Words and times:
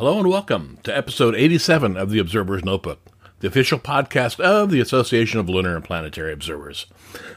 Hello 0.00 0.18
and 0.18 0.30
welcome 0.30 0.78
to 0.82 0.96
episode 0.96 1.34
87 1.34 1.94
of 1.98 2.08
the 2.08 2.18
Observer's 2.18 2.64
Notebook, 2.64 3.00
the 3.40 3.48
official 3.48 3.78
podcast 3.78 4.40
of 4.40 4.70
the 4.70 4.80
Association 4.80 5.38
of 5.38 5.50
Lunar 5.50 5.76
and 5.76 5.84
Planetary 5.84 6.32
Observers. 6.32 6.86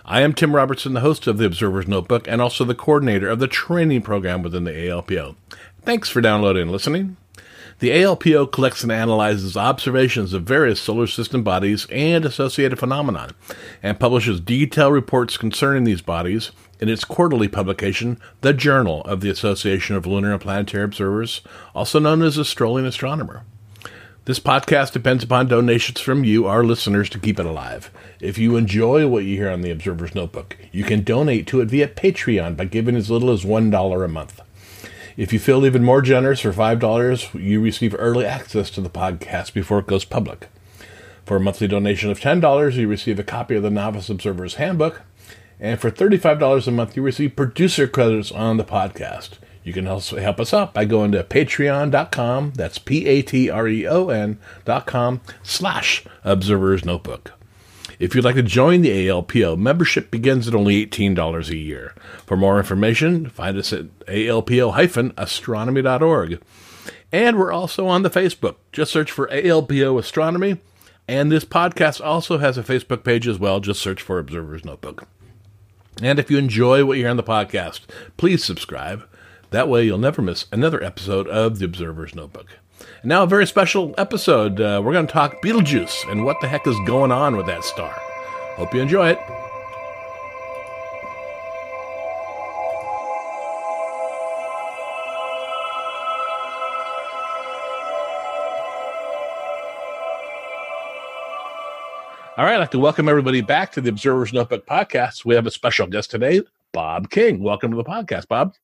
I 0.05 0.21
am 0.21 0.31
Tim 0.31 0.55
Robertson, 0.55 0.93
the 0.93 1.01
host 1.01 1.27
of 1.27 1.37
the 1.37 1.45
Observer's 1.45 1.89
Notebook 1.89 2.25
and 2.25 2.41
also 2.41 2.63
the 2.63 2.73
coordinator 2.73 3.27
of 3.27 3.39
the 3.39 3.49
training 3.49 4.03
program 4.03 4.43
within 4.43 4.63
the 4.63 4.71
ALPO. 4.71 5.35
Thanks 5.81 6.07
for 6.07 6.21
downloading 6.21 6.61
and 6.61 6.71
listening. 6.71 7.17
The 7.79 7.89
ALPO 7.89 8.53
collects 8.53 8.81
and 8.81 8.93
analyzes 8.93 9.57
observations 9.57 10.31
of 10.31 10.43
various 10.43 10.79
solar 10.79 11.07
system 11.07 11.43
bodies 11.43 11.85
and 11.91 12.23
associated 12.23 12.79
phenomena, 12.79 13.31
and 13.81 13.99
publishes 13.99 14.39
detailed 14.39 14.93
reports 14.93 15.35
concerning 15.35 15.83
these 15.83 16.01
bodies 16.01 16.51
in 16.83 16.89
its 16.89 17.05
quarterly 17.05 17.47
publication, 17.47 18.19
The 18.41 18.51
Journal 18.51 19.03
of 19.03 19.21
the 19.21 19.29
Association 19.29 19.95
of 19.95 20.05
Lunar 20.05 20.33
and 20.33 20.41
Planetary 20.41 20.83
Observers, 20.83 21.39
also 21.73 21.97
known 21.97 22.21
as 22.21 22.35
the 22.35 22.43
Strolling 22.43 22.85
Astronomer. 22.85 23.45
This 24.25 24.41
podcast 24.41 24.91
depends 24.91 25.23
upon 25.23 25.47
donations 25.47 26.01
from 26.01 26.25
you, 26.25 26.45
our 26.45 26.61
listeners, 26.61 27.09
to 27.11 27.19
keep 27.19 27.39
it 27.39 27.45
alive. 27.45 27.89
If 28.19 28.37
you 28.37 28.57
enjoy 28.57 29.07
what 29.07 29.23
you 29.23 29.37
hear 29.37 29.49
on 29.49 29.61
the 29.61 29.71
Observer's 29.71 30.13
Notebook, 30.13 30.57
you 30.73 30.83
can 30.83 31.05
donate 31.05 31.47
to 31.47 31.61
it 31.61 31.69
via 31.69 31.87
Patreon 31.87 32.57
by 32.57 32.65
giving 32.65 32.97
as 32.97 33.09
little 33.09 33.31
as 33.31 33.45
$1 33.45 34.03
a 34.03 34.07
month. 34.09 34.41
If 35.15 35.31
you 35.31 35.39
feel 35.39 35.65
even 35.65 35.85
more 35.85 36.01
generous 36.01 36.41
for 36.41 36.51
$5, 36.51 37.41
you 37.41 37.61
receive 37.61 37.95
early 37.97 38.25
access 38.25 38.69
to 38.71 38.81
the 38.81 38.89
podcast 38.89 39.53
before 39.53 39.79
it 39.79 39.87
goes 39.87 40.03
public. 40.03 40.49
For 41.25 41.37
a 41.37 41.39
monthly 41.39 41.69
donation 41.69 42.11
of 42.11 42.19
$10, 42.19 42.73
you 42.73 42.89
receive 42.89 43.19
a 43.19 43.23
copy 43.23 43.55
of 43.55 43.63
the 43.63 43.69
Novice 43.69 44.09
Observer's 44.09 44.55
Handbook. 44.55 45.03
And 45.63 45.79
for 45.79 45.89
$35 45.89 46.67
a 46.67 46.71
month, 46.71 46.95
you 46.97 47.01
receive 47.01 47.37
producer 47.37 47.87
credits 47.87 48.33
on 48.33 48.57
the 48.57 48.65
podcast. 48.65 49.37
You 49.63 49.71
can 49.71 49.87
also 49.87 50.17
help 50.17 50.41
us 50.41 50.53
out 50.53 50.73
by 50.73 50.83
going 50.83 51.13
to 51.13 51.23
patreon.com, 51.23 52.51
that's 52.53 52.77
P-A-T-R-E-O-N 52.77 54.39
dot 54.65 54.85
com, 54.85 55.21
slash 55.41 56.03
Observer's 56.25 56.83
Notebook. 56.83 57.31
If 57.97 58.13
you'd 58.13 58.25
like 58.25 58.35
to 58.35 58.43
join 58.43 58.81
the 58.81 59.07
ALPO, 59.07 59.57
membership 59.57 60.11
begins 60.11 60.49
at 60.49 60.55
only 60.55 60.85
$18 60.85 61.49
a 61.49 61.55
year. 61.55 61.95
For 62.25 62.35
more 62.35 62.57
information, 62.57 63.29
find 63.29 63.57
us 63.57 63.71
at 63.71 63.85
alpo-astronomy.org. 64.07 66.41
And 67.13 67.39
we're 67.39 67.53
also 67.53 67.87
on 67.87 68.01
the 68.01 68.09
Facebook. 68.09 68.55
Just 68.73 68.91
search 68.91 69.11
for 69.11 69.29
ALPO 69.29 69.97
Astronomy. 69.97 70.59
And 71.07 71.31
this 71.31 71.45
podcast 71.45 72.05
also 72.05 72.39
has 72.39 72.57
a 72.57 72.63
Facebook 72.63 73.05
page 73.05 73.29
as 73.29 73.39
well. 73.39 73.61
Just 73.61 73.81
search 73.81 74.01
for 74.01 74.19
Observer's 74.19 74.65
Notebook. 74.65 75.07
And 76.01 76.19
if 76.19 76.31
you 76.31 76.37
enjoy 76.37 76.85
what 76.85 76.97
you 76.97 77.03
hear 77.03 77.11
on 77.11 77.17
the 77.17 77.23
podcast, 77.23 77.81
please 78.17 78.43
subscribe. 78.43 79.07
That 79.51 79.69
way 79.69 79.85
you'll 79.85 79.97
never 79.99 80.21
miss 80.21 80.47
another 80.51 80.83
episode 80.83 81.27
of 81.27 81.59
the 81.59 81.65
Observer's 81.65 82.15
Notebook. 82.15 82.47
And 83.01 83.09
now, 83.09 83.23
a 83.23 83.27
very 83.27 83.45
special 83.45 83.93
episode. 83.97 84.59
Uh, 84.59 84.81
we're 84.83 84.93
going 84.93 85.07
to 85.07 85.13
talk 85.13 85.41
Betelgeuse 85.41 86.03
and 86.09 86.25
what 86.25 86.41
the 86.41 86.47
heck 86.47 86.65
is 86.67 86.75
going 86.85 87.11
on 87.11 87.37
with 87.37 87.45
that 87.45 87.63
star. 87.63 87.93
Hope 88.55 88.73
you 88.73 88.81
enjoy 88.81 89.09
it. 89.09 89.19
All 102.35 102.45
right, 102.45 102.55
I'd 102.55 102.59
like 102.61 102.71
to 102.71 102.79
welcome 102.79 103.07
everybody 103.07 103.41
back 103.41 103.71
to 103.73 103.81
the 103.81 103.89
Observer's 103.89 104.33
Notebook 104.33 104.65
podcast. 104.65 105.23
We 105.23 105.35
have 105.35 105.45
a 105.45 105.51
special 105.51 105.85
guest 105.85 106.09
today, 106.09 106.41
Bob 106.71 107.11
King. 107.11 107.43
Welcome 107.43 107.69
to 107.69 107.77
the 107.77 107.83
podcast, 107.83 108.27
Bob. 108.27 108.55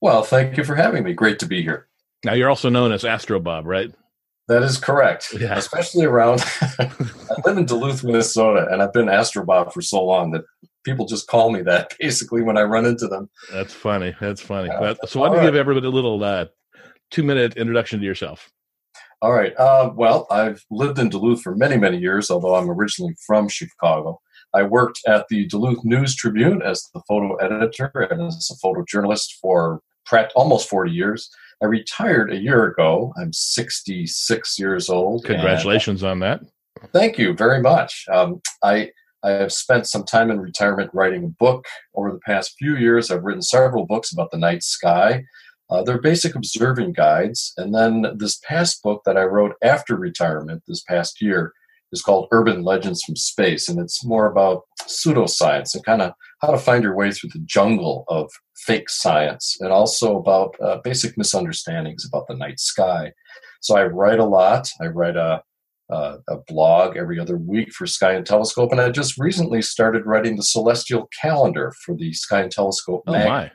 Well, 0.00 0.24
thank 0.24 0.56
you 0.56 0.64
for 0.64 0.74
having 0.74 1.04
me. 1.04 1.12
Great 1.12 1.38
to 1.38 1.46
be 1.46 1.62
here. 1.62 1.86
Now, 2.24 2.32
you're 2.32 2.48
also 2.48 2.68
known 2.68 2.90
as 2.90 3.04
Astro 3.04 3.38
Bob, 3.38 3.66
right? 3.66 3.94
That 4.48 4.64
is 4.64 4.78
correct. 4.78 5.32
Yeah. 5.38 5.56
Especially 5.56 6.06
around, 6.06 6.42
I 6.60 6.90
live 7.44 7.56
in 7.56 7.66
Duluth, 7.66 8.02
Minnesota, 8.02 8.66
and 8.68 8.82
I've 8.82 8.92
been 8.92 9.08
Astro 9.08 9.44
Bob 9.44 9.72
for 9.72 9.80
so 9.80 10.04
long 10.04 10.32
that 10.32 10.42
people 10.82 11.06
just 11.06 11.28
call 11.28 11.52
me 11.52 11.62
that 11.62 11.94
basically 12.00 12.42
when 12.42 12.58
I 12.58 12.62
run 12.62 12.84
into 12.84 13.06
them. 13.06 13.30
That's 13.52 13.74
funny. 13.74 14.16
That's 14.20 14.40
funny. 14.40 14.70
So, 15.06 15.20
why 15.20 15.28
don't 15.28 15.36
you 15.36 15.42
give 15.42 15.54
everybody 15.54 15.86
a 15.86 15.90
little 15.90 16.24
uh, 16.24 16.46
two 17.12 17.22
minute 17.22 17.56
introduction 17.56 18.00
to 18.00 18.04
yourself? 18.04 18.50
All 19.20 19.32
right. 19.32 19.52
Uh, 19.56 19.92
well, 19.94 20.26
I've 20.30 20.64
lived 20.70 20.98
in 20.98 21.08
Duluth 21.08 21.42
for 21.42 21.56
many, 21.56 21.76
many 21.76 21.98
years, 21.98 22.30
although 22.30 22.54
I'm 22.54 22.70
originally 22.70 23.14
from 23.26 23.48
Chicago. 23.48 24.20
I 24.54 24.62
worked 24.62 25.00
at 25.06 25.26
the 25.28 25.46
Duluth 25.46 25.84
News 25.84 26.14
Tribune 26.14 26.62
as 26.62 26.88
the 26.94 27.02
photo 27.06 27.34
editor 27.36 27.90
and 28.10 28.22
as 28.22 28.50
a 28.50 28.66
photojournalist 28.66 29.34
for 29.40 29.82
almost 30.34 30.68
40 30.68 30.90
years. 30.90 31.28
I 31.62 31.66
retired 31.66 32.32
a 32.32 32.38
year 32.38 32.66
ago. 32.66 33.12
I'm 33.20 33.32
66 33.32 34.58
years 34.58 34.88
old. 34.88 35.24
Congratulations 35.24 36.02
on 36.02 36.20
that. 36.20 36.40
Thank 36.92 37.18
you 37.18 37.34
very 37.34 37.60
much. 37.60 38.04
Um, 38.10 38.40
I 38.62 38.90
I 39.24 39.30
have 39.30 39.52
spent 39.52 39.88
some 39.88 40.04
time 40.04 40.30
in 40.30 40.40
retirement 40.40 40.90
writing 40.94 41.24
a 41.24 41.28
book. 41.28 41.66
Over 41.96 42.12
the 42.12 42.20
past 42.20 42.54
few 42.56 42.76
years, 42.76 43.10
I've 43.10 43.24
written 43.24 43.42
several 43.42 43.84
books 43.84 44.12
about 44.12 44.30
the 44.30 44.38
night 44.38 44.62
sky. 44.62 45.24
Uh, 45.70 45.82
they're 45.82 46.00
basic 46.00 46.34
observing 46.34 46.92
guides. 46.92 47.52
And 47.56 47.74
then 47.74 48.06
this 48.16 48.38
past 48.38 48.82
book 48.82 49.02
that 49.04 49.16
I 49.16 49.24
wrote 49.24 49.54
after 49.62 49.96
retirement 49.96 50.62
this 50.66 50.82
past 50.82 51.20
year 51.20 51.52
is 51.92 52.02
called 52.02 52.28
Urban 52.32 52.62
Legends 52.62 53.02
from 53.02 53.16
Space. 53.16 53.68
And 53.68 53.78
it's 53.78 54.04
more 54.04 54.30
about 54.30 54.62
pseudoscience 54.82 55.74
and 55.74 55.84
kind 55.84 56.02
of 56.02 56.12
how 56.40 56.50
to 56.50 56.58
find 56.58 56.82
your 56.84 56.96
way 56.96 57.10
through 57.12 57.30
the 57.32 57.42
jungle 57.44 58.04
of 58.08 58.30
fake 58.56 58.88
science 58.90 59.56
and 59.60 59.72
also 59.72 60.16
about 60.18 60.54
uh, 60.60 60.78
basic 60.84 61.16
misunderstandings 61.16 62.04
about 62.06 62.26
the 62.28 62.34
night 62.34 62.60
sky. 62.60 63.12
So 63.60 63.76
I 63.76 63.84
write 63.86 64.18
a 64.20 64.24
lot. 64.24 64.68
I 64.80 64.86
write 64.86 65.16
a 65.16 65.42
uh, 65.90 66.18
a 66.28 66.36
blog 66.46 66.98
every 66.98 67.18
other 67.18 67.38
week 67.38 67.72
for 67.72 67.86
Sky 67.86 68.12
and 68.12 68.26
Telescope, 68.26 68.72
and 68.72 68.80
I 68.80 68.90
just 68.90 69.16
recently 69.16 69.62
started 69.62 70.04
writing 70.04 70.36
the 70.36 70.42
celestial 70.42 71.08
calendar 71.18 71.72
for 71.82 71.94
the 71.96 72.12
Sky 72.12 72.42
and 72.42 72.52
Telescope 72.52 73.04
Oh, 73.06 73.12
mag. 73.12 73.26
my. 73.26 73.50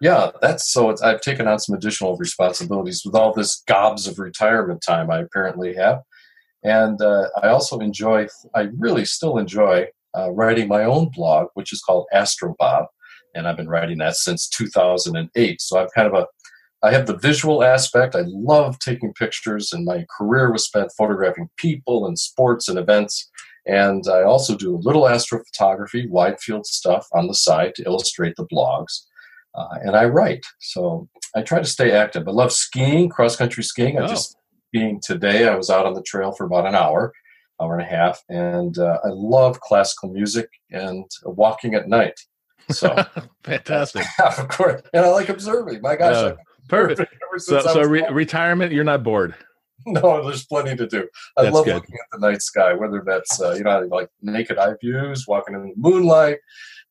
Yeah, 0.00 0.30
that's 0.40 0.72
so. 0.72 0.90
It's, 0.90 1.02
I've 1.02 1.20
taken 1.20 1.46
on 1.46 1.58
some 1.58 1.76
additional 1.76 2.16
responsibilities 2.16 3.02
with 3.04 3.14
all 3.14 3.32
this 3.32 3.62
gobs 3.66 4.06
of 4.06 4.18
retirement 4.18 4.82
time 4.86 5.10
I 5.10 5.20
apparently 5.20 5.74
have, 5.74 6.02
and 6.62 7.00
uh, 7.00 7.28
I 7.42 7.48
also 7.48 7.78
enjoy. 7.78 8.26
I 8.54 8.68
really 8.76 9.04
still 9.04 9.38
enjoy 9.38 9.86
uh, 10.16 10.30
writing 10.32 10.68
my 10.68 10.84
own 10.84 11.10
blog, 11.14 11.48
which 11.54 11.72
is 11.72 11.80
called 11.80 12.06
Astro 12.12 12.54
Bob, 12.58 12.86
and 13.34 13.46
I've 13.46 13.56
been 13.56 13.68
writing 13.68 13.98
that 13.98 14.16
since 14.16 14.48
2008. 14.48 15.60
So 15.60 15.78
I've 15.78 15.92
kind 15.94 16.08
of 16.08 16.14
a 16.14 16.26
I 16.84 16.92
have 16.92 17.06
the 17.06 17.16
visual 17.16 17.64
aspect. 17.64 18.14
I 18.14 18.24
love 18.26 18.78
taking 18.78 19.14
pictures, 19.14 19.72
and 19.72 19.86
my 19.86 20.04
career 20.14 20.52
was 20.52 20.66
spent 20.66 20.92
photographing 20.98 21.48
people 21.56 22.06
and 22.06 22.18
sports 22.18 22.68
and 22.68 22.78
events. 22.78 23.30
And 23.66 24.04
I 24.06 24.22
also 24.22 24.54
do 24.54 24.76
a 24.76 24.84
little 24.84 25.04
astrophotography, 25.04 26.06
wide 26.10 26.40
field 26.40 26.66
stuff 26.66 27.08
on 27.14 27.26
the 27.26 27.34
side 27.34 27.74
to 27.76 27.84
illustrate 27.84 28.36
the 28.36 28.46
blogs. 28.46 29.00
Uh, 29.54 29.68
and 29.82 29.96
I 29.96 30.04
write. 30.06 30.44
So 30.60 31.08
I 31.36 31.42
try 31.42 31.58
to 31.60 31.64
stay 31.64 31.92
active. 31.92 32.26
I 32.26 32.32
love 32.32 32.52
skiing, 32.52 33.08
cross 33.08 33.36
country 33.36 33.62
skiing. 33.62 33.98
I 33.98 34.04
Oh. 34.04 34.08
just 34.08 34.36
skiing 34.68 35.00
today. 35.02 35.46
I 35.48 35.54
was 35.54 35.70
out 35.70 35.86
on 35.86 35.94
the 35.94 36.02
trail 36.02 36.32
for 36.32 36.44
about 36.44 36.66
an 36.66 36.74
hour, 36.74 37.12
hour 37.60 37.78
and 37.78 37.82
a 37.82 37.90
half, 37.90 38.20
and 38.28 38.76
uh, 38.78 38.98
I 39.04 39.08
love 39.10 39.60
classical 39.60 40.10
music 40.10 40.48
and 40.70 41.04
walking 41.24 41.74
at 41.74 41.88
night. 41.88 42.18
So 42.70 42.96
Fantastic. 43.44 44.04
of 44.24 44.48
course, 44.48 44.82
and 44.92 45.04
I 45.04 45.10
like 45.10 45.28
observing. 45.28 45.80
My 45.82 45.96
gosh, 45.96 46.16
Uh, 46.16 46.28
I've 46.30 46.36
Perfect. 46.68 47.14
So, 47.36 47.60
so 47.60 47.82
re- 47.82 48.08
retirement, 48.10 48.72
you're 48.72 48.84
not 48.84 49.02
bored. 49.02 49.34
no, 49.86 50.24
there's 50.24 50.46
plenty 50.46 50.74
to 50.76 50.86
do. 50.86 51.06
I 51.36 51.42
That's 51.42 51.54
love 51.54 51.66
good. 51.66 51.74
looking 51.74 51.94
at 51.96 52.18
the 52.18 52.26
night 52.26 52.40
sky, 52.40 52.72
whether 52.72 53.02
that's 53.06 53.38
uh, 53.40 53.52
you 53.52 53.64
know 53.64 53.80
like 53.90 54.08
naked 54.22 54.56
eye 54.56 54.72
views, 54.80 55.26
walking 55.28 55.54
in 55.54 55.62
the 55.62 55.72
moonlight. 55.76 56.38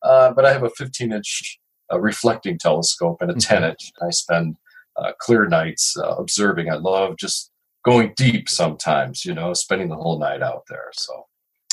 Uh, 0.03 0.31
but 0.31 0.45
I 0.45 0.53
have 0.53 0.63
a 0.63 0.69
15 0.69 1.11
inch 1.11 1.59
uh, 1.93 1.99
reflecting 1.99 2.57
telescope 2.57 3.21
and 3.21 3.31
a 3.31 3.35
10 3.35 3.63
inch. 3.63 3.91
I 4.01 4.09
spend 4.09 4.57
uh, 4.97 5.11
clear 5.19 5.47
nights 5.47 5.95
uh, 5.97 6.15
observing. 6.15 6.69
I 6.69 6.75
love 6.75 7.17
just 7.17 7.51
going 7.85 8.13
deep 8.15 8.49
sometimes. 8.49 9.25
You 9.25 9.33
know, 9.33 9.53
spending 9.53 9.89
the 9.89 9.95
whole 9.95 10.19
night 10.19 10.41
out 10.41 10.63
there. 10.69 10.89
So 10.93 11.25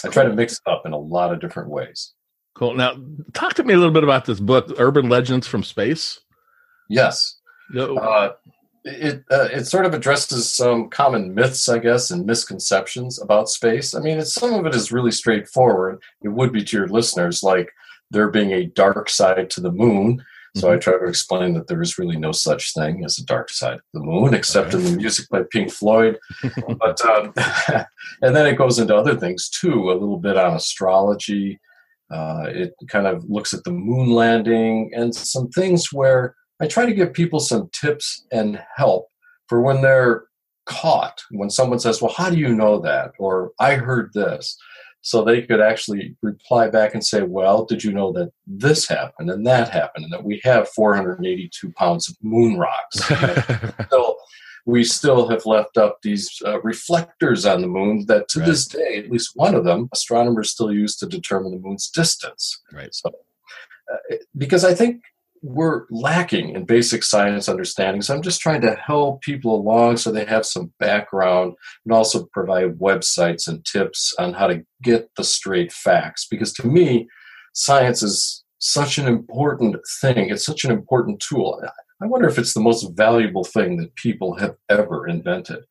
I 0.05 0.08
try 0.08 0.25
to 0.25 0.32
mix 0.34 0.55
it 0.55 0.70
up 0.70 0.82
in 0.87 0.93
a 0.93 0.99
lot 0.99 1.32
of 1.32 1.40
different 1.40 1.70
ways. 1.70 2.12
Cool. 2.55 2.75
Now, 2.75 2.96
talk 3.32 3.55
to 3.55 3.62
me 3.64 3.75
a 3.75 3.76
little 3.78 3.93
bit 3.93 4.05
about 4.05 4.25
this 4.25 4.40
book, 4.40 4.72
Urban 4.78 5.08
Legends 5.08 5.46
from 5.46 5.62
Space. 5.62 6.20
Yes. 6.88 7.37
No- 7.73 7.96
Uh, 7.96 8.32
it 8.84 9.25
uh, 9.31 9.49
it 9.52 9.66
sort 9.66 9.84
of 9.84 9.93
addresses 9.93 10.50
some 10.50 10.88
common 10.88 11.34
myths, 11.34 11.69
I 11.69 11.78
guess, 11.78 12.11
and 12.11 12.25
misconceptions 12.25 13.20
about 13.20 13.50
space. 13.50 13.94
I 13.94 14.00
mean, 14.00 14.19
it's, 14.19 14.32
some 14.32 14.55
of 14.55 14.64
it 14.64 14.75
is 14.75 14.90
really 14.90 15.11
straightforward. 15.11 16.00
It 16.23 16.28
would 16.31 16.50
be 16.52 16.64
to 16.64 16.76
your 16.78 16.88
listeners, 16.88 17.43
like 17.43 17.70
there 18.10 18.28
being 18.28 18.52
a 18.52 18.66
dark 18.66 19.08
side 19.08 19.50
to 19.50 19.60
the 19.60 19.70
moon. 19.72 20.24
So 20.56 20.66
mm-hmm. 20.66 20.76
I 20.76 20.78
try 20.78 20.98
to 20.98 21.06
explain 21.06 21.54
that 21.54 21.68
there 21.68 21.80
is 21.80 21.98
really 21.98 22.16
no 22.16 22.32
such 22.32 22.74
thing 22.74 23.04
as 23.04 23.18
a 23.18 23.24
dark 23.24 23.50
side 23.50 23.74
of 23.76 23.82
the 23.92 24.00
moon, 24.00 24.34
except 24.34 24.74
in 24.74 24.82
the 24.82 24.96
music 24.96 25.28
by 25.28 25.42
Pink 25.50 25.70
Floyd. 25.70 26.18
but 26.78 27.00
um, 27.04 27.32
and 28.22 28.34
then 28.34 28.46
it 28.46 28.58
goes 28.58 28.78
into 28.78 28.96
other 28.96 29.16
things 29.16 29.48
too, 29.48 29.90
a 29.90 29.92
little 29.92 30.18
bit 30.18 30.36
on 30.36 30.56
astrology. 30.56 31.60
Uh, 32.10 32.46
it 32.48 32.74
kind 32.88 33.06
of 33.06 33.24
looks 33.30 33.54
at 33.54 33.62
the 33.62 33.70
moon 33.70 34.10
landing 34.10 34.90
and 34.94 35.14
some 35.14 35.48
things 35.50 35.92
where 35.92 36.34
I 36.60 36.66
try 36.66 36.84
to 36.84 36.92
give 36.92 37.12
people 37.12 37.38
some 37.38 37.70
tips 37.72 38.26
and 38.32 38.60
help 38.76 39.08
for 39.48 39.60
when 39.60 39.80
they're 39.80 40.24
caught. 40.66 41.22
When 41.30 41.50
someone 41.50 41.78
says, 41.78 42.02
Well, 42.02 42.12
how 42.16 42.30
do 42.30 42.38
you 42.38 42.54
know 42.54 42.80
that? 42.80 43.12
Or 43.18 43.52
I 43.58 43.74
heard 43.74 44.12
this. 44.14 44.58
So 45.02 45.25
they 45.25 45.43
could 45.43 45.61
actually 45.61 46.17
reply 46.23 46.69
back 46.69 46.94
and 46.94 47.05
say, 47.05 47.23
Well, 47.23 47.64
did 47.64 47.82
you 47.82 47.93
know 47.93 48.12
that 48.12 48.32
this 48.47 48.87
happened 48.88 49.31
and 49.31 49.47
that 49.47 49.70
happened 49.70 50.05
and 50.05 50.12
that 50.12 50.25
we 50.25 50.41
have 50.44 50.69
482 50.69 51.73
pounds 51.73 52.08
of 52.08 52.17
moon 52.23 52.58
rocks? 52.58 52.99
so 53.91 54.17
we 54.67 54.85
still 54.85 55.29
have 55.29 55.47
left 55.47 55.79
up 55.79 55.99
these 56.02 56.41
uh, 56.44 56.61
reflectors 56.62 57.47
on 57.47 57.62
the 57.62 57.67
moon 57.67 58.05
that 58.06 58.29
to 58.29 58.41
right. 58.41 58.47
this 58.47 58.67
day, 58.67 58.99
at 58.99 59.11
least 59.11 59.32
one 59.35 59.55
of 59.55 59.64
them, 59.64 59.88
astronomers 59.93 60.50
still 60.50 60.73
use 60.73 60.97
to 60.97 61.06
determine 61.06 61.52
the 61.52 61.58
moon's 61.58 61.88
distance. 61.88 62.61
Right. 62.73 62.94
So, 62.94 63.11
uh, 63.93 64.17
because 64.37 64.64
I 64.64 64.75
think 64.75 65.02
we're 65.42 65.87
lacking 65.90 66.54
in 66.54 66.64
basic 66.64 67.02
science 67.02 67.48
understanding. 67.48 68.02
So 68.02 68.14
I'm 68.14 68.22
just 68.22 68.40
trying 68.40 68.60
to 68.62 68.75
help 68.75 69.22
people 69.22 69.54
along 69.54 69.96
so 69.96 70.12
they 70.12 70.26
have 70.26 70.44
some 70.44 70.72
background 70.78 71.54
and 71.84 71.94
also 71.94 72.26
provide 72.32 72.78
websites 72.78 73.48
and 73.48 73.64
tips 73.64 74.14
on 74.19 74.34
how 74.34 74.46
to 74.48 74.64
get 74.82 75.10
the 75.16 75.25
straight 75.25 75.72
facts. 75.72 76.26
Because 76.31 76.52
to 76.54 76.66
me, 76.66 77.08
science 77.54 78.02
is 78.02 78.44
such 78.58 78.98
an 78.98 79.06
important 79.06 79.76
thing, 80.00 80.28
it's 80.28 80.44
such 80.44 80.64
an 80.64 80.70
important 80.70 81.20
tool. 81.20 81.62
I 82.02 82.06
wonder 82.06 82.28
if 82.28 82.38
it's 82.38 82.54
the 82.54 82.60
most 82.60 82.94
valuable 82.94 83.44
thing 83.44 83.78
that 83.78 83.94
people 83.94 84.34
have 84.37 84.56
ever 84.69 85.08
invented. 85.08 85.64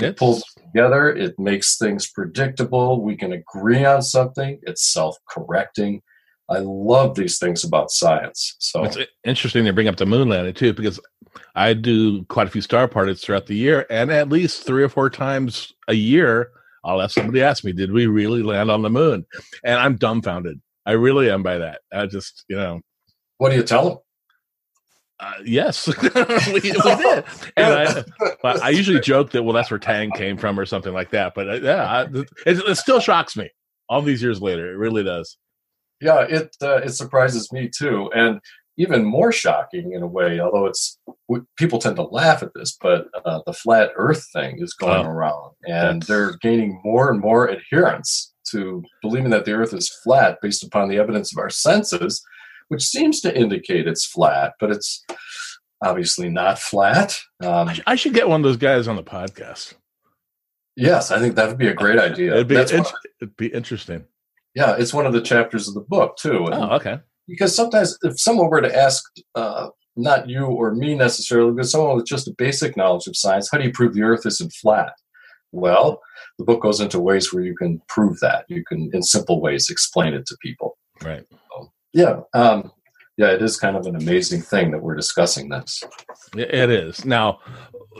It 0.00 0.16
pulls 0.16 0.42
together, 0.56 1.08
it 1.08 1.38
makes 1.38 1.78
things 1.78 2.10
predictable, 2.10 3.00
we 3.00 3.16
can 3.16 3.32
agree 3.32 3.84
on 3.84 4.02
something, 4.02 4.58
it's 4.64 4.92
self 4.92 5.16
correcting 5.28 6.02
I 6.48 6.58
love 6.58 7.14
these 7.14 7.38
things 7.38 7.64
about 7.64 7.90
science. 7.90 8.56
So 8.58 8.84
it's 8.84 8.98
interesting 9.24 9.64
to 9.64 9.72
bring 9.72 9.88
up 9.88 9.96
the 9.96 10.06
moon 10.06 10.28
landing 10.28 10.54
too, 10.54 10.74
because 10.74 11.00
I 11.54 11.72
do 11.72 12.24
quite 12.24 12.46
a 12.46 12.50
few 12.50 12.60
star 12.60 12.86
parties 12.86 13.20
throughout 13.20 13.46
the 13.46 13.56
year, 13.56 13.86
and 13.88 14.10
at 14.10 14.28
least 14.28 14.66
three 14.66 14.82
or 14.82 14.88
four 14.88 15.08
times 15.08 15.72
a 15.88 15.94
year, 15.94 16.50
I'll 16.84 17.00
have 17.00 17.12
somebody 17.12 17.42
ask 17.42 17.64
me, 17.64 17.72
"Did 17.72 17.92
we 17.92 18.06
really 18.06 18.42
land 18.42 18.70
on 18.70 18.82
the 18.82 18.90
moon?" 18.90 19.24
And 19.64 19.78
I'm 19.78 19.96
dumbfounded. 19.96 20.60
I 20.84 20.92
really 20.92 21.30
am 21.30 21.42
by 21.42 21.58
that. 21.58 21.80
I 21.90 22.06
just, 22.06 22.44
you 22.48 22.56
know, 22.56 22.82
what 23.38 23.50
do 23.50 23.56
you 23.56 23.62
tell 23.62 23.88
them? 23.88 23.98
Uh, 25.18 25.32
yes, 25.44 25.86
we, 26.02 26.52
we, 26.52 26.60
did. 26.60 27.24
And 27.56 28.04
I, 28.44 28.58
I, 28.62 28.68
usually 28.70 29.00
joke 29.00 29.30
that 29.30 29.44
well, 29.44 29.54
that's 29.54 29.70
where 29.70 29.78
Tang 29.78 30.10
came 30.10 30.36
from 30.36 30.60
or 30.60 30.66
something 30.66 30.92
like 30.92 31.10
that. 31.10 31.34
But 31.34 31.48
uh, 31.48 31.54
yeah, 31.54 31.84
I, 31.84 32.02
it, 32.02 32.28
it 32.44 32.76
still 32.76 33.00
shocks 33.00 33.34
me 33.34 33.48
all 33.88 34.02
these 34.02 34.22
years 34.22 34.42
later. 34.42 34.70
It 34.70 34.76
really 34.76 35.04
does 35.04 35.38
yeah, 36.04 36.26
it 36.28 36.54
uh, 36.60 36.82
it 36.84 36.90
surprises 36.90 37.50
me 37.50 37.70
too, 37.74 38.10
and 38.14 38.38
even 38.76 39.04
more 39.04 39.32
shocking 39.32 39.92
in 39.94 40.02
a 40.02 40.06
way. 40.06 40.38
Although 40.38 40.66
it's 40.66 40.98
people 41.56 41.78
tend 41.78 41.96
to 41.96 42.02
laugh 42.02 42.42
at 42.42 42.52
this, 42.54 42.76
but 42.78 43.06
uh, 43.24 43.40
the 43.46 43.54
flat 43.54 43.90
Earth 43.96 44.28
thing 44.30 44.58
is 44.58 44.74
going 44.74 45.06
oh, 45.06 45.10
around, 45.10 45.52
and 45.66 46.02
they're 46.02 46.36
gaining 46.42 46.78
more 46.84 47.10
and 47.10 47.20
more 47.20 47.50
adherents 47.50 48.34
to 48.50 48.82
believing 49.00 49.30
that 49.30 49.46
the 49.46 49.52
Earth 49.52 49.72
is 49.72 49.88
flat 50.04 50.36
based 50.42 50.62
upon 50.62 50.90
the 50.90 50.98
evidence 50.98 51.32
of 51.32 51.38
our 51.38 51.48
senses, 51.48 52.22
which 52.68 52.82
seems 52.82 53.22
to 53.22 53.34
indicate 53.34 53.88
it's 53.88 54.04
flat, 54.04 54.52
but 54.60 54.70
it's 54.70 55.02
obviously 55.82 56.28
not 56.28 56.58
flat. 56.58 57.18
Um, 57.42 57.68
I, 57.68 57.72
sh- 57.72 57.80
I, 57.86 57.94
should 57.96 58.12
get 58.12 58.28
one 58.28 58.40
of 58.40 58.44
those 58.44 58.58
guys 58.58 58.88
on 58.88 58.96
the 58.96 59.02
podcast. 59.02 59.72
Yes, 60.76 61.10
I 61.10 61.18
think 61.18 61.36
that 61.36 61.48
would 61.48 61.56
be 61.56 61.68
a 61.68 61.74
great 61.74 61.98
idea. 62.10 62.34
It'd 62.34 62.48
be, 62.48 62.56
it'd 62.56 63.36
be 63.38 63.46
interesting. 63.46 64.04
Yeah, 64.54 64.76
it's 64.78 64.94
one 64.94 65.06
of 65.06 65.12
the 65.12 65.20
chapters 65.20 65.68
of 65.68 65.74
the 65.74 65.80
book 65.80 66.16
too. 66.16 66.46
And 66.46 66.54
oh, 66.54 66.70
okay. 66.76 66.98
Because 67.26 67.54
sometimes 67.54 67.98
if 68.02 68.20
someone 68.20 68.48
were 68.48 68.60
to 68.60 68.76
ask, 68.76 69.02
uh, 69.34 69.68
not 69.96 70.28
you 70.28 70.46
or 70.46 70.74
me 70.74 70.94
necessarily, 70.94 71.52
but 71.52 71.66
someone 71.66 71.96
with 71.96 72.06
just 72.06 72.28
a 72.28 72.34
basic 72.36 72.76
knowledge 72.76 73.06
of 73.06 73.16
science, 73.16 73.48
how 73.50 73.58
do 73.58 73.64
you 73.64 73.72
prove 73.72 73.94
the 73.94 74.02
Earth 74.02 74.26
isn't 74.26 74.52
flat? 74.52 74.92
Well, 75.52 76.00
the 76.38 76.44
book 76.44 76.62
goes 76.62 76.80
into 76.80 77.00
ways 77.00 77.32
where 77.32 77.44
you 77.44 77.56
can 77.56 77.80
prove 77.88 78.18
that. 78.20 78.44
You 78.48 78.64
can, 78.64 78.90
in 78.92 79.02
simple 79.02 79.40
ways, 79.40 79.70
explain 79.70 80.12
it 80.12 80.26
to 80.26 80.36
people. 80.42 80.76
Right. 81.02 81.24
So, 81.30 81.72
yeah. 81.92 82.20
Um, 82.34 82.72
yeah, 83.16 83.28
it 83.28 83.42
is 83.42 83.56
kind 83.56 83.76
of 83.76 83.86
an 83.86 83.96
amazing 83.96 84.42
thing 84.42 84.70
that 84.72 84.82
we're 84.82 84.96
discussing 84.96 85.48
this. 85.48 85.82
It 86.36 86.70
is. 86.70 87.04
Now, 87.04 87.38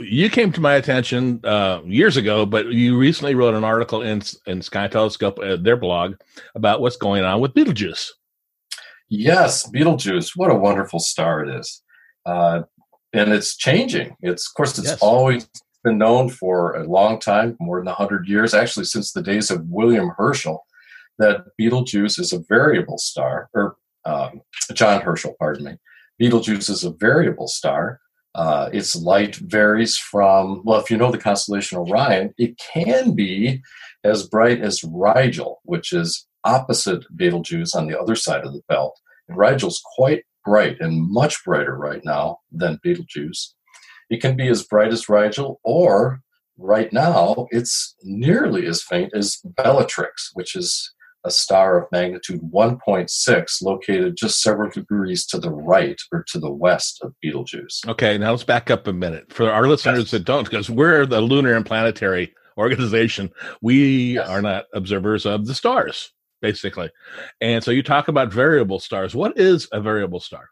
you 0.00 0.28
came 0.28 0.50
to 0.52 0.61
my 0.61 0.75
attention 0.75 1.40
uh, 1.44 1.81
years 1.84 2.16
ago, 2.16 2.44
but 2.44 2.66
you 2.66 2.99
recently 2.99 3.34
wrote 3.34 3.55
an 3.55 3.64
article 3.64 4.02
in 4.02 4.22
in 4.46 4.61
Sky 4.61 4.88
Telescope, 4.88 5.38
uh, 5.38 5.56
their 5.56 5.76
blog, 5.76 6.14
about 6.55 6.81
what's 6.81 6.96
going 6.96 7.25
on 7.25 7.40
with 7.40 7.55
Betelgeuse. 7.55 8.12
Yes, 9.08 9.69
Betelgeuse. 9.69 10.32
What 10.34 10.50
a 10.50 10.55
wonderful 10.56 10.99
star 10.99 11.44
it 11.44 11.61
is, 11.61 11.82
uh, 12.26 12.62
and 13.12 13.32
it's 13.32 13.56
changing. 13.56 14.16
It's 14.20 14.49
of 14.49 14.55
course 14.55 14.78
it's 14.78 14.88
yes. 14.88 14.99
always 15.00 15.49
been 15.84 15.99
known 15.99 16.28
for 16.28 16.75
a 16.75 16.88
long 16.88 17.20
time, 17.20 17.56
more 17.61 17.78
than 17.78 17.93
hundred 17.94 18.26
years, 18.26 18.52
actually 18.52 18.87
since 18.87 19.12
the 19.12 19.22
days 19.22 19.50
of 19.50 19.69
William 19.69 20.11
Herschel, 20.16 20.66
that 21.19 21.44
Betelgeuse 21.56 22.19
is 22.19 22.32
a 22.32 22.40
variable 22.49 22.99
star, 22.99 23.49
or 23.55 23.76
um, 24.05 24.43
John 24.73 25.01
Herschel, 25.01 25.37
pardon 25.39 25.65
me. 25.65 25.77
Betelgeuse 26.19 26.69
is 26.69 26.85
a 26.85 26.91
variable 26.91 27.49
star 27.49 28.01
uh, 28.35 28.69
its 28.73 28.97
light 28.97 29.37
varies 29.37 29.97
from, 29.97 30.62
well, 30.65 30.81
if 30.81 30.91
you 30.91 30.97
know 30.97 31.12
the 31.12 31.19
constellation 31.19 31.79
Orion, 31.79 32.35
it 32.37 32.59
can 32.59 33.15
be 33.15 33.62
as 34.03 34.27
bright 34.27 34.61
as 34.61 34.83
Rigel, 34.85 35.61
which 35.65 35.93
is 35.93 36.27
opposite 36.45 37.05
Betelgeuse 37.17 37.75
on 37.75 37.87
the 37.87 37.99
other 37.99 38.17
side 38.17 38.45
of 38.45 38.53
the 38.53 38.62
belt. 38.69 38.99
And 39.29 39.39
Rigel's 39.39 39.81
quite 39.97 40.25
bright 40.45 40.81
and 40.81 41.09
much 41.11 41.45
brighter 41.45 41.77
right 41.77 42.03
now 42.05 42.39
than 42.50 42.81
Betelgeuse. 42.83 43.55
It 44.11 44.21
can 44.21 44.37
be 44.37 44.49
as 44.49 44.64
bright 44.64 44.93
as 44.93 45.09
Rigel, 45.09 45.61
or 45.62 46.21
right 46.59 46.93
now, 46.93 47.47
it's 47.50 47.95
nearly 48.02 48.67
as 48.67 48.83
faint 48.83 49.12
as 49.14 49.38
Bellatrix, 49.45 50.31
which 50.35 50.57
is 50.57 50.93
a 51.25 51.31
star 51.31 51.83
of 51.83 51.90
magnitude 51.90 52.40
1.6 52.52 53.62
located 53.62 54.16
just 54.16 54.43
several 54.43 54.71
degrees 54.71 55.26
to 55.26 55.38
the 55.38 55.50
right 55.50 56.00
or 56.12 56.25
to 56.28 56.38
the 56.38 56.50
west 56.50 57.00
of 57.02 57.14
Betelgeuse. 57.23 57.81
Okay, 57.88 58.19
now 58.19 58.33
let's 58.33 58.45
back 58.45 58.71
up 58.71 58.87
a 58.87 58.93
minute. 58.93 59.33
For 59.33 59.50
our 59.50 59.66
listeners 59.66 59.99
yes. 59.99 60.11
that 60.12 60.25
don't, 60.25 60.45
because 60.45 60.69
we're 60.69 61.07
the 61.07 61.21
lunar 61.21 61.54
and 61.54 61.64
planetary 61.64 62.35
organization, 62.59 63.31
we 63.62 64.14
yes. 64.14 64.28
are 64.28 64.43
not 64.43 64.66
observers 64.75 65.25
of 65.25 65.47
the 65.47 65.54
stars, 65.54 66.12
basically. 66.43 66.90
And 67.40 67.64
so 67.64 67.71
you 67.71 67.83
talk 67.83 68.09
about 68.09 68.33
variable 68.33 68.78
stars. 68.78 69.14
What 69.14 69.38
is 69.38 69.66
a 69.73 69.81
variable 69.81 70.21
star? 70.21 70.50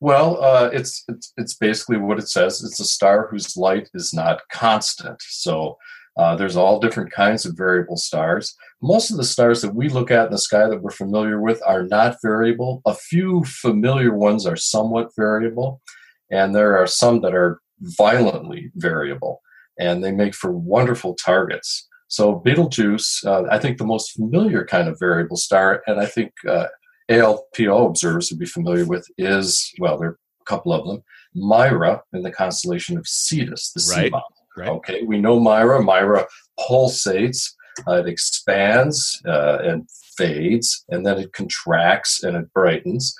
Well, 0.00 0.42
uh, 0.42 0.70
it's, 0.72 1.04
it's 1.08 1.32
it's 1.36 1.54
basically 1.54 1.98
what 1.98 2.18
it 2.18 2.28
says. 2.28 2.62
It's 2.64 2.80
a 2.80 2.84
star 2.84 3.28
whose 3.30 3.56
light 3.56 3.88
is 3.94 4.12
not 4.12 4.40
constant. 4.50 5.20
So 5.20 5.76
uh, 6.20 6.36
there's 6.36 6.54
all 6.54 6.78
different 6.78 7.10
kinds 7.10 7.46
of 7.46 7.56
variable 7.56 7.96
stars. 7.96 8.54
Most 8.82 9.10
of 9.10 9.16
the 9.16 9.24
stars 9.24 9.62
that 9.62 9.74
we 9.74 9.88
look 9.88 10.10
at 10.10 10.26
in 10.26 10.32
the 10.32 10.38
sky 10.38 10.68
that 10.68 10.82
we're 10.82 10.90
familiar 10.90 11.40
with 11.40 11.62
are 11.66 11.84
not 11.84 12.18
variable. 12.22 12.82
A 12.84 12.94
few 12.94 13.42
familiar 13.44 14.14
ones 14.14 14.44
are 14.44 14.54
somewhat 14.54 15.08
variable, 15.16 15.80
and 16.30 16.54
there 16.54 16.76
are 16.76 16.86
some 16.86 17.22
that 17.22 17.34
are 17.34 17.62
violently 17.80 18.70
variable, 18.74 19.40
and 19.78 20.04
they 20.04 20.12
make 20.12 20.34
for 20.34 20.52
wonderful 20.52 21.14
targets. 21.14 21.88
So, 22.08 22.34
Betelgeuse, 22.34 23.24
uh, 23.24 23.44
I 23.50 23.58
think 23.58 23.78
the 23.78 23.86
most 23.86 24.12
familiar 24.12 24.66
kind 24.66 24.88
of 24.88 24.98
variable 24.98 25.38
star, 25.38 25.82
and 25.86 25.98
I 26.00 26.04
think 26.04 26.32
uh, 26.46 26.66
ALPO 27.10 27.86
observers 27.86 28.30
would 28.30 28.40
be 28.40 28.44
familiar 28.44 28.84
with, 28.84 29.06
is 29.16 29.72
well, 29.78 29.96
there 29.96 30.10
are 30.10 30.18
a 30.42 30.44
couple 30.44 30.74
of 30.74 30.86
them. 30.86 31.02
Mira 31.34 32.02
in 32.12 32.24
the 32.24 32.30
constellation 32.30 32.98
of 32.98 33.06
Cetus, 33.08 33.72
the 33.72 33.94
right. 33.96 34.12
Sea 34.12 34.39
Right. 34.56 34.68
Okay, 34.68 35.02
we 35.02 35.20
know 35.20 35.38
Mira. 35.38 35.82
Mira 35.82 36.26
pulsates, 36.58 37.52
uh, 37.88 37.94
it 37.94 38.08
expands 38.08 39.20
uh, 39.26 39.58
and 39.62 39.88
fades, 40.16 40.84
and 40.88 41.06
then 41.06 41.18
it 41.18 41.32
contracts 41.32 42.22
and 42.22 42.36
it 42.36 42.52
brightens. 42.52 43.14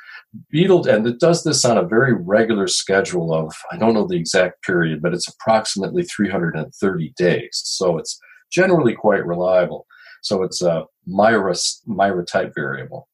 Beetle, 0.51 0.87
and 0.87 1.07
it 1.07 1.19
does 1.19 1.43
this 1.43 1.65
on 1.65 1.77
a 1.77 1.87
very 1.87 2.13
regular 2.13 2.69
schedule 2.69 3.35
of, 3.35 3.53
I 3.73 3.77
don't 3.77 3.95
know 3.95 4.07
the 4.07 4.17
exact 4.17 4.63
period, 4.63 5.03
but 5.03 5.13
it's 5.13 5.29
approximately 5.29 6.05
330 6.05 7.13
days. 7.17 7.63
So 7.65 7.99
it's 7.99 8.19
generally 8.51 8.95
quite 8.95 9.27
reliable. 9.27 9.87
So 10.23 10.43
it's 10.43 10.63
a 10.63 10.85
Mira, 11.07 11.55
Mira 11.87 12.25
type 12.25 12.53
variable. 12.55 13.09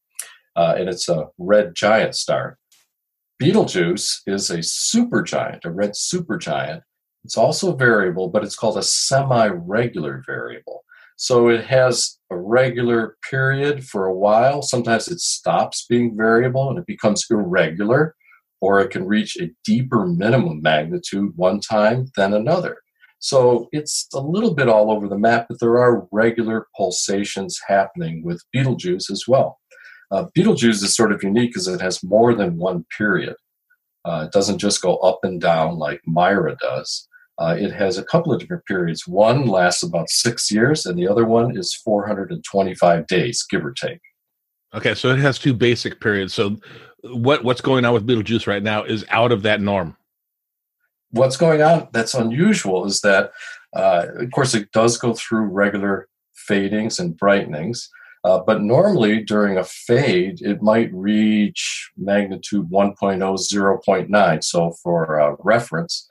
Uh, 0.57 0.75
and 0.79 0.89
it's 0.89 1.09
a 1.09 1.29
red 1.39 1.75
giant 1.75 2.15
star. 2.15 2.59
Betelgeuse 3.39 4.23
is 4.27 4.49
a 4.51 4.59
supergiant, 4.59 5.65
a 5.65 5.71
red 5.71 5.93
supergiant, 5.93 6.81
It's 7.27 7.37
also 7.37 7.75
variable, 7.75 8.29
but 8.29 8.45
it's 8.45 8.55
called 8.55 8.79
a 8.79 8.85
semi 8.85 9.49
regular 9.49 10.23
variable. 10.25 10.85
So 11.17 11.49
it 11.49 11.65
has 11.67 12.19
a 12.31 12.37
regular 12.37 13.17
period 13.29 13.85
for 13.85 14.07
a 14.07 14.15
while. 14.15 14.63
Sometimes 14.63 15.09
it 15.09 15.19
stops 15.19 15.87
being 15.91 16.17
variable 16.17 16.71
and 16.71 16.79
it 16.79 16.87
becomes 16.87 17.27
irregular, 17.29 18.15
or 18.61 18.79
it 18.81 18.93
can 18.93 19.09
reach 19.09 19.37
a 19.39 19.51
deeper 19.65 20.07
minimum 20.07 20.63
magnitude 20.63 21.33
one 21.35 21.59
time 21.59 22.13
than 22.17 22.33
another. 22.33 22.77
So 23.19 23.67
it's 23.73 24.07
a 24.15 24.21
little 24.21 24.55
bit 24.55 24.69
all 24.69 24.93
over 24.93 25.09
the 25.09 25.19
map, 25.19 25.47
but 25.49 25.59
there 25.59 25.79
are 25.79 26.07
regular 26.13 26.69
pulsations 26.77 27.59
happening 27.67 28.23
with 28.23 28.41
Betelgeuse 28.53 29.11
as 29.11 29.25
well. 29.27 29.59
Uh, 30.13 30.27
Betelgeuse 30.33 30.81
is 30.81 30.95
sort 30.95 31.11
of 31.11 31.25
unique 31.25 31.51
because 31.51 31.67
it 31.67 31.81
has 31.81 32.05
more 32.05 32.37
than 32.37 32.57
one 32.57 32.87
period. 32.97 33.35
Uh, 34.05 34.27
it 34.27 34.33
doesn't 34.33 34.59
just 34.59 34.81
go 34.81 34.99
up 34.99 35.19
and 35.25 35.41
down 35.41 35.77
like 35.77 36.01
Mira 36.07 36.55
does. 36.61 37.09
Uh, 37.39 37.55
it 37.59 37.73
has 37.73 37.99
a 37.99 38.05
couple 38.05 38.33
of 38.33 38.41
different 38.41 38.65
periods. 38.65 39.07
One 39.07 39.47
lasts 39.47 39.83
about 39.83 40.09
six 40.09 40.51
years, 40.51 40.87
and 40.87 40.99
the 40.99 41.07
other 41.07 41.27
one 41.27 41.57
is 41.57 41.75
425 41.75 43.07
days, 43.07 43.45
give 43.49 43.65
or 43.65 43.73
take. 43.73 44.01
Okay, 44.75 44.95
so 44.95 45.11
it 45.11 45.19
has 45.19 45.39
two 45.39 45.55
basic 45.55 46.01
periods. 46.01 46.35
So, 46.35 46.57
what 47.03 47.45
what's 47.45 47.61
going 47.61 47.85
on 47.85 47.95
with 47.95 48.07
Betelgeuse 48.07 48.47
right 48.47 48.63
now 48.63 48.85
is 48.85 49.05
out 49.11 49.33
of 49.33 49.43
that 49.43 49.61
norm. 49.61 49.97
What's 51.11 51.37
going 51.37 51.63
on 51.63 51.89
that's 51.93 52.15
unusual 52.15 52.85
is 52.85 53.01
that, 53.03 53.33
uh, 53.75 54.07
of 54.17 54.31
course, 54.33 54.55
it 54.55 54.73
does 54.73 54.99
go 54.99 55.15
through 55.15 55.47
regular 55.47 56.09
fadings 56.35 56.99
and 56.99 57.17
brightenings, 57.17 57.89
uh, 58.25 58.41
but 58.41 58.63
normally 58.63 59.23
during 59.23 59.57
a 59.57 59.65
fade, 59.65 60.41
it 60.43 60.63
might 60.63 60.93
reach 60.93 61.91
magnitude 61.97 62.69
1.0, 62.69 62.97
0.9. 62.97 64.45
So, 64.45 64.73
for 64.83 65.21
uh, 65.21 65.37
reference, 65.39 66.09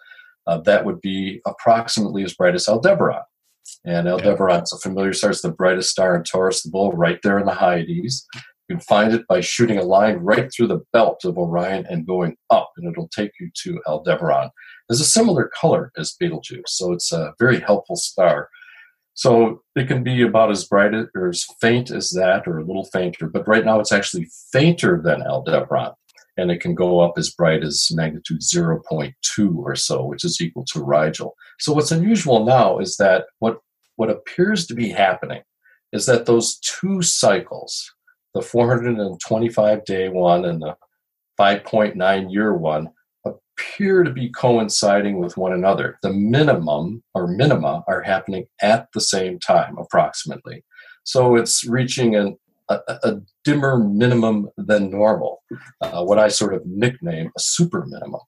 uh, 0.47 0.59
that 0.59 0.85
would 0.85 1.01
be 1.01 1.41
approximately 1.45 2.23
as 2.23 2.33
bright 2.33 2.55
as 2.55 2.67
Aldebaran. 2.67 3.23
And 3.83 4.07
Aldebaran's 4.07 4.73
a 4.73 4.77
familiar 4.77 5.13
star. 5.13 5.31
It's 5.31 5.41
the 5.41 5.51
brightest 5.51 5.89
star 5.89 6.15
in 6.15 6.23
Taurus 6.23 6.63
the 6.63 6.69
Bull, 6.69 6.91
right 6.91 7.19
there 7.23 7.39
in 7.39 7.45
the 7.45 7.53
Hyades. 7.53 8.25
You 8.67 8.77
can 8.77 8.79
find 8.79 9.13
it 9.13 9.27
by 9.27 9.41
shooting 9.41 9.77
a 9.77 9.83
line 9.83 10.17
right 10.17 10.51
through 10.51 10.67
the 10.67 10.81
belt 10.91 11.23
of 11.23 11.37
Orion 11.37 11.85
and 11.87 12.07
going 12.07 12.35
up, 12.49 12.71
and 12.77 12.91
it'll 12.91 13.09
take 13.09 13.31
you 13.39 13.51
to 13.63 13.81
Aldebaran. 13.87 14.49
It's 14.89 15.01
a 15.01 15.05
similar 15.05 15.51
color 15.59 15.91
as 15.97 16.15
Betelgeuse, 16.19 16.63
so 16.67 16.91
it's 16.91 17.11
a 17.11 17.33
very 17.39 17.59
helpful 17.59 17.95
star. 17.95 18.49
So 19.13 19.61
it 19.75 19.87
can 19.87 20.03
be 20.03 20.21
about 20.23 20.51
as 20.51 20.65
bright 20.65 20.93
or 21.15 21.29
as 21.29 21.45
faint 21.61 21.89
as 21.89 22.11
that, 22.11 22.47
or 22.47 22.59
a 22.59 22.65
little 22.65 22.85
fainter, 22.85 23.27
but 23.27 23.47
right 23.47 23.65
now 23.65 23.79
it's 23.79 23.91
actually 23.91 24.27
fainter 24.51 25.01
than 25.01 25.21
Aldebaran 25.21 25.93
and 26.37 26.51
it 26.51 26.59
can 26.59 26.75
go 26.75 26.99
up 26.99 27.13
as 27.17 27.29
bright 27.29 27.63
as 27.63 27.89
magnitude 27.91 28.41
0.2 28.41 29.55
or 29.57 29.75
so, 29.75 30.05
which 30.05 30.23
is 30.23 30.41
equal 30.41 30.65
to 30.65 30.83
Rigel. 30.83 31.35
So 31.59 31.73
what's 31.73 31.91
unusual 31.91 32.45
now 32.45 32.79
is 32.79 32.97
that 32.97 33.25
what 33.39 33.59
what 33.95 34.09
appears 34.09 34.67
to 34.67 34.73
be 34.73 34.89
happening 34.89 35.41
is 35.93 36.05
that 36.05 36.25
those 36.25 36.59
two 36.59 37.01
cycles, 37.01 37.93
the 38.33 38.41
425 38.41 39.85
day 39.85 40.09
one 40.09 40.43
and 40.43 40.61
the 40.61 40.75
5.9 41.39 42.33
year 42.33 42.53
one, 42.53 42.89
appear 43.25 44.03
to 44.03 44.11
be 44.11 44.29
coinciding 44.29 45.19
with 45.19 45.37
one 45.37 45.53
another. 45.53 45.97
The 46.01 46.11
minimum 46.11 47.03
or 47.13 47.27
minima 47.27 47.83
are 47.87 48.01
happening 48.01 48.47
at 48.61 48.87
the 48.93 49.01
same 49.01 49.39
time, 49.39 49.77
approximately. 49.77 50.63
So 51.03 51.35
it's 51.35 51.65
reaching 51.65 52.15
an 52.15 52.37
a, 52.69 52.79
a 52.87 53.21
dimmer 53.43 53.77
minimum 53.77 54.49
than 54.57 54.89
normal, 54.89 55.43
uh, 55.81 56.03
what 56.03 56.19
I 56.19 56.27
sort 56.27 56.53
of 56.53 56.65
nickname 56.65 57.31
a 57.37 57.39
super 57.39 57.85
minimum. 57.85 58.21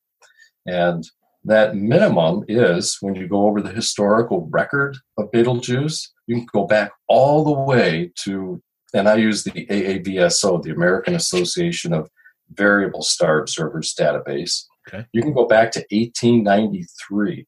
And 0.65 1.03
that 1.43 1.75
minimum 1.75 2.43
is 2.47 2.97
when 3.01 3.15
you 3.15 3.27
go 3.27 3.47
over 3.47 3.61
the 3.61 3.71
historical 3.71 4.47
record 4.51 4.97
of 5.17 5.31
Betelgeuse, 5.31 6.11
you 6.27 6.35
can 6.37 6.47
go 6.51 6.65
back 6.65 6.91
all 7.07 7.43
the 7.43 7.51
way 7.51 8.11
to, 8.23 8.61
and 8.93 9.07
I 9.07 9.15
use 9.15 9.43
the 9.43 9.51
AAVSO, 9.51 10.61
the 10.61 10.71
American 10.71 11.15
Association 11.15 11.93
of 11.93 12.09
Variable 12.51 13.01
Star 13.01 13.39
Observers 13.39 13.93
database. 13.97 14.63
Okay. 14.87 15.05
You 15.13 15.21
can 15.21 15.33
go 15.33 15.45
back 15.45 15.71
to 15.71 15.79
1893. 15.91 17.45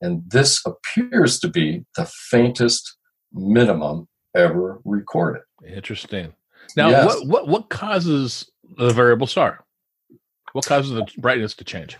And 0.00 0.22
this 0.28 0.60
appears 0.66 1.38
to 1.40 1.48
be 1.48 1.84
the 1.96 2.06
faintest 2.06 2.96
minimum 3.32 4.08
ever 4.34 4.80
recorded. 4.84 5.42
Interesting. 5.66 6.32
Now, 6.76 6.90
yes. 6.90 7.06
what, 7.06 7.26
what 7.26 7.48
what 7.48 7.68
causes 7.68 8.50
the 8.76 8.90
variable 8.90 9.26
star? 9.26 9.64
What 10.52 10.66
causes 10.66 10.92
the 10.92 11.06
brightness 11.18 11.54
to 11.54 11.64
change? 11.64 11.98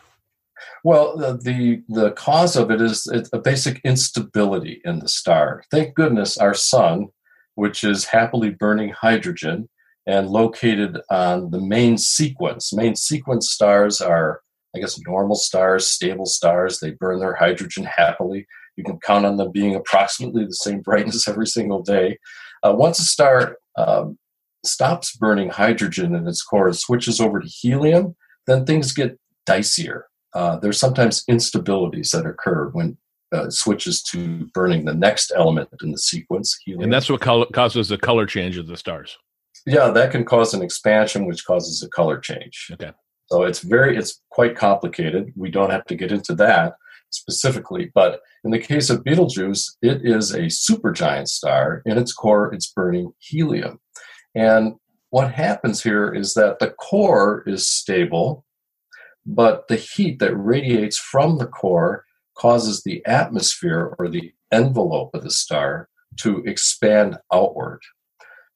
Well, 0.85 1.17
the, 1.17 1.39
the, 1.39 1.83
the 1.89 2.11
cause 2.13 2.57
of 2.57 2.71
it 2.71 2.81
is 2.81 3.07
a 3.33 3.39
basic 3.39 3.81
instability 3.85 4.81
in 4.85 4.99
the 4.99 5.09
star. 5.09 5.63
Thank 5.71 5.95
goodness 5.95 6.39
our 6.39 6.55
sun, 6.55 7.09
which 7.55 7.85
is 7.85 8.05
happily 8.05 8.51
burning 8.51 8.91
hydrogen 8.91 9.69
and 10.07 10.29
located 10.29 11.01
on 11.11 11.51
the 11.51 11.61
main 11.61 11.99
sequence. 11.99 12.73
Main 12.73 12.97
sequence 12.97 13.51
stars 13.51 14.01
are, 14.01 14.41
I 14.75 14.81
guess, 14.81 15.01
normal 15.07 15.37
stars, 15.37 15.87
stable 15.87 16.27
stars. 16.27 16.81
They 16.81 16.91
burn 16.91 17.21
their 17.21 17.35
hydrogen 17.35 17.85
happily. 17.85 18.47
You 18.77 18.85
can 18.85 18.99
count 19.01 19.27
on 19.27 19.37
them 19.37 19.53
being 19.53 19.75
approximately 19.75 20.45
the 20.45 20.55
same 20.55 20.81
brightness 20.81 21.29
every 21.29 21.47
single 21.47 21.83
day. 21.83 22.19
Uh, 22.63 22.75
once 22.75 22.99
a 22.99 23.05
star 23.05 23.57
um, 23.77 24.19
stops 24.65 25.17
burning 25.17 25.51
hydrogen 25.51 26.15
in 26.15 26.27
its 26.27 26.43
core 26.43 26.69
and 26.69 26.77
switches 26.77 27.21
over 27.21 27.41
to 27.41 27.49
helium, 27.49 28.15
then 28.47 28.65
things 28.65 28.93
get 28.93 29.19
dicier. 29.47 30.03
Uh, 30.35 30.57
there's 30.59 30.79
sometimes 30.79 31.25
instabilities 31.31 32.11
that 32.11 32.27
occur 32.27 32.69
when 32.71 32.97
uh, 33.33 33.51
switches 33.51 34.03
to 34.03 34.47
burning 34.55 34.85
the 34.85 34.95
next 34.95 35.33
element 35.35 35.69
in 35.83 35.91
the 35.91 35.99
sequence. 35.99 36.59
Helium. 36.65 36.85
And 36.85 36.93
that's 36.93 37.11
what 37.11 37.21
color, 37.21 37.47
causes 37.53 37.89
the 37.89 37.99
color 37.99 38.27
change 38.27 38.57
of 38.57 38.67
the 38.67 38.77
stars. 38.77 39.17
Yeah, 39.67 39.89
that 39.91 40.11
can 40.11 40.25
cause 40.25 40.55
an 40.55 40.63
expansion, 40.63 41.27
which 41.27 41.45
causes 41.45 41.83
a 41.83 41.89
color 41.89 42.19
change. 42.19 42.69
Okay. 42.73 42.93
So 43.27 43.45
it's 43.45 43.61
very, 43.61 43.97
it's 43.97 44.21
quite 44.31 44.57
complicated. 44.57 45.33
We 45.37 45.51
don't 45.51 45.71
have 45.71 45.87
to 45.87 45.95
get 45.95 46.13
into 46.13 46.35
that 46.37 46.75
specifically, 47.15 47.91
but 47.95 48.21
in 48.45 48.51
the 48.51 48.59
case 48.59 48.91
of 48.91 49.05
Betelgeuse, 49.05 49.77
it 49.83 50.05
is 50.05 50.33
a 50.33 50.43
supergiant 50.43 51.29
star. 51.29 51.83
In 51.87 51.99
its 51.99 52.13
core, 52.13 52.53
it's 52.53 52.73
burning 52.73 53.13
helium. 53.19 53.81
And 54.35 54.75
what 55.11 55.33
happens 55.33 55.83
here 55.83 56.13
is 56.13 56.35
that 56.35 56.59
the 56.59 56.71
core 56.71 57.45
is 57.47 57.69
stable, 57.69 58.45
but 59.27 59.69
the 59.69 59.77
heat 59.77 60.19
that 60.21 60.35
radiates 60.35 60.99
from 60.99 61.39
the 61.39 61.47
core 61.47 62.05
causes 62.37 62.83
the 62.83 63.05
atmosphere 63.07 63.95
or 63.99 64.09
the 64.09 64.33
envelope 64.51 65.11
of 65.15 65.23
the 65.23 65.31
star 65.31 65.89
to 66.21 66.39
expand 66.45 67.19
outward. 67.33 67.81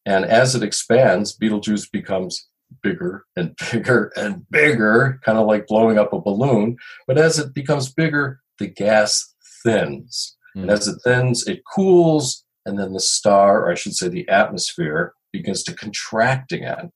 And 0.04 0.24
as 0.24 0.54
it 0.54 0.62
expands, 0.62 1.32
Betelgeuse 1.36 1.88
becomes 1.88 2.48
bigger 2.82 3.24
and 3.36 3.56
bigger 3.72 4.12
and 4.16 4.48
bigger, 4.50 5.20
kind 5.24 5.38
of 5.38 5.46
like 5.46 5.66
blowing 5.66 5.98
up 5.98 6.12
a 6.12 6.20
balloon. 6.20 6.76
But 7.06 7.18
as 7.18 7.38
it 7.38 7.54
becomes 7.54 7.92
bigger, 7.92 8.40
the 8.58 8.66
gas 8.66 9.34
thins. 9.62 10.36
Mm. 10.56 10.62
And 10.62 10.70
as 10.70 10.88
it 10.88 10.98
thins, 11.04 11.46
it 11.46 11.62
cools, 11.74 12.44
and 12.64 12.78
then 12.78 12.92
the 12.92 13.00
star, 13.00 13.64
or 13.64 13.70
I 13.70 13.74
should 13.74 13.94
say 13.94 14.08
the 14.08 14.28
atmosphere, 14.28 15.14
begins 15.32 15.62
to 15.64 15.74
contract 15.74 16.52
again. 16.52 16.90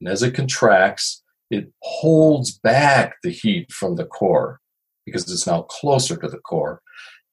And 0.00 0.08
as 0.08 0.22
it 0.22 0.34
contracts, 0.34 1.22
it 1.50 1.70
holds 1.82 2.58
back 2.58 3.16
the 3.22 3.30
heat 3.30 3.72
from 3.72 3.96
the 3.96 4.04
core 4.04 4.60
because 5.06 5.30
it's 5.30 5.46
now 5.46 5.62
closer 5.62 6.16
to 6.16 6.28
the 6.28 6.38
core. 6.38 6.80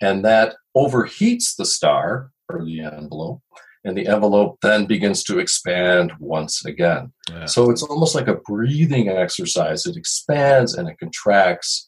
And 0.02 0.26
that 0.26 0.56
overheats 0.76 1.56
the 1.56 1.66
star 1.66 2.32
or 2.50 2.66
the 2.66 2.82
envelope, 2.82 3.42
and 3.84 3.98
the 3.98 4.08
envelope 4.08 4.58
then 4.62 4.86
begins 4.86 5.24
to 5.24 5.40
expand 5.40 6.12
once 6.20 6.66
again. 6.66 7.14
Yeah. 7.30 7.46
So 7.46 7.72
it's 7.72 7.84
almost 7.84 8.14
like 8.14 8.28
a 8.28 8.36
breathing 8.36 9.10
exercise. 9.10 9.86
It 9.86 9.96
expands 9.96 10.76
and 10.76 10.90
it 10.90 11.00
contracts 11.00 11.88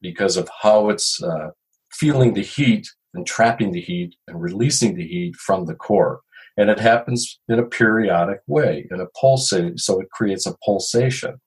because 0.00 0.36
of 0.36 0.48
how 0.62 0.88
it's 0.90 1.22
uh, 1.22 1.50
feeling 1.92 2.34
the 2.34 2.42
heat 2.42 2.88
and 3.14 3.26
trapping 3.26 3.72
the 3.72 3.80
heat 3.80 4.14
and 4.28 4.40
releasing 4.40 4.94
the 4.94 5.06
heat 5.06 5.36
from 5.36 5.66
the 5.66 5.74
core. 5.74 6.20
And 6.56 6.70
it 6.70 6.78
happens 6.78 7.40
in 7.48 7.58
a 7.58 7.64
periodic 7.64 8.40
way, 8.46 8.86
in 8.90 9.00
a 9.00 9.06
pulsation, 9.18 9.78
so 9.78 10.00
it 10.00 10.10
creates 10.10 10.46
a 10.46 10.56
pulsation. 10.64 11.40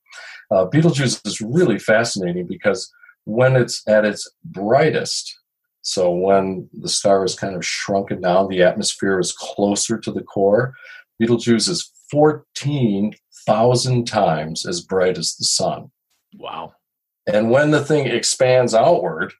Uh, 0.52 0.66
Betelgeuse 0.66 1.22
is 1.26 1.42
really 1.42 1.80
fascinating 1.80 2.48
because 2.48 2.92
when 3.26 3.56
it's 3.56 3.82
at 3.88 4.06
its 4.06 4.30
brightest, 4.44 5.38
so 5.82 6.12
when 6.12 6.70
the 6.74 6.90
star 6.90 7.24
is 7.26 7.36
kind 7.36 7.56
of 7.56 7.66
shrunken 7.66 8.22
down, 8.22 8.48
the 8.48 8.64
atmosphere 8.64 9.20
is 9.20 9.34
closer 9.34 9.98
to 10.00 10.12
the 10.12 10.24
core, 10.24 10.74
Betelgeuse 11.20 11.68
is 11.68 11.92
14,000 12.12 14.06
times 14.06 14.66
as 14.66 14.82
bright 14.82 15.18
as 15.18 15.36
the 15.36 15.46
sun. 15.46 15.92
Wow. 16.36 16.74
And 17.28 17.50
when 17.50 17.72
the 17.72 17.84
thing 17.84 18.08
expands 18.08 18.74
outward 18.74 19.34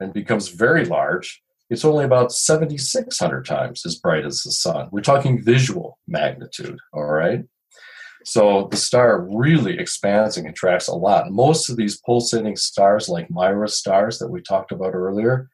and 0.00 0.12
becomes 0.12 0.48
very 0.48 0.84
large, 0.84 1.42
it's 1.70 1.84
only 1.84 2.04
about 2.04 2.32
7,600 2.32 3.44
times 3.44 3.84
as 3.84 3.96
bright 3.96 4.24
as 4.24 4.42
the 4.42 4.52
sun. 4.52 4.88
We're 4.90 5.00
talking 5.00 5.42
visual 5.42 5.98
magnitude, 6.06 6.78
all 6.92 7.04
right? 7.04 7.44
So 8.24 8.68
the 8.70 8.76
star 8.76 9.20
really 9.22 9.78
expands 9.78 10.36
and 10.36 10.46
contracts 10.46 10.88
a 10.88 10.94
lot. 10.94 11.30
Most 11.30 11.68
of 11.68 11.76
these 11.76 12.00
pulsating 12.00 12.56
stars, 12.56 13.08
like 13.08 13.30
Mira 13.30 13.68
stars 13.68 14.18
that 14.18 14.28
we 14.28 14.40
talked 14.40 14.72
about 14.72 14.94
earlier, 14.94 15.48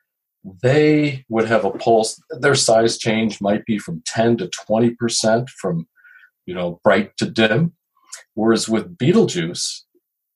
they 0.62 1.24
would 1.28 1.46
have 1.46 1.64
a 1.64 1.70
pulse. 1.70 2.20
Their 2.30 2.54
size 2.54 2.98
change 2.98 3.40
might 3.40 3.64
be 3.64 3.78
from 3.78 4.02
10 4.06 4.38
to 4.38 4.48
20 4.66 4.90
percent 4.90 5.48
from, 5.50 5.86
you 6.46 6.54
know, 6.54 6.80
bright 6.84 7.16
to 7.18 7.30
dim. 7.30 7.74
Whereas 8.34 8.68
with 8.68 8.98
Betelgeuse, 8.98 9.83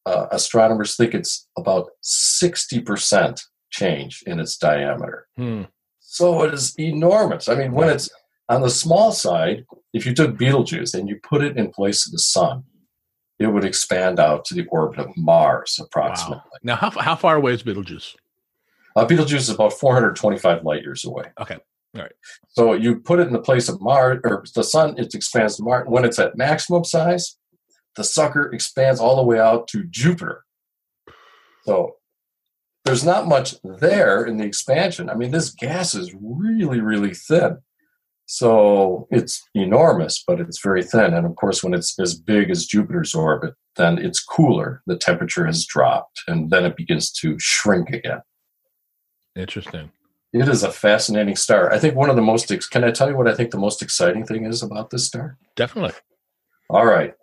uh, 0.09 0.27
astronomers 0.31 0.97
think 0.97 1.15
it's 1.15 1.47
about 1.57 1.91
60 2.03 2.81
percent 2.81 3.43
change 3.71 4.23
in 4.27 4.41
its 4.41 4.57
diameter. 4.57 5.27
Hmm. 5.37 5.65
So 6.01 6.43
it 6.45 6.55
is 6.55 6.75
enormous. 6.79 7.49
I 7.49 7.55
mean, 7.55 7.73
when 7.73 7.91
it's 7.91 8.09
on 8.49 8.63
the 8.63 8.71
small 8.71 9.13
side, 9.13 9.67
if 9.93 10.07
you 10.07 10.15
took 10.15 10.39
Betelgeuse 10.39 10.95
and 10.95 11.09
you 11.09 11.21
put 11.23 11.43
it 11.43 11.59
in 11.59 11.71
place 11.71 12.07
of 12.07 12.13
the 12.13 12.19
sun, 12.19 12.65
it 13.39 13.49
would 13.49 13.65
expand 13.65 14.19
out 14.19 14.45
to 14.47 14.55
the 14.55 14.67
orbit 14.67 14.99
of 15.01 15.17
Mars 15.17 15.79
approximately. 15.81 16.39
Wow. 16.39 16.59
Now, 16.63 16.77
how, 16.77 16.91
how 16.91 17.15
far 17.15 17.37
away 17.37 17.53
is 17.53 17.63
Betelgeuse? 17.63 18.17
Uh, 18.97 19.05
Betelgeuse 19.05 19.43
is 19.43 19.51
about 19.51 19.75
425 19.75 20.65
light 20.65 20.83
years 20.83 21.05
away. 21.05 21.27
Okay. 21.39 21.59
All 21.95 22.03
right. 22.03 22.13
So 22.49 22.73
you 22.73 22.97
put 23.01 23.21
it 23.21 23.29
in 23.29 23.33
the 23.33 23.41
place 23.41 23.69
of 23.69 23.81
Mars 23.81 24.21
or 24.25 24.45
the 24.55 24.65
sun, 24.65 24.95
it 24.99 25.15
expands 25.15 25.57
to 25.57 25.63
Mars. 25.63 25.87
When 25.89 26.05
it's 26.05 26.19
at 26.19 26.37
maximum 26.37 26.85
size, 26.85 27.38
the 27.99 28.05
sucker 28.05 28.51
expands 28.53 29.01
all 29.01 29.17
the 29.17 29.23
way 29.23 29.39
out 29.39 29.69
to 29.69 29.85
Jupiter. 29.85 30.45
So 31.65 31.97
there's 32.85 33.05
not 33.05 33.29
much 33.29 33.57
there 33.63 34.25
in 34.25 34.39
the 34.39 34.45
expansion. 34.45 35.11
I 35.11 35.15
mean, 35.15 35.33
this 35.33 35.51
gas 35.51 35.95
is 35.95 36.15
really, 36.19 36.81
really 36.81 37.13
thin. 37.13 37.59
So 38.25 39.09
it's 39.11 39.47
enormous, 39.55 40.23
but 40.27 40.41
it's 40.41 40.63
very 40.63 40.83
thin. 40.83 41.13
And 41.13 41.27
of 41.27 41.35
course, 41.37 41.63
when 41.63 41.75
it's 41.75 41.99
as 41.99 42.15
big 42.15 42.51
as 42.51 42.67
Jupiter's 42.67 43.15
orbit, 43.15 43.55
then 43.77 43.99
it's 43.99 44.23
cooler. 44.23 44.83
The 44.87 44.97
temperature 44.97 45.45
has 45.45 45.67
dropped, 45.67 46.23
and 46.29 46.51
then 46.51 46.65
it 46.65 46.77
begins 46.77 47.11
to 47.13 47.37
shrink 47.39 47.91
again. 47.91 48.21
Interesting. 49.35 49.91
It 50.33 50.49
is 50.49 50.63
a 50.63 50.71
fascinating 50.71 51.37
star. 51.37 51.73
I 51.73 51.79
think 51.79 51.95
one 51.95 52.11
of 52.11 52.17
the 52.17 52.23
most, 52.23 52.53
ex- 52.53 52.69
can 52.69 52.85
I 52.85 52.91
tell 52.91 53.09
you 53.09 53.17
what 53.17 53.29
I 53.29 53.35
think 53.35 53.51
the 53.51 53.59
most 53.59 53.83
exciting 53.83 54.25
thing 54.25 54.45
is 54.45 54.63
about 54.63 54.91
this 54.91 55.07
star? 55.07 55.39
Definitely. 55.57 55.95
All 56.71 56.87
right. 56.87 57.15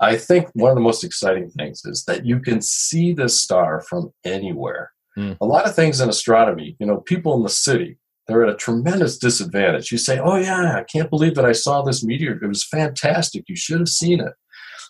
I 0.00 0.16
think 0.16 0.48
one 0.54 0.70
of 0.70 0.76
the 0.76 0.82
most 0.82 1.04
exciting 1.04 1.50
things 1.50 1.82
is 1.84 2.04
that 2.04 2.26
you 2.26 2.40
can 2.40 2.60
see 2.60 3.12
this 3.12 3.40
star 3.40 3.82
from 3.82 4.12
anywhere. 4.24 4.92
Hmm. 5.14 5.32
A 5.40 5.46
lot 5.46 5.66
of 5.66 5.74
things 5.74 6.00
in 6.00 6.08
astronomy, 6.08 6.76
you 6.78 6.86
know, 6.86 6.98
people 7.00 7.36
in 7.36 7.42
the 7.42 7.48
city, 7.48 7.98
they're 8.26 8.44
at 8.44 8.52
a 8.52 8.56
tremendous 8.56 9.18
disadvantage. 9.18 9.92
You 9.92 9.98
say, 9.98 10.18
Oh, 10.18 10.36
yeah, 10.36 10.76
I 10.76 10.84
can't 10.84 11.10
believe 11.10 11.34
that 11.34 11.44
I 11.44 11.52
saw 11.52 11.82
this 11.82 12.04
meteor. 12.04 12.38
It 12.42 12.46
was 12.46 12.64
fantastic. 12.64 13.44
You 13.48 13.56
should 13.56 13.80
have 13.80 13.88
seen 13.88 14.20
it. 14.20 14.32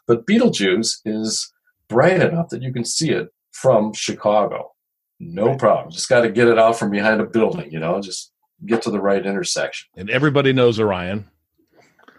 But 0.07 0.27
Betelgeuse 0.27 1.01
is 1.05 1.53
bright 1.89 2.21
enough 2.21 2.49
that 2.49 2.63
you 2.63 2.73
can 2.73 2.85
see 2.85 3.11
it 3.11 3.29
from 3.53 3.93
Chicago. 3.93 4.73
No 5.21 5.57
problem. 5.57 5.91
Just 5.91 6.09
got 6.09 6.23
to 6.23 6.31
get 6.31 6.49
it 6.49 6.59
out 6.59 6.79
from 6.79 6.91
behind 6.91 7.21
a 7.21 7.27
building, 7.27 7.71
you 7.73 7.81
know, 7.81 8.01
just 8.01 8.33
get 8.67 8.83
to 8.83 8.91
the 8.91 9.01
right 9.01 9.25
intersection. 9.25 9.89
And 9.97 10.11
everybody 10.11 10.53
knows 10.53 10.79
Orion. 10.79 11.29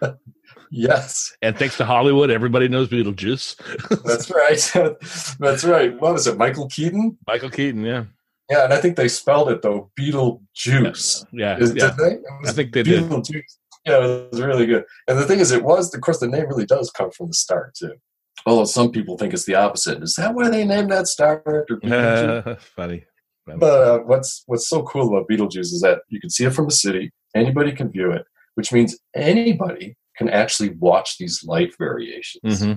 Yes. 0.70 1.36
And 1.42 1.58
thanks 1.58 1.76
to 1.78 1.84
Hollywood, 1.84 2.30
everybody 2.30 2.68
knows 2.68 2.88
Beetlejuice. 2.88 3.56
That's 4.04 4.30
right. 4.30 5.36
That's 5.40 5.64
right. 5.64 6.00
What 6.00 6.12
was 6.12 6.26
it? 6.26 6.38
Michael 6.38 6.68
Keaton? 6.68 7.18
Michael 7.26 7.50
Keaton, 7.50 7.84
yeah. 7.84 8.04
Yeah, 8.48 8.64
and 8.64 8.72
I 8.72 8.78
think 8.78 8.96
they 8.96 9.08
spelled 9.08 9.50
it 9.50 9.62
though, 9.62 9.90
Beetlejuice. 9.98 11.26
Yeah. 11.32 11.58
Is, 11.58 11.74
yeah. 11.74 11.90
Did 11.90 11.96
they? 11.96 12.48
I 12.48 12.52
think 12.52 12.72
they 12.72 12.82
did. 12.82 13.04
Beetlejuice. 13.04 13.42
Yeah, 13.86 14.04
it 14.04 14.30
was 14.32 14.40
really 14.40 14.66
good. 14.66 14.84
And 15.08 15.18
the 15.18 15.24
thing 15.24 15.40
is, 15.40 15.50
it 15.52 15.64
was, 15.64 15.92
of 15.94 16.00
course, 16.02 16.18
the 16.18 16.28
name 16.28 16.46
really 16.46 16.66
does 16.66 16.90
come 16.90 17.10
from 17.10 17.28
the 17.28 17.34
star 17.34 17.72
too. 17.76 17.94
Although 18.46 18.64
some 18.64 18.90
people 18.90 19.18
think 19.18 19.34
it's 19.34 19.44
the 19.44 19.54
opposite. 19.54 20.02
Is 20.02 20.14
that 20.16 20.34
why 20.34 20.48
they 20.48 20.64
named 20.64 20.90
that 20.92 21.06
star? 21.08 21.38
after 21.38 21.76
Beetlejuice? 21.82 22.60
Funny. 22.60 23.04
But 23.46 23.82
uh, 23.82 23.98
what's 24.00 24.44
what's 24.46 24.68
so 24.68 24.82
cool 24.82 25.08
about 25.08 25.28
Beetlejuice 25.28 25.72
is 25.72 25.80
that 25.80 26.02
you 26.08 26.20
can 26.20 26.30
see 26.30 26.44
it 26.44 26.54
from 26.54 26.66
the 26.66 26.74
city. 26.74 27.12
Anybody 27.34 27.72
can 27.72 27.90
view 27.90 28.12
it, 28.12 28.24
which 28.54 28.72
means 28.72 28.96
anybody 29.14 29.96
can 30.20 30.28
actually 30.28 30.70
watch 30.78 31.16
these 31.18 31.42
light 31.44 31.72
variations 31.78 32.62
hmm 32.62 32.74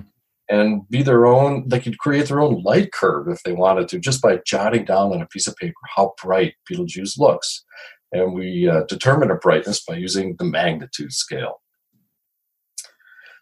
and 0.48 0.86
be 0.90 1.02
their 1.02 1.24
own. 1.24 1.66
They 1.68 1.80
could 1.80 1.98
create 1.98 2.28
their 2.28 2.40
own 2.40 2.62
light 2.62 2.92
curve 2.92 3.28
if 3.28 3.42
they 3.42 3.52
wanted 3.52 3.88
to, 3.88 3.98
just 3.98 4.20
by 4.20 4.40
jotting 4.46 4.84
down 4.84 5.12
on 5.12 5.22
a 5.22 5.26
piece 5.26 5.46
of 5.46 5.56
paper 5.56 5.72
how 5.96 6.14
bright 6.22 6.52
Betelgeuse 6.68 7.18
looks. 7.18 7.64
And 8.12 8.34
we 8.34 8.68
uh, 8.68 8.82
determine 8.86 9.30
a 9.30 9.36
brightness 9.36 9.82
by 9.82 9.96
using 9.96 10.36
the 10.38 10.44
magnitude 10.44 11.12
scale. 11.12 11.62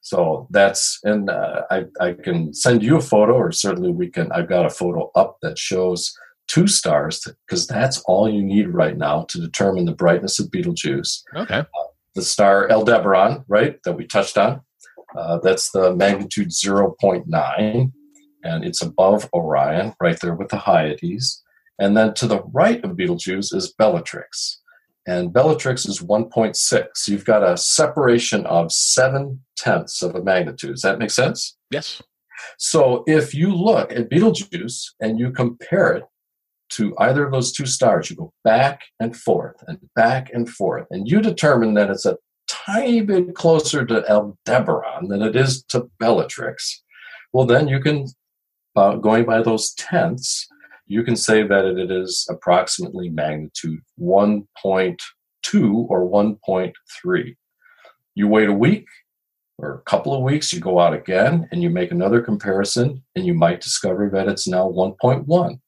So 0.00 0.46
that's, 0.50 0.98
and 1.04 1.28
uh, 1.28 1.62
I, 1.70 1.86
I 2.00 2.12
can 2.12 2.54
send 2.54 2.82
you 2.82 2.96
a 2.96 3.00
photo, 3.00 3.34
or 3.34 3.52
certainly 3.52 3.90
we 3.90 4.08
can. 4.08 4.30
I've 4.32 4.48
got 4.48 4.66
a 4.66 4.70
photo 4.70 5.10
up 5.14 5.38
that 5.42 5.58
shows 5.58 6.12
two 6.48 6.66
stars 6.66 7.26
because 7.46 7.66
that's 7.66 8.00
all 8.02 8.28
you 8.28 8.42
need 8.42 8.68
right 8.68 8.96
now 8.96 9.26
to 9.28 9.40
determine 9.40 9.84
the 9.84 9.94
brightness 9.94 10.38
of 10.38 10.50
Betelgeuse 10.50 11.24
Okay. 11.34 11.64
The 12.14 12.22
star 12.22 12.70
Aldebaran, 12.70 13.44
right, 13.48 13.78
that 13.84 13.94
we 13.94 14.06
touched 14.06 14.38
on. 14.38 14.60
Uh, 15.16 15.38
that's 15.42 15.70
the 15.70 15.94
magnitude 15.94 16.50
0.9, 16.50 17.92
and 18.44 18.64
it's 18.64 18.82
above 18.82 19.28
Orion, 19.34 19.94
right 20.00 20.18
there 20.20 20.34
with 20.34 20.48
the 20.48 20.58
Hyades. 20.58 21.42
And 21.78 21.96
then 21.96 22.14
to 22.14 22.26
the 22.26 22.42
right 22.52 22.82
of 22.84 22.96
Betelgeuse 22.96 23.52
is 23.52 23.72
Bellatrix. 23.72 24.60
And 25.06 25.32
Bellatrix 25.32 25.84
is 25.86 26.00
1.6. 26.00 26.56
So 26.94 27.12
you've 27.12 27.24
got 27.24 27.42
a 27.42 27.56
separation 27.56 28.46
of 28.46 28.70
seven 28.70 29.40
tenths 29.56 30.02
of 30.02 30.14
a 30.14 30.22
magnitude. 30.22 30.72
Does 30.72 30.82
that 30.82 30.98
make 30.98 31.10
sense? 31.10 31.56
Yes. 31.70 32.00
So 32.58 33.04
if 33.06 33.34
you 33.34 33.54
look 33.54 33.92
at 33.92 34.08
Betelgeuse 34.08 34.94
and 35.00 35.18
you 35.18 35.32
compare 35.32 35.92
it 35.94 36.04
to 36.72 36.96
either 36.98 37.24
of 37.24 37.32
those 37.32 37.52
two 37.52 37.66
stars, 37.66 38.08
you 38.08 38.16
go 38.16 38.32
back 38.44 38.80
and 38.98 39.16
forth 39.16 39.62
and 39.66 39.78
back 39.94 40.30
and 40.32 40.48
forth, 40.48 40.86
and 40.90 41.06
you 41.06 41.20
determine 41.20 41.74
that 41.74 41.90
it's 41.90 42.06
a 42.06 42.16
tiny 42.48 43.02
bit 43.02 43.34
closer 43.34 43.84
to 43.84 44.04
Aldebaran 44.10 45.08
than 45.08 45.22
it 45.22 45.36
is 45.36 45.62
to 45.64 45.90
Bellatrix. 45.98 46.82
Well, 47.32 47.46
then 47.46 47.68
you 47.68 47.80
can, 47.80 48.06
uh, 48.74 48.96
going 48.96 49.26
by 49.26 49.42
those 49.42 49.74
tenths, 49.74 50.48
you 50.86 51.02
can 51.02 51.16
say 51.16 51.42
that 51.42 51.64
it 51.64 51.90
is 51.90 52.26
approximately 52.30 53.08
magnitude 53.08 53.80
1.2 54.00 54.96
or 55.88 56.08
1.3. 56.08 57.36
You 58.14 58.28
wait 58.28 58.48
a 58.48 58.52
week 58.52 58.86
or 59.58 59.74
a 59.74 59.82
couple 59.82 60.14
of 60.14 60.22
weeks, 60.22 60.52
you 60.52 60.60
go 60.60 60.78
out 60.78 60.94
again 60.94 61.48
and 61.52 61.62
you 61.62 61.70
make 61.70 61.90
another 61.90 62.22
comparison, 62.22 63.02
and 63.14 63.26
you 63.26 63.34
might 63.34 63.60
discover 63.60 64.08
that 64.10 64.28
it's 64.28 64.48
now 64.48 64.68
1.1 64.68 65.58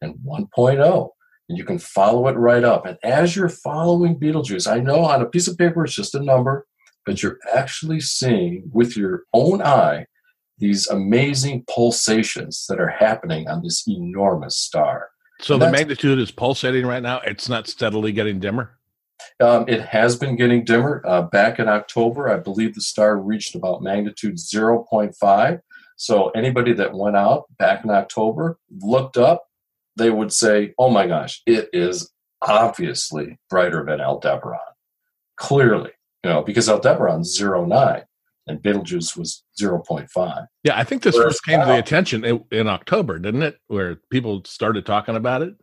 and 0.00 0.14
1.0. 0.26 1.08
And 1.48 1.56
you 1.56 1.64
can 1.64 1.78
follow 1.78 2.26
it 2.28 2.32
right 2.32 2.64
up. 2.64 2.86
And 2.86 2.98
as 3.04 3.36
you're 3.36 3.48
following 3.48 4.18
Betelgeuse, 4.18 4.66
I 4.66 4.80
know 4.80 5.04
on 5.04 5.22
a 5.22 5.26
piece 5.26 5.46
of 5.46 5.56
paper 5.56 5.84
it's 5.84 5.94
just 5.94 6.14
a 6.14 6.22
number, 6.22 6.66
but 7.04 7.22
you're 7.22 7.38
actually 7.54 8.00
seeing 8.00 8.68
with 8.72 8.96
your 8.96 9.22
own 9.32 9.62
eye 9.62 10.06
these 10.58 10.88
amazing 10.88 11.64
pulsations 11.68 12.66
that 12.68 12.80
are 12.80 12.88
happening 12.88 13.48
on 13.48 13.62
this 13.62 13.86
enormous 13.86 14.56
star. 14.56 15.10
So 15.40 15.54
And 15.54 15.62
the 15.62 15.70
magnitude 15.70 16.18
is 16.18 16.30
pulsating 16.30 16.86
right 16.86 17.02
now. 17.02 17.20
It's 17.20 17.48
not 17.48 17.68
steadily 17.68 18.12
getting 18.12 18.40
dimmer. 18.40 18.78
Um, 19.40 19.66
it 19.68 19.82
has 19.82 20.16
been 20.16 20.36
getting 20.36 20.64
dimmer. 20.64 21.02
Uh, 21.06 21.22
back 21.22 21.58
in 21.58 21.68
October, 21.68 22.28
I 22.28 22.38
believe 22.38 22.74
the 22.74 22.80
star 22.80 23.18
reached 23.18 23.54
about 23.54 23.82
magnitude 23.82 24.36
0.5. 24.36 25.60
So 25.96 26.30
anybody 26.30 26.72
that 26.74 26.94
went 26.94 27.16
out 27.16 27.44
back 27.58 27.84
in 27.84 27.90
October 27.90 28.58
looked 28.80 29.16
up, 29.16 29.45
they 29.96 30.10
would 30.10 30.32
say, 30.32 30.74
"Oh 30.78 30.90
my 30.90 31.06
gosh, 31.06 31.42
it 31.46 31.68
is 31.72 32.12
obviously 32.42 33.38
brighter 33.50 33.84
than 33.86 34.00
Aldebaran." 34.00 34.60
Clearly, 35.36 35.90
you 36.24 36.30
know, 36.30 36.42
because 36.42 36.68
Aldebaran's 36.68 37.38
0.9 37.38 38.04
and 38.46 38.62
Betelgeuse 38.62 39.16
was 39.16 39.44
0.5. 39.60 40.46
Yeah, 40.62 40.78
I 40.78 40.84
think 40.84 41.02
this 41.02 41.14
Whereas 41.14 41.34
first 41.34 41.44
came 41.44 41.60
to 41.60 41.66
the 41.66 41.78
attention 41.78 42.24
in, 42.24 42.44
in 42.50 42.68
October, 42.68 43.18
didn't 43.18 43.42
it? 43.42 43.58
Where 43.66 43.96
people 44.10 44.42
started 44.44 44.86
talking 44.86 45.16
about 45.16 45.42
it. 45.42 45.54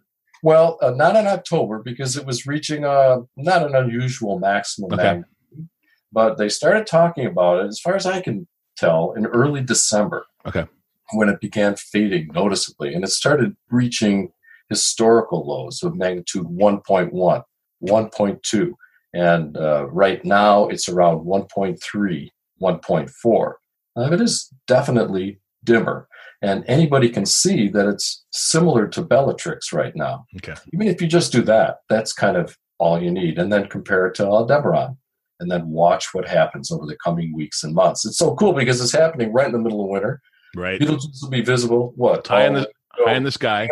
Well, 0.44 0.78
uh, 0.82 0.92
not 0.92 1.16
in 1.16 1.26
October 1.26 1.80
because 1.80 2.18
it 2.18 2.26
was 2.26 2.46
reaching 2.46 2.84
a 2.84 3.20
not 3.38 3.66
an 3.66 3.76
unusual 3.76 4.40
maximum 4.40 4.92
Okay. 4.94 5.04
magnitude, 5.04 5.70
but 6.12 6.38
they 6.38 6.50
started 6.50 6.86
talking 6.86 7.26
about 7.26 7.64
it, 7.64 7.68
as 7.68 7.80
far 7.80 7.96
as 7.96 8.06
I 8.06 8.22
can 8.22 8.48
tell, 8.76 9.14
in 9.14 9.26
early 9.26 9.62
December. 9.62 10.26
Okay. 10.46 10.66
When 11.14 11.30
it 11.30 11.40
began 11.42 11.76
fading 11.76 12.30
noticeably, 12.34 12.94
and 12.94 13.04
it 13.04 13.10
started 13.10 13.56
reaching 13.70 14.32
historical 14.70 15.46
lows 15.48 15.84
of 15.84 15.96
magnitude 15.96 16.46
1.1, 16.46 17.44
1.2, 17.84 18.72
and 19.14 19.58
uh, 19.58 19.86
right 19.90 20.24
now 20.26 20.68
it's 20.68 20.90
around 20.90 21.26
1.3, 21.26 22.30
1.4. 22.62 23.54
Uh, 23.96 24.12
it 24.12 24.22
is 24.22 24.52
definitely 24.68 25.40
dimmer, 25.64 26.08
and 26.42 26.64
anybody 26.68 27.10
can 27.10 27.26
see 27.26 27.68
that 27.70 27.88
it's 27.88 28.26
similar 28.32 28.88
to 28.88 29.02
Bellatrix 29.02 29.72
right 29.72 29.96
now 29.96 30.26
Okay. 30.38 30.56
even 30.74 30.88
if 30.88 31.02
you 31.02 31.08
just 31.08 31.32
do 31.32 31.42
that, 31.44 31.78
that's 31.90 32.12
kind 32.14 32.36
of 32.38 32.58
all 32.80 33.02
you 33.02 33.12
need. 33.12 33.38
And 33.38 33.54
then 33.54 33.68
compare 33.68 34.08
it 34.08 34.16
to 34.16 34.26
Aldebaran. 34.26 34.98
and 35.40 35.52
then 35.52 35.70
watch 35.70 36.14
what 36.14 36.28
happens 36.28 36.72
over 36.72 36.86
the 36.86 36.98
coming 37.04 37.34
weeks 37.36 37.64
and 37.64 37.74
months. 37.76 38.06
It's 38.06 38.18
so 38.18 38.34
cool 38.36 38.54
because 38.54 38.82
it's 38.82 38.92
happening 38.94 39.32
right 39.34 39.46
in 39.48 39.52
the 39.54 39.60
middle 39.60 39.84
of 39.84 39.90
winter. 39.90 40.22
Right. 40.56 40.80
Betelgeuse 40.80 41.22
will 41.22 41.30
be 41.30 41.42
visible. 41.42 41.94
What? 41.96 42.28
High 42.28 42.46
in 42.46 42.54
the 42.54 42.70
high 42.92 43.16
in 43.16 43.24
the 43.24 43.32
sky. 43.32 43.68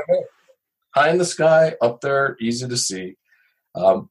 high 0.95 1.09
in 1.09 1.17
the 1.17 1.25
sky, 1.25 1.75
up 1.81 2.01
there, 2.01 2.37
easy 2.39 2.67
to 2.67 2.77
see. 2.77 3.15
Um, 3.75 4.09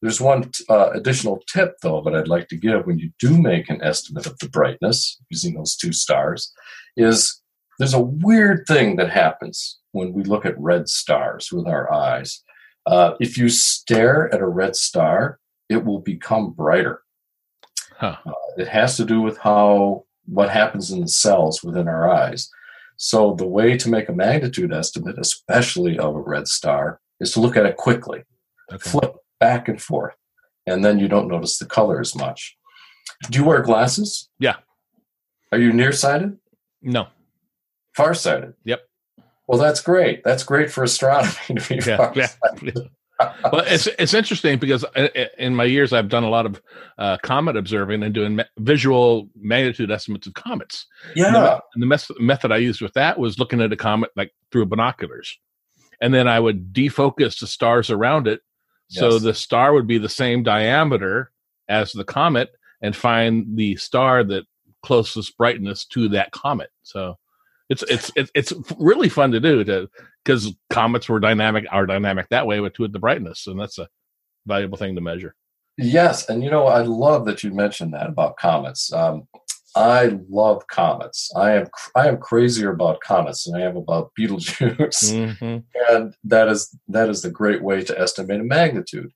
there's 0.00 0.20
one 0.20 0.50
uh, 0.68 0.90
additional 0.90 1.42
tip, 1.52 1.76
though, 1.82 2.02
that 2.02 2.14
I'd 2.14 2.28
like 2.28 2.48
to 2.48 2.56
give 2.56 2.86
when 2.86 2.98
you 2.98 3.10
do 3.18 3.40
make 3.40 3.70
an 3.70 3.82
estimate 3.82 4.26
of 4.26 4.38
the 4.38 4.48
brightness 4.48 5.20
using 5.30 5.54
those 5.54 5.76
two 5.76 5.92
stars. 5.92 6.52
Is 6.96 7.40
there's 7.78 7.94
a 7.94 8.00
weird 8.00 8.64
thing 8.66 8.96
that 8.96 9.10
happens 9.10 9.78
when 9.92 10.12
we 10.12 10.24
look 10.24 10.44
at 10.44 10.58
red 10.58 10.88
stars 10.88 11.52
with 11.52 11.66
our 11.66 11.92
eyes. 11.92 12.42
Uh, 12.86 13.14
if 13.20 13.38
you 13.38 13.48
stare 13.48 14.32
at 14.34 14.40
a 14.40 14.46
red 14.46 14.74
star, 14.74 15.38
it 15.68 15.84
will 15.84 16.00
become 16.00 16.52
brighter. 16.52 17.02
Huh. 17.96 18.16
Uh, 18.26 18.32
it 18.58 18.68
has 18.68 18.96
to 18.96 19.04
do 19.04 19.20
with 19.20 19.38
how 19.38 20.04
what 20.32 20.50
happens 20.50 20.90
in 20.90 21.00
the 21.00 21.08
cells 21.08 21.62
within 21.62 21.88
our 21.88 22.08
eyes. 22.10 22.48
So 22.96 23.34
the 23.34 23.46
way 23.46 23.76
to 23.76 23.88
make 23.90 24.08
a 24.08 24.12
magnitude 24.12 24.72
estimate, 24.72 25.16
especially 25.18 25.98
of 25.98 26.14
a 26.14 26.20
red 26.20 26.48
star, 26.48 27.00
is 27.20 27.32
to 27.32 27.40
look 27.40 27.56
at 27.56 27.66
it 27.66 27.76
quickly, 27.76 28.22
Okay. 28.72 28.90
flip 28.90 29.14
back 29.40 29.68
and 29.68 29.80
forth, 29.80 30.14
and 30.66 30.84
then 30.84 30.98
you 30.98 31.08
don't 31.08 31.28
notice 31.28 31.58
the 31.58 31.66
color 31.66 32.00
as 32.00 32.14
much. 32.14 32.56
Do 33.30 33.38
you 33.38 33.44
wear 33.44 33.60
glasses? 33.62 34.28
Yeah. 34.38 34.56
Are 35.50 35.58
you 35.58 35.72
nearsighted? 35.72 36.38
No. 36.80 37.08
Farsighted? 37.94 38.54
Yep. 38.64 38.80
Well, 39.46 39.58
that's 39.60 39.80
great. 39.80 40.24
That's 40.24 40.44
great 40.44 40.70
for 40.70 40.82
astronomy 40.84 41.32
to 41.48 41.68
be 41.68 41.74
Yeah. 41.84 41.96
farsighted. 41.98 42.72
yeah. 42.76 42.82
Well, 43.52 43.64
it's 43.66 43.86
it's 43.98 44.14
interesting 44.14 44.58
because 44.58 44.84
i- 44.96 45.10
i- 45.14 45.28
in 45.38 45.54
my 45.54 45.64
years 45.64 45.92
I've 45.92 46.08
done 46.08 46.24
a 46.24 46.28
lot 46.30 46.46
of 46.46 46.62
uh, 46.98 47.16
comet 47.22 47.56
observing 47.56 48.02
and 48.02 48.14
doing 48.14 48.36
me- 48.36 48.44
visual 48.58 49.28
magnitude 49.36 49.90
estimates 49.90 50.26
of 50.26 50.34
comets. 50.34 50.86
And 51.16 51.34
the, 51.34 51.38
Yeah. 51.40 51.58
and 51.74 51.82
the 51.82 51.86
mes- 51.86 52.10
method 52.20 52.52
I 52.52 52.58
used 52.58 52.80
with 52.80 52.92
that 52.94 53.18
was 53.18 53.38
looking 53.38 53.60
at 53.60 53.72
a 53.72 53.76
comet 53.76 54.10
like 54.16 54.32
through 54.50 54.66
binoculars, 54.66 55.38
and 56.00 56.12
then 56.14 56.28
I 56.28 56.38
would 56.40 56.72
defocus 56.72 57.38
the 57.40 57.46
stars 57.46 57.90
around 57.90 58.26
it, 58.28 58.40
so 58.88 59.10
Yes. 59.12 59.22
the 59.22 59.34
star 59.34 59.72
would 59.72 59.86
be 59.86 59.98
the 59.98 60.08
same 60.08 60.42
diameter 60.42 61.30
as 61.68 61.92
the 61.92 62.04
comet, 62.04 62.50
and 62.80 62.94
find 62.96 63.56
the 63.56 63.76
star 63.76 64.24
that 64.24 64.44
closest 64.82 65.36
brightness 65.38 65.84
to 65.86 66.08
that 66.08 66.32
comet. 66.32 66.70
So 66.82 67.16
it's 67.68 67.82
it's 67.84 68.10
it's, 68.16 68.30
it's 68.34 68.52
really 68.78 69.08
fun 69.08 69.32
to 69.32 69.40
do 69.40 69.64
to 69.64 69.88
because 70.24 70.52
comets 70.70 71.08
were 71.08 71.20
dynamic 71.20 71.64
are 71.70 71.86
dynamic 71.86 72.28
that 72.30 72.46
way 72.46 72.60
with 72.60 72.78
with 72.78 72.92
the 72.92 72.98
brightness, 72.98 73.46
and 73.46 73.58
that's 73.58 73.78
a 73.78 73.88
valuable 74.46 74.78
thing 74.78 74.94
to 74.94 75.00
measure. 75.00 75.34
Yes, 75.78 76.28
and 76.28 76.42
you 76.42 76.50
know 76.50 76.66
I 76.66 76.82
love 76.82 77.24
that 77.26 77.42
you 77.42 77.50
mentioned 77.52 77.94
that 77.94 78.08
about 78.08 78.36
comets. 78.36 78.92
Um, 78.92 79.26
I 79.74 80.18
love 80.28 80.66
comets. 80.66 81.30
I 81.34 81.52
am 81.52 81.66
I 81.96 82.08
am 82.08 82.18
crazier 82.18 82.70
about 82.72 83.00
comets 83.00 83.44
than 83.44 83.60
I 83.60 83.64
am 83.64 83.76
about 83.76 84.12
Betelgeuse, 84.14 85.12
Mhm. 85.12 85.64
and 85.90 86.14
that 86.24 86.48
is 86.48 86.76
that 86.88 87.08
is 87.08 87.22
the 87.22 87.30
great 87.30 87.62
way 87.62 87.82
to 87.84 87.98
estimate 87.98 88.40
a 88.40 88.44
magnitude. 88.44 89.10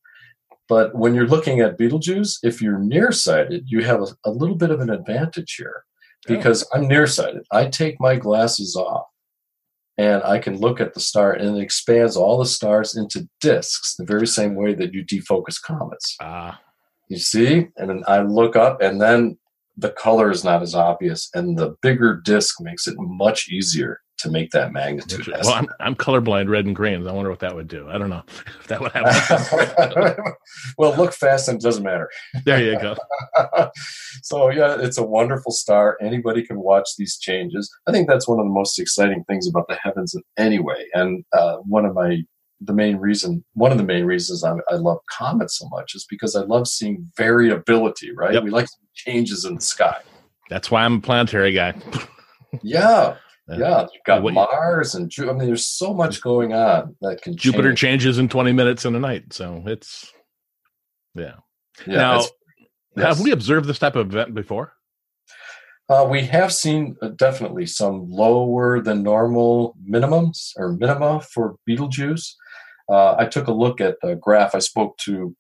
But 0.69 0.97
when 0.97 1.15
you're 1.15 1.29
looking 1.29 1.61
at 1.61 1.79
Betelgeuse, 1.79 2.39
if 2.43 2.61
you're 2.61 2.79
nearsighted, 2.79 3.65
you 3.69 3.85
have 3.85 4.01
a, 4.01 4.07
a 4.25 4.31
little 4.31 4.57
bit 4.57 4.71
of 4.71 4.81
an 4.81 4.91
advantage 4.91 5.55
here 5.57 5.85
because 6.27 6.69
I'm 6.73 6.89
nearsighted. 6.89 7.47
I 7.51 7.67
take 7.67 8.01
my 8.01 8.17
glasses 8.17 8.77
off 8.77 9.07
and 9.99 10.23
I 10.25 10.39
can 10.39 10.59
look 10.59 10.81
at 10.81 10.95
the 10.95 11.01
star 11.01 11.33
and 11.33 11.57
it 11.57 11.61
expands 11.63 12.17
all 12.17 12.39
the 12.39 12.47
stars 12.47 12.97
into 12.97 13.29
disks, 13.41 13.95
the 13.97 14.05
very 14.05 14.27
same 14.27 14.55
way 14.55 14.75
that 14.75 14.93
you 14.93 15.05
defocus 15.05 15.61
comets. 15.61 16.17
Ah, 16.21 16.61
You 17.09 17.19
see? 17.19 17.69
And 17.77 17.89
then 17.91 18.03
I 18.07 18.21
look 18.21 18.57
up, 18.57 18.81
and 18.83 19.01
then 19.01 19.39
the 19.77 19.91
color 19.91 20.31
is 20.31 20.43
not 20.45 20.63
as 20.63 20.75
obvious, 20.75 21.31
and 21.35 21.57
the 21.59 21.77
bigger 21.83 22.21
disc 22.25 22.57
makes 22.61 22.87
it 22.87 22.97
much 22.99 23.49
easier 23.49 24.01
to 24.19 24.31
make 24.31 24.51
that 24.51 24.73
magnitude. 24.73 25.27
well, 25.27 25.53
I'm 25.53 25.69
I'm 25.81 25.95
colorblind, 25.95 26.49
red 26.49 26.65
and 26.65 26.75
green. 26.75 27.07
I 27.07 27.13
wonder 27.13 27.31
what 27.31 27.41
that 27.41 27.55
would 27.55 27.69
do. 27.69 27.89
I 27.89 27.99
don't 27.99 28.11
know 28.11 28.23
if 28.61 28.67
that 28.69 28.81
would 28.81 28.93
happen. 28.93 30.33
well, 30.79 30.97
look 30.97 31.13
fast, 31.13 31.49
and 31.49 31.59
it 31.59 31.63
doesn't 31.63 31.85
matter. 31.85 32.11
there 32.45 32.63
you 32.63 32.81
go. 32.81 32.97
so 34.23 34.51
yeah, 34.51 34.77
it's 34.81 34.99
a 34.99 35.05
wonderful 35.05 35.53
star. 35.53 35.99
Anybody 36.01 36.45
can 36.45 36.59
watch 36.61 36.91
these 36.97 37.19
changes. 37.19 37.71
I 37.87 37.93
think 37.93 38.09
that's 38.09 38.27
one 38.27 38.39
of 38.39 38.47
the 38.47 38.53
most 38.53 38.79
exciting 38.79 39.25
things 39.25 39.49
about 39.49 39.69
the 39.69 39.77
heavens 39.77 40.15
anyway. 40.37 40.85
And 40.95 41.25
uh, 41.33 41.57
one 41.59 41.85
of 41.85 41.95
my 41.95 42.23
the 42.63 42.73
main 42.73 42.97
reason, 42.97 43.45
one 43.53 43.71
of 43.71 43.77
the 43.77 43.85
main 43.85 44.07
reasons 44.07 44.43
I, 44.43 44.55
I 44.71 44.77
love 44.77 44.99
comets 45.11 45.59
so 45.59 45.69
much 45.69 45.95
is 45.95 46.07
because 46.09 46.35
I 46.35 46.43
love 46.43 46.67
seeing 46.67 47.11
variability. 47.17 48.13
Right? 48.13 48.35
Yep. 48.35 48.45
We 48.45 48.51
like 48.51 48.69
changes 48.95 49.45
in 49.45 49.57
the 49.57 49.61
sky. 49.61 49.99
That's 50.49 50.71
why 50.71 50.85
I'm 50.85 50.97
a 50.97 51.01
planetary 51.01 51.53
guy. 51.53 51.75
Yeah, 52.63 53.17
Yeah. 53.49 53.59
yeah. 53.59 53.81
You've 53.93 54.03
got 54.05 54.23
What- 54.23 54.35
Mars 54.35 54.95
and 54.95 55.09
Ju- 55.11 55.31
I 55.31 55.33
mean, 55.33 55.47
there's 55.47 55.67
so 55.67 55.95
much 55.95 56.21
going 56.21 56.53
on 56.53 56.97
that 57.01 57.23
can 57.23 57.37
Jupiter 57.37 57.69
change. 57.71 57.79
changes 58.03 58.19
in 58.19 58.29
20 58.29 58.53
minutes 58.53 58.85
in 58.85 58.95
a 58.95 59.01
night, 59.01 59.33
so 59.33 59.63
it's 59.67 60.13
yeah. 61.15 61.35
Yeah, 61.87 61.97
now, 61.97 62.15
it's- 62.19 62.33
have 62.97 63.21
we 63.21 63.31
observed 63.31 63.69
this 63.69 63.79
type 63.79 63.95
of 63.97 64.07
event 64.09 64.35
before? 64.35 64.73
Uh, 65.89 66.07
we 66.11 66.23
have 66.23 66.53
seen 66.53 66.97
uh, 67.01 67.09
definitely 67.09 67.65
some 67.67 68.11
lower 68.11 68.81
than 68.83 69.03
normal 69.05 69.77
minimums 69.89 70.51
or 70.57 70.73
minima 70.73 71.21
for 71.21 71.57
Betelgeuse. 71.65 72.35
Uh, 72.89 73.15
I 73.19 73.27
took 73.27 73.47
a 73.47 73.53
look 73.53 73.81
at 73.81 73.97
the 74.03 74.17
graph. 74.17 74.55
I 74.55 74.59
spoke 74.59 74.97
to 74.99 75.37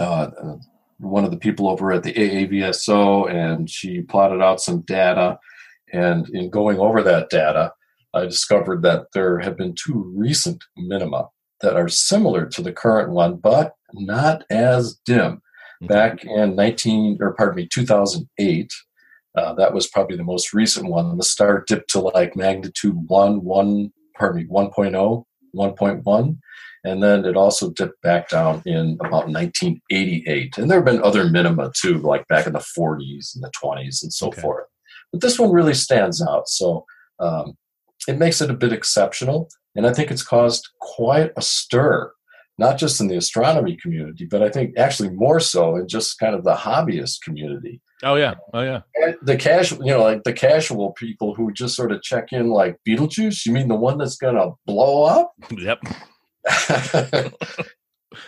uh, 0.00 0.30
uh, 0.42 0.56
one 0.98 1.24
of 1.24 1.30
the 1.30 1.36
people 1.36 1.68
over 1.68 1.92
at 1.92 2.02
the 2.02 2.12
AAVSO, 2.12 3.30
and 3.30 3.68
she 3.70 4.00
plotted 4.00 4.40
out 4.42 4.60
some 4.60 4.80
data. 4.80 5.38
And 5.92 6.28
in 6.30 6.50
going 6.50 6.78
over 6.78 7.02
that 7.02 7.30
data, 7.30 7.72
I 8.14 8.24
discovered 8.24 8.82
that 8.82 9.06
there 9.14 9.38
have 9.40 9.56
been 9.56 9.74
two 9.74 10.12
recent 10.16 10.62
minima 10.76 11.28
that 11.60 11.76
are 11.76 11.88
similar 11.88 12.46
to 12.46 12.62
the 12.62 12.72
current 12.72 13.10
one, 13.10 13.36
but 13.36 13.74
not 13.94 14.44
as 14.50 14.94
dim. 15.04 15.42
Back 15.82 16.24
in 16.24 16.54
19, 16.54 17.18
or 17.20 17.34
pardon 17.34 17.56
me, 17.56 17.66
2008, 17.66 18.72
uh, 19.36 19.54
that 19.54 19.74
was 19.74 19.88
probably 19.88 20.16
the 20.16 20.22
most 20.22 20.52
recent 20.54 20.86
one. 20.88 21.16
The 21.16 21.24
star 21.24 21.64
dipped 21.66 21.90
to 21.90 22.00
like 22.00 22.36
magnitude 22.36 22.96
1, 23.08 23.42
1, 23.42 23.92
pardon 24.16 24.42
me, 24.42 24.48
1.0, 24.48 25.24
1.1. 25.56 26.38
And 26.84 27.02
then 27.02 27.24
it 27.24 27.36
also 27.36 27.70
dipped 27.70 28.00
back 28.02 28.28
down 28.28 28.62
in 28.64 28.96
about 29.00 29.28
1988. 29.28 30.58
And 30.58 30.70
there 30.70 30.78
have 30.78 30.84
been 30.84 31.02
other 31.02 31.28
minima 31.28 31.72
too, 31.74 31.98
like 31.98 32.26
back 32.28 32.46
in 32.46 32.52
the 32.52 32.58
40s 32.60 33.34
and 33.34 33.42
the 33.42 33.50
20s 33.62 34.02
and 34.02 34.12
so 34.12 34.28
Okay. 34.28 34.40
forth. 34.40 34.66
But 35.12 35.20
this 35.20 35.38
one 35.38 35.52
really 35.52 35.74
stands 35.74 36.22
out. 36.22 36.48
So 36.48 36.86
um, 37.20 37.56
it 38.08 38.18
makes 38.18 38.40
it 38.40 38.50
a 38.50 38.54
bit 38.54 38.72
exceptional. 38.72 39.48
And 39.76 39.86
I 39.86 39.92
think 39.92 40.10
it's 40.10 40.24
caused 40.24 40.68
quite 40.80 41.30
a 41.36 41.42
stir, 41.42 42.12
not 42.58 42.78
just 42.78 43.00
in 43.00 43.08
the 43.08 43.16
astronomy 43.16 43.76
community, 43.76 44.26
but 44.26 44.42
I 44.42 44.48
think 44.48 44.76
actually 44.78 45.10
more 45.10 45.40
so 45.40 45.76
in 45.76 45.88
just 45.88 46.18
kind 46.18 46.34
of 46.34 46.44
the 46.44 46.54
hobbyist 46.54 47.22
community 47.22 47.80
Oh 48.04 48.16
yeah, 48.16 48.34
oh 48.52 48.62
yeah. 48.62 48.80
the 49.22 49.36
casual, 49.36 49.84
you 49.86 49.92
know, 49.92 50.02
like 50.02 50.24
the 50.24 50.32
casual 50.32 50.92
people 50.92 51.34
who 51.34 51.52
just 51.52 51.76
sort 51.76 51.92
of 51.92 52.02
check 52.02 52.32
in, 52.32 52.50
like 52.50 52.76
Beetlejuice. 52.86 53.46
You 53.46 53.52
mean 53.52 53.68
the 53.68 53.76
one 53.76 53.96
that's 53.96 54.16
going 54.16 54.34
to 54.34 54.52
blow 54.66 55.04
up? 55.04 55.32
Yep. 55.52 55.82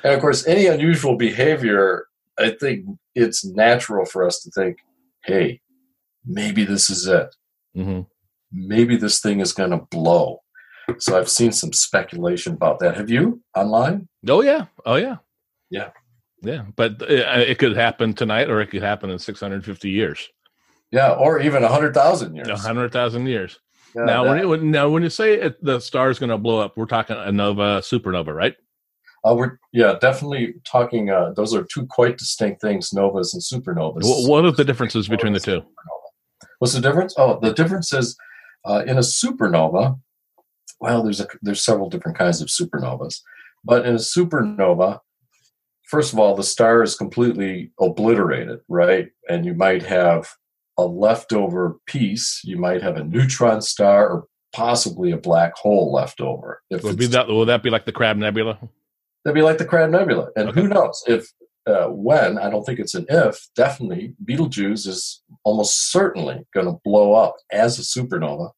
and 0.05 0.15
of 0.15 0.21
course, 0.21 0.47
any 0.47 0.67
unusual 0.67 1.17
behavior, 1.17 2.07
I 2.39 2.51
think 2.51 2.87
it's 3.17 3.45
natural 3.45 4.05
for 4.05 4.25
us 4.25 4.41
to 4.43 4.51
think, 4.53 4.77
"Hey, 5.25 5.61
maybe 6.27 6.65
this 6.65 6.91
is 6.91 7.07
it. 7.07 7.35
hmm 7.75 8.01
Maybe 8.53 8.97
this 8.97 9.21
thing 9.21 9.41
is 9.41 9.53
going 9.53 9.71
to 9.71 9.79
blow." 9.91 10.41
So 10.99 11.19
I've 11.19 11.29
seen 11.31 11.51
some 11.53 11.73
speculation 11.73 12.53
about 12.53 12.79
that. 12.81 12.97
Have 12.97 13.11
you 13.11 13.43
online? 13.57 14.09
Oh 14.29 14.43
yeah, 14.43 14.67
oh 14.87 14.97
yeah, 14.97 15.17
Yeah. 15.71 15.91
yeah. 16.43 16.65
But 16.77 17.03
uh, 17.03 17.07
it 17.51 17.59
could 17.59 17.75
happen 17.77 18.13
tonight, 18.15 18.49
or 18.51 18.61
it 18.61 18.69
could 18.71 18.83
happen 18.83 19.11
in 19.11 19.19
650 19.19 19.91
years, 19.91 20.29
Yeah, 20.93 21.13
or 21.13 21.41
even 21.41 21.65
a 21.65 21.69
hundred 21.69 21.95
thousand 21.95 22.37
years. 22.37 22.49
a 22.49 22.57
hundred 22.57 22.93
thousand 22.93 23.27
years. 23.27 23.59
Yeah, 23.97 24.05
now, 24.05 24.25
that- 24.25 24.47
when, 24.47 24.61
it, 24.61 24.63
now 24.65 24.89
when 24.91 25.03
you 25.03 25.11
say 25.11 25.35
it, 25.35 25.63
the 25.65 25.81
star 25.81 26.11
is 26.11 26.19
going 26.19 26.31
to 26.31 26.39
blow 26.39 26.59
up, 26.61 26.77
we're 26.77 26.85
talking 26.87 27.17
a 27.17 27.33
nova, 27.33 27.81
supernova, 27.81 28.35
right? 28.35 28.55
uh, 29.25 29.35
we're 29.35 29.59
yeah 29.73 29.97
definitely 30.01 30.55
talking. 30.67 31.09
Uh, 31.11 31.33
those 31.35 31.55
are 31.55 31.65
two 31.73 31.87
quite 31.87 32.19
distinct 32.19 32.61
things: 32.61 32.93
novas 32.93 33.33
and 33.35 33.43
supernovas. 33.43 34.03
Wh- 34.05 34.29
What 34.29 34.45
are 34.45 34.51
the 34.53 34.65
differences 34.65 35.09
between 35.09 35.33
the 35.33 35.41
two? 35.41 35.63
What's 36.65 36.73
the 36.73 36.81
difference? 36.81 37.13
Oh, 37.19 37.39
the 37.43 37.53
difference 37.53 37.93
is 37.93 38.17
uh, 38.65 38.85
in 38.87 38.97
a 38.97 39.01
supernova. 39.01 40.01
Well, 40.81 41.03
there's 41.03 41.21
a, 41.21 41.27
there's 41.43 41.63
several 41.63 41.91
different 41.91 42.17
kinds 42.17 42.41
of 42.41 42.49
supernovas, 42.49 43.21
but 43.63 43.85
in 43.85 43.93
a 43.93 43.99
supernova, 43.99 45.01
first 45.83 46.15
of 46.15 46.19
all, 46.19 46.35
the 46.35 46.43
star 46.43 46.83
is 46.83 46.97
completely 46.97 47.71
obliterated, 47.79 48.61
right? 48.67 49.11
And 49.29 49.45
you 49.45 49.53
might 49.53 49.83
have 49.83 50.27
a 50.79 50.87
leftover 50.87 51.77
piece. 51.85 52.41
You 52.45 52.57
might 52.57 52.83
have 52.83 52.97
a 52.97 53.05
neutron 53.05 53.61
star 53.61 54.09
or 54.09 54.27
possibly 54.55 55.11
a 55.11 55.19
black 55.19 55.53
hole 55.57 55.93
left 55.93 56.23
over. 56.23 56.63
If 56.71 56.83
Would 56.83 56.97
be 56.97 57.09
that? 57.09 57.29
Would 57.29 57.49
that 57.49 57.63
be 57.63 57.69
like 57.69 57.85
the 57.85 57.93
Crab 57.93 58.17
Nebula? 58.17 58.59
That'd 59.23 59.35
be 59.35 59.43
like 59.43 59.59
the 59.59 59.67
Crab 59.67 59.91
Nebula. 59.91 60.31
And 60.35 60.49
who 60.49 60.67
knows 60.67 61.05
if 61.07 61.31
uh, 61.67 61.87
when, 61.87 62.39
I 62.39 62.51
don't 62.51 62.65
think 62.65 62.79
it's 62.79 62.95
an 62.95 63.07
if, 63.09 63.49
definitely 63.57 64.15
Betelgeuse 64.25 64.87
is 64.87 65.23
almost 65.45 65.91
certainly 65.91 66.47
going 66.53 66.67
to 66.67 66.81
blow 66.85 67.15
up 67.15 67.37
as 67.53 67.79
a 67.79 67.83
supernova. 67.83 68.51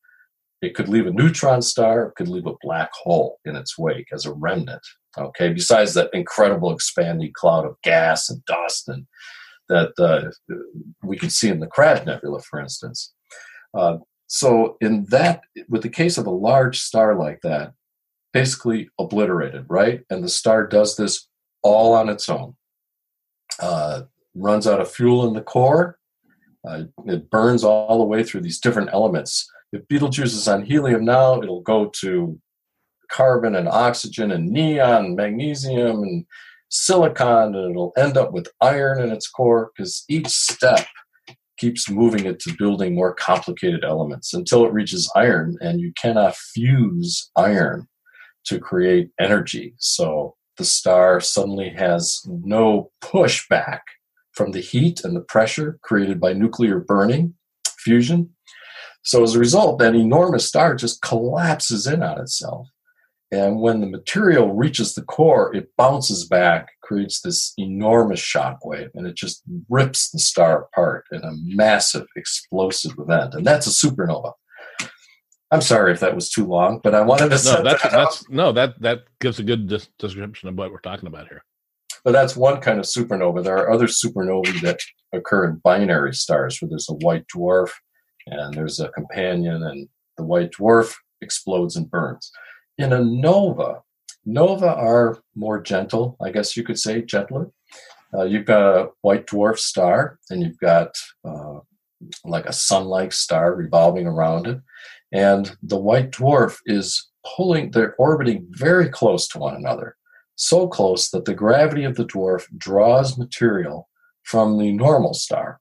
It 0.63 0.75
could 0.75 0.89
leave 0.89 1.07
a 1.07 1.13
neutron 1.13 1.63
star, 1.63 2.07
it 2.07 2.15
could 2.17 2.29
leave 2.29 2.47
a 2.47 2.57
black 2.63 2.91
hole 2.93 3.39
in 3.45 3.57
its 3.57 3.79
wake 3.79 4.09
as 4.13 4.25
a 4.25 4.33
remnant. 4.33 4.83
Okay, 5.19 5.53
besides 5.53 5.95
that 5.95 6.11
incredible 6.13 6.73
expanding 6.73 7.33
cloud 7.35 7.65
of 7.65 7.77
gas 7.83 8.29
and 8.29 8.45
dust 8.45 8.89
and 8.89 9.07
that 9.69 9.93
uh, 9.99 10.55
we 11.03 11.17
could 11.17 11.33
see 11.33 11.49
in 11.49 11.61
the 11.61 11.67
Crab 11.67 12.07
Nebula, 12.07 12.41
for 12.41 12.61
instance. 12.61 13.13
Uh, 13.75 13.99
so, 14.29 14.77
in 14.81 15.07
that, 15.11 15.43
with 15.69 15.83
the 15.83 15.89
case 15.89 16.19
of 16.19 16.27
a 16.27 16.31
large 16.31 16.81
star 16.81 17.15
like 17.15 17.41
that, 17.43 17.73
basically 18.33 18.89
obliterated, 18.99 19.67
right? 19.69 20.03
And 20.11 20.23
the 20.23 20.29
star 20.29 20.67
does 20.67 20.97
this 20.97 21.29
all 21.63 21.95
on 21.95 22.09
its 22.09 22.29
own. 22.29 22.55
Uh, 23.61 24.03
runs 24.35 24.67
out 24.67 24.81
of 24.81 24.91
fuel 24.91 25.27
in 25.27 25.35
the 25.35 25.41
core. 25.41 25.99
Uh, 26.67 26.85
it 27.07 27.31
burns 27.31 27.65
all 27.65 27.99
the 27.99 28.05
way 28.05 28.23
through 28.23 28.43
these 28.43 28.61
different 28.61 28.91
elements. 28.93 29.49
If 29.73 29.87
Betelgeuse 29.89 30.35
is 30.35 30.49
on 30.49 30.65
helium 30.65 31.05
now, 31.05 31.41
it'll 31.41 31.63
go 31.63 31.91
to 32.01 32.39
carbon 33.11 33.55
and 33.55 33.69
oxygen 33.69 34.31
and 34.31 34.51
neon, 34.51 35.07
and 35.07 35.17
magnesium 35.17 36.03
and 36.03 36.27
silicon, 36.69 37.55
and 37.55 37.71
it'll 37.71 37.93
end 37.97 38.17
up 38.17 38.33
with 38.33 38.49
iron 38.61 39.01
in 39.01 39.11
its 39.11 39.29
core 39.29 39.71
because 39.77 40.05
each 40.09 40.29
step 40.29 40.87
keeps 41.59 41.89
moving 41.89 42.27
it 42.27 42.39
to 42.41 42.55
building 42.59 42.95
more 42.95 43.15
complicated 43.15 43.85
elements 43.85 44.35
until 44.35 44.67
it 44.67 44.73
reaches 44.73 45.11
iron, 45.17 45.57
and 45.61 45.81
you 45.81 45.93
cannot 45.97 46.37
fuse 46.37 47.31
iron 47.37 47.89
to 48.45 48.59
create 48.59 49.11
energy. 49.19 49.75
So 49.79 50.36
the 50.57 50.65
star 50.65 51.21
suddenly 51.21 51.71
has 51.71 52.23
no 52.27 52.91
pushback 53.03 53.81
from 54.33 54.53
the 54.53 54.61
heat 54.61 55.03
and 55.05 55.17
the 55.17 55.21
pressure 55.21 55.79
created 55.83 56.21
by 56.21 56.33
nuclear 56.33 56.79
burning, 56.79 57.35
fusion. 57.79 58.31
So 59.03 59.23
as 59.23 59.35
a 59.35 59.39
result, 59.39 59.79
that 59.79 59.95
enormous 59.95 60.47
star 60.47 60.75
just 60.75 61.01
collapses 61.01 61.87
in 61.87 62.03
on 62.03 62.21
itself. 62.21 62.69
And 63.33 63.61
when 63.61 63.81
the 63.81 63.89
material 63.89 64.55
reaches 64.55 64.95
the 64.95 65.03
core, 65.03 65.55
it 65.55 65.71
bounces 65.77 66.27
back, 66.27 66.69
creates 66.83 67.21
this 67.21 67.53
enormous 67.59 68.21
shock 68.21 68.65
wave, 68.65 68.91
and 68.95 69.07
it 69.07 69.17
just 69.17 69.43
rips 69.69 70.11
the 70.11 70.19
star 70.19 70.65
apart 70.65 71.07
in 71.11 71.25
a 71.25 71.33
massive 71.43 72.07
explosive 72.15 72.93
event. 72.99 73.35
And 73.35 73.45
that's 73.45 73.67
a 73.67 73.71
supernova. 73.71 74.33
I'm 75.51 75.61
sorry 75.61 75.93
if 75.93 76.01
that 76.01 76.15
was 76.15 76.31
too 76.31 76.45
long, 76.45 76.81
but 76.83 76.95
I 76.95 77.03
wanted 77.03 77.31
to. 77.31 77.45
No, 77.45 77.63
that's 77.63 77.83
that 77.83 77.93
that's 77.93 78.29
no 78.29 78.53
that 78.53 78.81
that 78.83 79.05
gives 79.21 79.39
a 79.39 79.45
good 79.45 79.69
description 79.99 80.49
of 80.49 80.57
what 80.57 80.73
we're 80.73 80.81
talking 80.81 81.07
about 81.07 81.29
here. 81.29 81.45
But 82.05 82.13
that's 82.13 82.37
one 82.37 82.61
kind 82.61 82.79
of 82.79 82.85
supernova. 82.85 83.45
There 83.45 83.57
are 83.57 83.71
other 83.71 83.87
supernovae 83.87 84.61
that 84.63 84.81
occur 85.13 85.49
in 85.49 85.61
binary 85.63 86.15
stars, 86.15 86.61
where 86.61 86.69
there's 86.69 86.89
a 86.89 86.95
white 86.95 87.27
dwarf 87.35 87.71
and 88.27 88.55
there's 88.55 88.81
a 88.81 88.89
companion, 88.89 89.63
and 89.63 89.89
the 90.17 90.25
white 90.25 90.53
dwarf 90.53 90.95
explodes 91.21 91.77
and 91.77 91.91
burns. 91.91 92.31
In 92.79 92.93
a 92.93 93.03
nova, 93.03 93.83
nova 94.25 94.75
are 94.75 95.21
more 95.37 95.61
gentle, 95.61 96.17
I 96.21 96.31
guess 96.31 96.57
you 96.57 96.65
could 96.65 96.79
say, 96.79 97.03
gentler. 97.03 97.51
Uh, 98.13 98.25
you've 98.25 98.47
got 98.47 98.63
a 98.63 98.89
white 99.03 99.27
dwarf 99.27 99.59
star, 99.59 100.19
and 100.29 100.43
you've 100.43 100.59
got 100.59 100.97
uh, 101.25 101.61
like 102.25 102.47
a 102.47 102.53
sun-like 102.53 103.13
star 103.13 103.55
revolving 103.55 104.07
around 104.07 104.47
it 104.47 104.61
and 105.13 105.57
the 105.63 105.79
white 105.79 106.11
dwarf 106.11 106.59
is 106.67 107.11
pulling, 107.37 107.71
they're 107.71 107.95
orbiting 107.97 108.47
very 108.51 108.89
close 108.89 109.29
to 109.29 109.39
one 109.39 109.55
another. 109.55 109.97
So 110.37 110.69
close 110.69 111.11
that 111.11 111.25
the 111.25 111.35
gravity 111.35 111.85
of 111.85 111.97
the 111.97 112.05
dwarf 112.05 112.45
draws 112.57 113.17
material 113.17 113.89
from 114.25 114.59
the 114.59 114.73
normal 114.73 115.15
star. 115.15 115.61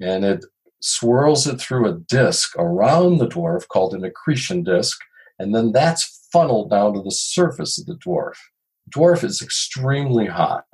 And 0.00 0.24
it 0.24 0.44
swirls 0.80 1.46
it 1.46 1.60
through 1.60 1.88
a 1.88 1.98
disk 1.98 2.54
around 2.56 3.18
the 3.18 3.28
dwarf 3.28 3.68
called 3.68 3.94
an 3.94 4.04
accretion 4.04 4.62
disk. 4.62 4.98
And 5.38 5.54
then 5.54 5.72
that's 5.72 6.28
funneled 6.32 6.70
down 6.70 6.94
to 6.94 7.02
the 7.02 7.10
surface 7.10 7.78
of 7.78 7.86
the 7.86 7.96
dwarf. 7.96 8.36
Dwarf 8.90 9.24
is 9.24 9.42
extremely 9.42 10.26
hot. 10.26 10.64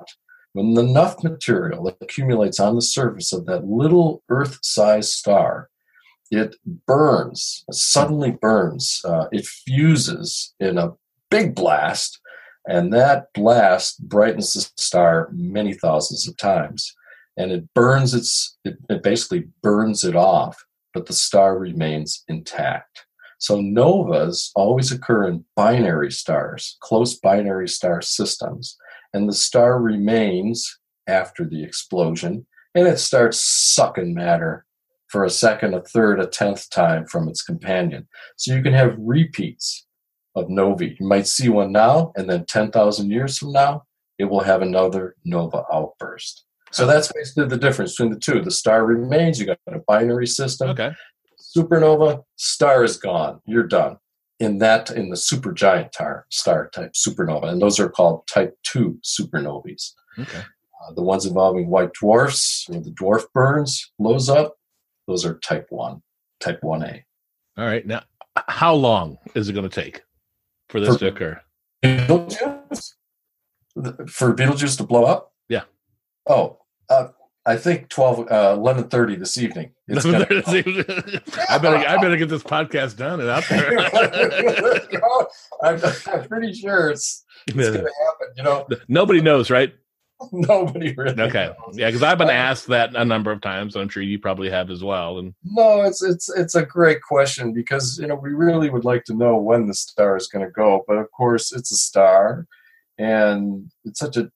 When 0.53 0.77
enough 0.77 1.23
material 1.23 1.87
accumulates 1.99 2.59
on 2.59 2.75
the 2.75 2.81
surface 2.81 3.33
of 3.33 3.47
that 3.47 3.65
little 3.65 4.21
Earth 4.29 4.59
sized 4.61 5.09
star, 5.09 5.69
it 6.35 6.55
burns, 6.87 7.63
suddenly 7.71 8.31
burns. 8.31 9.01
Uh, 9.05 9.27
it 9.31 9.45
fuses 9.45 10.53
in 10.59 10.77
a 10.77 10.93
big 11.29 11.55
blast, 11.55 12.19
and 12.67 12.93
that 12.93 13.27
blast 13.33 14.07
brightens 14.07 14.53
the 14.53 14.69
star 14.81 15.29
many 15.31 15.73
thousands 15.73 16.27
of 16.27 16.37
times. 16.37 16.93
And 17.35 17.51
it 17.51 17.73
burns 17.73 18.13
its, 18.13 18.57
it, 18.63 18.77
it 18.89 19.03
basically 19.03 19.47
burns 19.61 20.03
it 20.03 20.15
off, 20.15 20.63
but 20.93 21.07
the 21.07 21.13
star 21.13 21.57
remains 21.57 22.23
intact. 22.27 23.05
So 23.39 23.59
novas 23.59 24.51
always 24.55 24.91
occur 24.91 25.27
in 25.27 25.45
binary 25.55 26.11
stars, 26.11 26.77
close 26.79 27.19
binary 27.19 27.67
star 27.67 28.01
systems, 28.01 28.77
and 29.13 29.27
the 29.27 29.33
star 29.33 29.79
remains 29.79 30.79
after 31.07 31.43
the 31.43 31.63
explosion 31.63 32.45
and 32.75 32.87
it 32.87 32.99
starts 32.99 33.39
sucking 33.39 34.13
matter 34.13 34.65
for 35.13 35.23
a 35.23 35.29
second, 35.29 35.75
a 35.75 35.81
third, 35.81 36.19
a 36.19 36.25
tenth 36.25 36.71
time 36.71 37.05
from 37.05 37.29
its 37.29 37.43
companion. 37.43 38.07
So 38.35 38.51
you 38.51 38.63
can 38.63 38.73
have 38.73 38.95
repeats 38.97 39.85
of 40.35 40.49
novae. 40.49 40.97
You 40.99 41.05
might 41.05 41.27
see 41.27 41.49
one 41.49 41.71
now, 41.71 42.13
and 42.15 42.27
then 42.27 42.45
10,000 42.45 43.11
years 43.11 43.37
from 43.37 43.51
now, 43.51 43.83
it 44.17 44.25
will 44.25 44.39
have 44.39 44.63
another 44.63 45.15
nova 45.23 45.65
outburst. 45.71 46.45
So 46.71 46.87
that's 46.87 47.11
basically 47.11 47.47
the 47.47 47.57
difference 47.57 47.91
between 47.91 48.11
the 48.11 48.19
two. 48.19 48.41
The 48.41 48.49
star 48.49 48.83
remains, 48.87 49.39
you 49.39 49.45
got 49.45 49.59
a 49.67 49.77
binary 49.87 50.25
system. 50.25 50.69
Okay. 50.69 50.91
Supernova, 51.55 52.23
star 52.35 52.83
is 52.83 52.97
gone. 52.97 53.39
You're 53.45 53.67
done. 53.67 53.97
In 54.39 54.57
that, 54.57 54.89
in 54.89 55.11
the 55.11 55.15
supergiant 55.15 55.91
tar, 55.91 56.25
star 56.29 56.71
type 56.73 56.93
supernova, 56.93 57.49
and 57.49 57.61
those 57.61 57.79
are 57.79 57.87
called 57.87 58.25
type 58.25 58.57
2 58.63 58.99
supernovae. 59.03 59.79
Okay. 60.17 60.39
Uh, 60.39 60.93
the 60.95 61.03
ones 61.03 61.27
involving 61.27 61.69
white 61.69 61.93
dwarfs, 61.93 62.65
where 62.67 62.81
the 62.81 62.89
dwarf 62.89 63.25
burns, 63.31 63.91
blows 63.99 64.27
up, 64.27 64.55
those 65.07 65.25
are 65.25 65.39
type 65.39 65.67
1, 65.69 66.01
type 66.39 66.61
1A. 66.61 67.01
All 67.57 67.65
right. 67.65 67.85
Now, 67.85 68.03
how 68.35 68.73
long 68.73 69.17
is 69.35 69.49
it 69.49 69.53
going 69.53 69.69
to 69.69 69.81
take 69.81 70.01
for 70.69 70.79
this 70.79 70.89
for 70.89 70.99
to 70.99 71.07
occur? 71.07 71.41
For 74.07 74.33
Betelgeuse 74.33 74.77
to 74.77 74.83
blow 74.83 75.05
up? 75.05 75.33
Yeah. 75.49 75.63
Oh, 76.27 76.59
uh, 76.89 77.09
I 77.45 77.57
think 77.57 77.89
12, 77.89 78.19
uh, 78.19 78.55
11.30 78.57 79.19
this 79.19 79.37
evening. 79.37 79.71
It's 79.87 80.05
gonna, 80.05 80.25
I 81.49 81.57
better, 81.57 81.75
I 81.75 81.97
better 81.97 82.15
get 82.15 82.29
this 82.29 82.43
podcast 82.43 82.95
done 82.95 83.19
and 83.19 83.29
out 83.29 83.43
there. 83.49 83.79
I'm, 85.61 85.81
I'm, 86.07 86.27
pretty 86.29 86.53
sure 86.53 86.89
it's, 86.89 87.25
it's 87.47 87.57
going 87.57 87.73
to 87.73 87.79
happen. 87.79 88.27
You 88.37 88.43
know, 88.43 88.67
nobody 88.87 89.21
knows, 89.21 89.49
right? 89.49 89.73
Nobody 90.31 90.93
really. 90.93 91.21
Okay, 91.21 91.53
knows. 91.65 91.77
yeah, 91.77 91.87
because 91.87 92.03
I've 92.03 92.17
been 92.17 92.29
uh, 92.29 92.31
asked 92.31 92.67
that 92.67 92.95
a 92.95 93.05
number 93.05 93.31
of 93.31 93.41
times. 93.41 93.75
I'm 93.75 93.89
sure 93.89 94.03
you 94.03 94.19
probably 94.19 94.49
have 94.49 94.69
as 94.69 94.83
well. 94.83 95.19
And 95.19 95.33
no, 95.43 95.83
it's 95.83 96.01
it's 96.01 96.29
it's 96.29 96.55
a 96.55 96.65
great 96.65 97.01
question 97.01 97.53
because 97.53 97.97
you 97.99 98.07
know 98.07 98.15
we 98.15 98.31
really 98.31 98.69
would 98.69 98.85
like 98.85 99.03
to 99.05 99.13
know 99.13 99.37
when 99.37 99.67
the 99.67 99.73
star 99.73 100.15
is 100.15 100.27
going 100.27 100.45
to 100.45 100.51
go, 100.51 100.83
but 100.87 100.97
of 100.97 101.11
course 101.11 101.51
it's 101.51 101.71
a 101.71 101.77
star, 101.77 102.45
and 102.97 103.71
it's 103.85 103.99
such 103.99 104.17
a 104.17 104.31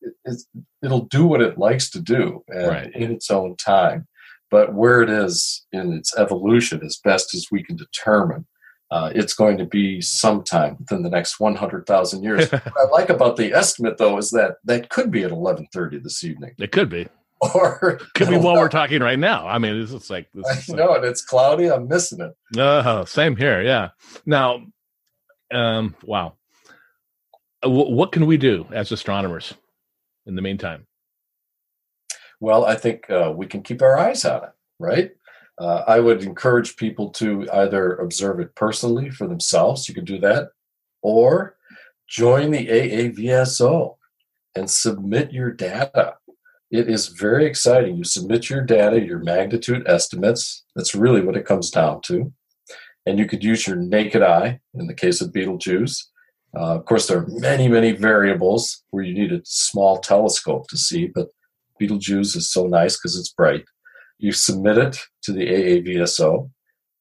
it, 0.00 0.42
it'll 0.82 1.06
do 1.06 1.26
what 1.26 1.42
it 1.42 1.58
likes 1.58 1.90
to 1.90 2.00
do 2.00 2.42
right. 2.48 2.94
in 2.94 3.12
its 3.12 3.30
own 3.30 3.56
time. 3.56 4.06
But 4.50 4.74
where 4.74 5.02
it 5.02 5.10
is 5.10 5.66
in 5.72 5.92
its 5.92 6.16
evolution, 6.16 6.82
as 6.82 6.98
best 7.04 7.34
as 7.34 7.48
we 7.50 7.62
can 7.62 7.76
determine, 7.76 8.46
uh, 8.90 9.12
it's 9.14 9.34
going 9.34 9.58
to 9.58 9.66
be 9.66 10.00
sometime 10.00 10.76
within 10.78 11.02
the 11.02 11.10
next 11.10 11.38
100,000 11.38 12.22
years. 12.22 12.50
what 12.52 12.72
I 12.76 12.84
like 12.90 13.10
about 13.10 13.36
the 13.36 13.52
estimate, 13.52 13.98
though, 13.98 14.16
is 14.16 14.30
that 14.30 14.56
that 14.64 14.88
could 14.88 15.10
be 15.10 15.24
at 15.24 15.30
11:30 15.30 16.02
this 16.02 16.24
evening. 16.24 16.54
It 16.58 16.72
could 16.72 16.88
be, 16.88 17.06
or 17.54 18.00
could 18.14 18.28
be 18.28 18.36
while 18.36 18.56
we're 18.56 18.68
talking 18.68 19.02
right 19.02 19.18
now. 19.18 19.46
I 19.46 19.58
mean, 19.58 19.80
it's 19.80 19.92
just 19.92 20.10
like 20.10 20.28
this. 20.32 20.68
know, 20.68 20.94
and 20.94 21.04
it's 21.04 21.22
cloudy. 21.22 21.70
I'm 21.70 21.88
missing 21.88 22.20
it. 22.20 22.58
Uh, 22.58 23.04
same 23.04 23.36
here. 23.36 23.62
Yeah. 23.62 23.90
Now, 24.24 24.62
um, 25.52 25.94
wow. 26.02 26.34
W- 27.62 27.94
what 27.94 28.12
can 28.12 28.26
we 28.26 28.36
do 28.36 28.66
as 28.72 28.92
astronomers 28.92 29.54
in 30.26 30.34
the 30.34 30.42
meantime? 30.42 30.86
Well, 32.40 32.64
I 32.64 32.76
think 32.76 33.10
uh, 33.10 33.32
we 33.34 33.46
can 33.46 33.62
keep 33.62 33.82
our 33.82 33.98
eyes 33.98 34.24
on 34.24 34.44
it, 34.44 34.50
right? 34.78 35.10
Uh, 35.58 35.82
I 35.86 36.00
would 36.00 36.22
encourage 36.22 36.76
people 36.76 37.10
to 37.10 37.48
either 37.52 37.96
observe 37.96 38.38
it 38.40 38.54
personally 38.54 39.10
for 39.10 39.26
themselves, 39.26 39.88
you 39.88 39.94
can 39.94 40.04
do 40.04 40.18
that, 40.20 40.50
or 41.02 41.56
join 42.06 42.50
the 42.52 42.66
AAVSO 42.66 43.96
and 44.54 44.70
submit 44.70 45.32
your 45.32 45.50
data. 45.50 46.14
It 46.70 46.88
is 46.88 47.08
very 47.08 47.46
exciting. 47.46 47.96
You 47.96 48.04
submit 48.04 48.50
your 48.50 48.60
data, 48.60 49.00
your 49.00 49.18
magnitude 49.18 49.88
estimates. 49.88 50.64
That's 50.76 50.94
really 50.94 51.22
what 51.22 51.36
it 51.36 51.46
comes 51.46 51.70
down 51.70 52.02
to. 52.02 52.32
And 53.06 53.18
you 53.18 53.26
could 53.26 53.42
use 53.42 53.66
your 53.66 53.76
naked 53.76 54.22
eye 54.22 54.60
in 54.74 54.86
the 54.86 54.94
case 54.94 55.20
of 55.20 55.32
Betelgeuse. 55.32 56.10
Uh, 56.56 56.76
of 56.76 56.84
course, 56.84 57.06
there 57.06 57.18
are 57.18 57.26
many, 57.28 57.68
many 57.68 57.92
variables 57.92 58.84
where 58.90 59.02
you 59.02 59.14
need 59.14 59.32
a 59.32 59.40
small 59.44 59.98
telescope 59.98 60.68
to 60.68 60.76
see, 60.76 61.06
but 61.06 61.28
Betelgeuse 61.78 62.36
is 62.36 62.50
so 62.50 62.66
nice 62.66 62.96
because 62.96 63.18
it's 63.18 63.30
bright. 63.30 63.64
You 64.18 64.32
submit 64.32 64.78
it 64.78 64.98
to 65.22 65.32
the 65.32 65.46
AAVSO. 65.46 66.50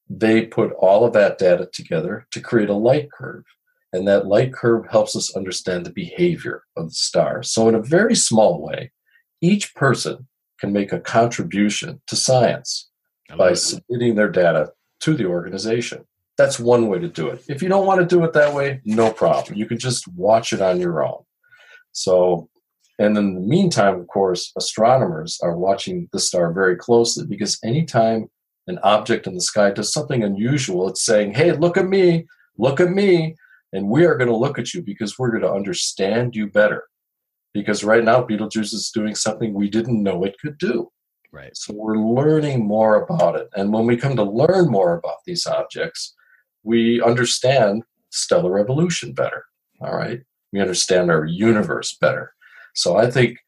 They 0.10 0.45
put 0.45 0.71
all 0.73 1.06
of 1.06 1.13
that 1.13 1.38
data 1.38 1.67
together 1.71 2.27
to 2.32 2.39
create 2.39 2.69
a 2.69 2.73
light 2.73 3.12
curve. 3.12 3.43
And 3.91 4.08
that 4.08 4.27
light 4.27 4.53
curve 4.53 4.86
helps 4.89 5.15
us 5.15 5.36
understand 5.36 5.86
the 5.86 5.91
behavior 5.91 6.63
of 6.75 6.89
the 6.89 6.95
star. 6.95 7.41
So, 7.41 7.67
in 7.67 7.75
a 7.75 7.82
very 7.82 8.15
small 8.15 8.62
way, 8.62 8.91
each 9.41 9.73
person 9.75 10.27
can 10.60 10.73
make 10.73 10.91
a 10.91 10.99
contribution 10.99 12.01
to 12.08 12.15
science 12.15 12.89
by 13.38 13.53
submitting 13.53 14.15
their 14.15 14.30
data 14.30 14.71
to 15.01 15.13
the 15.13 15.25
organization. 15.25 16.06
That's 16.38 16.60
one 16.60 16.88
way 16.88 16.99
to 16.99 17.08
do 17.08 17.27
it. 17.30 17.43
If 17.47 17.62
you 17.62 17.69
don't 17.69 17.86
want 17.86 17.99
to 18.01 18.06
do 18.06 18.23
it 18.23 18.34
that 18.34 18.53
way, 18.53 18.82
no 18.86 19.12
problem. 19.12 19.58
You 19.58 19.65
can 19.65 19.80
just 19.80 20.08
watch 20.10 20.53
it 20.53 20.62
on 20.62 20.80
your 20.80 21.03
own. 21.03 21.23
So, 21.91 22.49
and 22.99 23.17
in 23.17 23.36
the 23.36 23.41
meantime, 23.41 23.99
of 23.99 24.07
course, 24.07 24.51
astronomers 24.57 25.39
are 25.43 25.57
watching 25.57 26.10
the 26.12 26.19
star 26.19 26.51
very 26.51 26.75
closely 26.75 27.25
because 27.25 27.60
anytime 27.63 28.29
an 28.65 28.79
object 28.83 29.27
in 29.27 29.36
the 29.36 29.41
sky 29.41 29.71
does 29.71 29.93
something 29.93 30.23
unusual, 30.23 30.89
it's 30.89 31.05
saying, 31.05 31.33
hey, 31.33 31.51
look 31.51 31.77
at 31.77 31.88
me, 31.88 32.25
look 32.57 32.79
at 32.79 32.89
me. 32.89 33.36
And 33.71 33.89
we 33.89 34.05
are 34.05 34.15
going 34.15 34.29
to 34.29 34.36
look 34.36 34.57
at 34.57 34.73
you 34.73 34.81
because 34.81 35.19
we're 35.19 35.29
going 35.29 35.43
to 35.43 35.51
understand 35.51 36.36
you 36.36 36.47
better. 36.47 36.86
Because 37.53 37.83
right 37.83 38.03
now, 38.03 38.23
Betelgeuse 38.23 38.73
is 38.73 38.91
doing 38.91 39.13
something 39.13 39.53
we 39.53 39.69
didn't 39.69 40.01
know 40.01 40.23
it 40.23 40.38
could 40.41 40.57
do. 40.57 40.89
Right. 41.31 41.55
So 41.55 41.73
we're 41.73 41.97
learning 41.97 42.65
more 42.65 43.03
about 43.03 43.36
it. 43.36 43.49
And 43.55 43.71
when 43.71 43.86
we 43.86 43.97
come 43.97 44.15
to 44.15 44.23
learn 44.23 44.69
more 44.69 44.97
about 44.97 45.17
these 45.25 45.45
objects, 45.45 46.15
we 46.63 47.01
understand 47.01 47.83
stellar 48.10 48.57
evolution 48.57 49.13
better. 49.13 49.43
All 49.81 49.95
right. 49.95 50.21
We 50.51 50.62
understand 50.62 51.12
our 51.12 51.25
universe 51.25 51.95
better. 51.99 52.33
So 52.77 52.95
I 52.95 53.09
think 53.09 53.39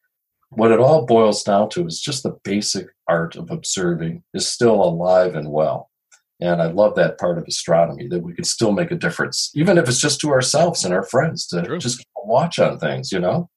what 0.50 0.72
it 0.72 0.80
all 0.80 1.06
boils 1.06 1.44
down 1.44 1.70
to 1.70 1.86
is 1.86 2.02
just 2.02 2.24
the 2.24 2.36
basic 2.44 2.88
art 3.08 3.36
of 3.36 3.52
observing 3.52 4.24
is 4.34 4.48
still 4.48 4.84
alive 4.84 5.36
and 5.36 5.52
well. 5.52 5.92
And 6.40 6.62
I 6.62 6.68
love 6.68 6.96
that 6.96 7.20
part 7.20 7.38
of 7.38 7.44
astronomy 7.48 8.08
that 8.08 8.24
we 8.24 8.34
can 8.34 8.44
still 8.44 8.72
make 8.72 8.90
a 8.90 8.96
difference, 8.96 9.52
even 9.54 9.78
if 9.78 9.88
it's 9.88 10.00
just 10.00 10.20
to 10.22 10.32
ourselves 10.32 10.84
and 10.84 10.94
our 10.94 11.04
friends 11.04 11.46
to 11.48 11.62
True. 11.62 11.78
just 11.78 12.04
watch 12.24 12.58
on 12.58 12.80
things, 12.80 13.12
you 13.12 13.20
know? 13.20 13.50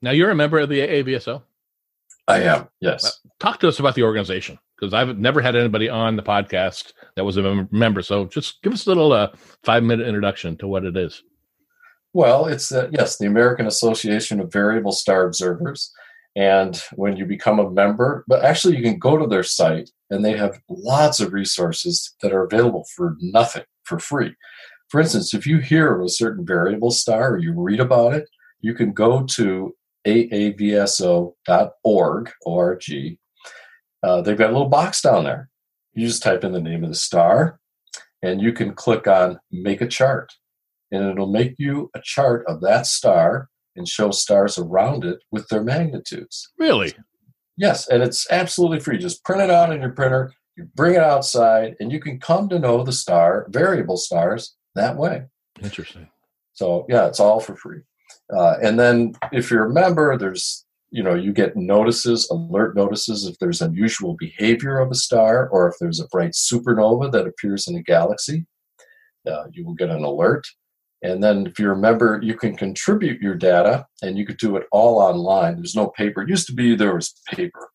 Now, 0.00 0.12
you're 0.12 0.30
a 0.30 0.34
member 0.34 0.58
of 0.58 0.70
the 0.70 0.80
AAVSO? 0.80 1.42
I 2.26 2.42
am, 2.44 2.68
yes. 2.80 3.20
Talk 3.40 3.60
to 3.60 3.68
us 3.68 3.80
about 3.80 3.94
the 3.94 4.04
organization 4.04 4.58
because 4.78 4.94
I've 4.94 5.18
never 5.18 5.42
had 5.42 5.56
anybody 5.56 5.90
on 5.90 6.16
the 6.16 6.22
podcast 6.22 6.92
that 7.16 7.24
was 7.24 7.36
a 7.36 7.68
member. 7.70 8.00
So 8.00 8.24
just 8.26 8.62
give 8.62 8.72
us 8.72 8.86
a 8.86 8.88
little 8.88 9.12
uh, 9.12 9.32
five 9.64 9.82
minute 9.82 10.06
introduction 10.06 10.56
to 10.58 10.68
what 10.68 10.84
it 10.84 10.96
is. 10.96 11.22
Well, 12.12 12.46
it's 12.46 12.72
uh, 12.72 12.88
yes, 12.90 13.18
the 13.18 13.26
American 13.26 13.66
Association 13.66 14.40
of 14.40 14.52
Variable 14.52 14.92
Star 14.92 15.26
Observers. 15.26 15.92
And 16.36 16.80
when 16.94 17.16
you 17.16 17.24
become 17.24 17.58
a 17.58 17.70
member, 17.70 18.24
but 18.28 18.44
actually, 18.44 18.76
you 18.76 18.82
can 18.82 18.98
go 18.98 19.16
to 19.16 19.26
their 19.26 19.42
site 19.42 19.90
and 20.10 20.24
they 20.24 20.36
have 20.36 20.60
lots 20.68 21.20
of 21.20 21.32
resources 21.32 22.14
that 22.22 22.32
are 22.32 22.44
available 22.44 22.84
for 22.96 23.16
nothing, 23.20 23.64
for 23.84 23.98
free. 23.98 24.34
For 24.88 25.00
instance, 25.00 25.34
if 25.34 25.46
you 25.46 25.58
hear 25.58 25.94
of 25.94 26.04
a 26.04 26.08
certain 26.08 26.44
variable 26.44 26.90
star 26.90 27.32
or 27.32 27.38
you 27.38 27.52
read 27.56 27.80
about 27.80 28.14
it, 28.14 28.28
you 28.60 28.74
can 28.74 28.92
go 28.92 29.24
to 29.24 29.74
aavso.org, 30.06 31.32
O-R-G. 32.46 33.18
Uh, 34.02 34.22
they've 34.22 34.38
got 34.38 34.50
a 34.50 34.52
little 34.52 34.68
box 34.68 35.02
down 35.02 35.24
there. 35.24 35.48
You 35.94 36.06
just 36.06 36.22
type 36.22 36.44
in 36.44 36.52
the 36.52 36.60
name 36.60 36.82
of 36.82 36.90
the 36.90 36.96
star 36.96 37.60
and 38.22 38.40
you 38.40 38.52
can 38.52 38.74
click 38.74 39.06
on 39.06 39.38
Make 39.50 39.80
a 39.80 39.86
Chart. 39.86 40.32
And 40.92 41.08
it'll 41.08 41.30
make 41.30 41.54
you 41.58 41.90
a 41.94 42.00
chart 42.02 42.44
of 42.46 42.60
that 42.62 42.86
star 42.86 43.48
and 43.76 43.88
show 43.88 44.10
stars 44.10 44.58
around 44.58 45.04
it 45.04 45.18
with 45.30 45.48
their 45.48 45.62
magnitudes. 45.62 46.50
Really? 46.58 46.92
Yes, 47.56 47.88
and 47.88 48.02
it's 48.02 48.26
absolutely 48.30 48.80
free. 48.80 48.98
Just 48.98 49.24
print 49.24 49.42
it 49.42 49.50
out 49.50 49.72
in 49.72 49.80
your 49.80 49.90
printer, 49.90 50.32
you 50.56 50.68
bring 50.74 50.94
it 50.94 51.02
outside, 51.02 51.76
and 51.78 51.92
you 51.92 52.00
can 52.00 52.18
come 52.18 52.48
to 52.48 52.58
know 52.58 52.82
the 52.82 52.92
star, 52.92 53.46
variable 53.50 53.96
stars, 53.96 54.56
that 54.74 54.96
way. 54.96 55.24
Interesting. 55.62 56.08
So, 56.54 56.86
yeah, 56.88 57.06
it's 57.06 57.20
all 57.20 57.38
for 57.40 57.54
free. 57.54 57.80
Uh, 58.34 58.56
and 58.62 58.78
then 58.78 59.12
if 59.32 59.50
you're 59.50 59.66
a 59.66 59.72
member, 59.72 60.16
there's 60.16 60.64
you 60.90 61.02
know 61.02 61.14
you 61.14 61.32
get 61.32 61.56
notices 61.56 62.28
alert 62.30 62.74
notices 62.74 63.26
if 63.26 63.38
there's 63.38 63.62
unusual 63.62 64.16
behavior 64.18 64.78
of 64.78 64.90
a 64.90 64.94
star 64.94 65.48
or 65.48 65.68
if 65.68 65.74
there's 65.80 66.00
a 66.00 66.08
bright 66.08 66.32
supernova 66.32 67.10
that 67.12 67.26
appears 67.26 67.68
in 67.68 67.76
a 67.76 67.82
galaxy 67.82 68.44
uh, 69.30 69.44
you 69.52 69.64
will 69.64 69.74
get 69.74 69.90
an 69.90 70.02
alert 70.02 70.46
and 71.02 71.22
then 71.22 71.46
if 71.46 71.58
you're 71.58 71.72
a 71.72 71.78
member, 71.78 72.20
you 72.22 72.34
can 72.34 72.56
contribute 72.56 73.22
your 73.22 73.34
data 73.34 73.86
and 74.02 74.18
you 74.18 74.26
could 74.26 74.36
do 74.36 74.56
it 74.56 74.66
all 74.70 74.98
online. 74.98 75.56
There's 75.56 75.74
no 75.74 75.88
paper. 75.88 76.22
It 76.22 76.28
used 76.28 76.46
to 76.48 76.54
be 76.54 76.74
there 76.74 76.94
was 76.94 77.14
paper. 77.30 77.68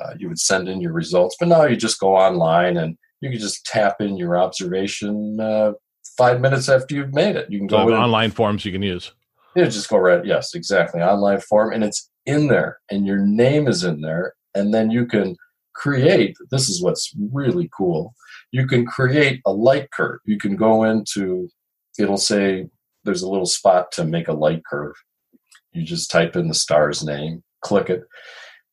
Uh, 0.00 0.14
you 0.18 0.28
would 0.28 0.40
send 0.40 0.68
in 0.68 0.80
your 0.80 0.92
results, 0.92 1.36
but 1.38 1.48
now 1.48 1.64
you 1.64 1.76
just 1.76 2.00
go 2.00 2.16
online 2.16 2.76
and 2.76 2.96
you 3.20 3.30
can 3.30 3.38
just 3.38 3.64
tap 3.64 4.00
in 4.00 4.16
your 4.16 4.36
observation 4.36 5.38
uh, 5.40 5.72
five 6.16 6.40
minutes 6.40 6.68
after 6.68 6.96
you've 6.96 7.14
made 7.14 7.36
it. 7.36 7.48
You 7.48 7.60
can 7.60 7.68
so 7.68 7.86
go 7.86 7.94
online 7.94 8.32
forms 8.32 8.64
you 8.64 8.72
can 8.72 8.82
use. 8.82 9.12
Yeah, 9.54 9.66
just 9.66 9.88
go 9.88 9.98
right. 9.98 10.24
Yes, 10.24 10.54
exactly. 10.54 11.00
Online 11.00 11.40
form, 11.40 11.72
and 11.72 11.84
it's 11.84 12.10
in 12.26 12.48
there, 12.48 12.78
and 12.90 13.06
your 13.06 13.18
name 13.18 13.68
is 13.68 13.84
in 13.84 14.00
there, 14.00 14.34
and 14.54 14.74
then 14.74 14.90
you 14.90 15.06
can 15.06 15.36
create. 15.74 16.36
This 16.50 16.68
is 16.68 16.82
what's 16.82 17.12
really 17.32 17.70
cool. 17.76 18.14
You 18.50 18.66
can 18.66 18.84
create 18.84 19.40
a 19.46 19.52
light 19.52 19.90
curve. 19.92 20.18
You 20.24 20.38
can 20.38 20.56
go 20.56 20.82
into 20.82 21.48
it'll 21.98 22.16
say 22.16 22.68
there's 23.04 23.22
a 23.22 23.28
little 23.28 23.46
spot 23.46 23.92
to 23.92 24.04
make 24.04 24.28
a 24.28 24.32
light 24.32 24.62
curve. 24.64 24.94
You 25.72 25.82
just 25.82 26.10
type 26.10 26.36
in 26.36 26.48
the 26.48 26.54
star's 26.54 27.04
name, 27.04 27.42
click 27.60 27.90
it, 27.90 28.04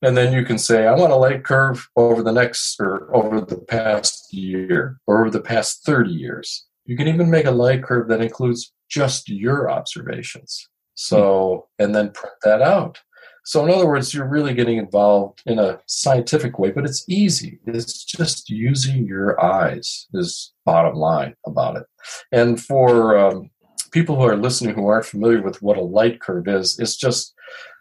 and 0.01 0.17
then 0.17 0.33
you 0.33 0.43
can 0.43 0.57
say, 0.57 0.87
I 0.87 0.95
want 0.95 1.13
a 1.13 1.17
light 1.17 1.43
curve 1.43 1.87
over 1.95 2.23
the 2.23 2.31
next 2.31 2.79
or 2.79 3.15
over 3.15 3.41
the 3.41 3.59
past 3.59 4.33
year 4.33 4.99
or 5.05 5.21
over 5.21 5.29
the 5.29 5.41
past 5.41 5.85
30 5.85 6.09
years. 6.09 6.65
You 6.85 6.97
can 6.97 7.07
even 7.07 7.29
make 7.29 7.45
a 7.45 7.51
light 7.51 7.83
curve 7.83 8.07
that 8.07 8.21
includes 8.21 8.73
just 8.89 9.29
your 9.29 9.69
observations. 9.69 10.67
So, 10.95 11.67
and 11.77 11.93
then 11.93 12.11
print 12.11 12.35
that 12.43 12.61
out. 12.61 12.99
So, 13.43 13.65
in 13.65 13.71
other 13.71 13.87
words, 13.87 14.13
you're 14.13 14.27
really 14.27 14.53
getting 14.53 14.77
involved 14.77 15.41
in 15.45 15.57
a 15.57 15.79
scientific 15.87 16.59
way, 16.59 16.71
but 16.71 16.85
it's 16.85 17.05
easy. 17.09 17.59
It's 17.65 18.03
just 18.03 18.49
using 18.49 19.05
your 19.05 19.43
eyes, 19.43 20.07
is 20.13 20.53
bottom 20.65 20.95
line 20.95 21.35
about 21.45 21.77
it. 21.77 21.85
And 22.31 22.61
for 22.61 23.17
um, 23.17 23.49
people 23.91 24.15
who 24.15 24.23
are 24.23 24.37
listening 24.37 24.75
who 24.75 24.87
aren't 24.87 25.05
familiar 25.05 25.41
with 25.41 25.61
what 25.61 25.77
a 25.77 25.81
light 25.81 26.21
curve 26.21 26.47
is, 26.47 26.79
it's 26.79 26.95
just 26.95 27.33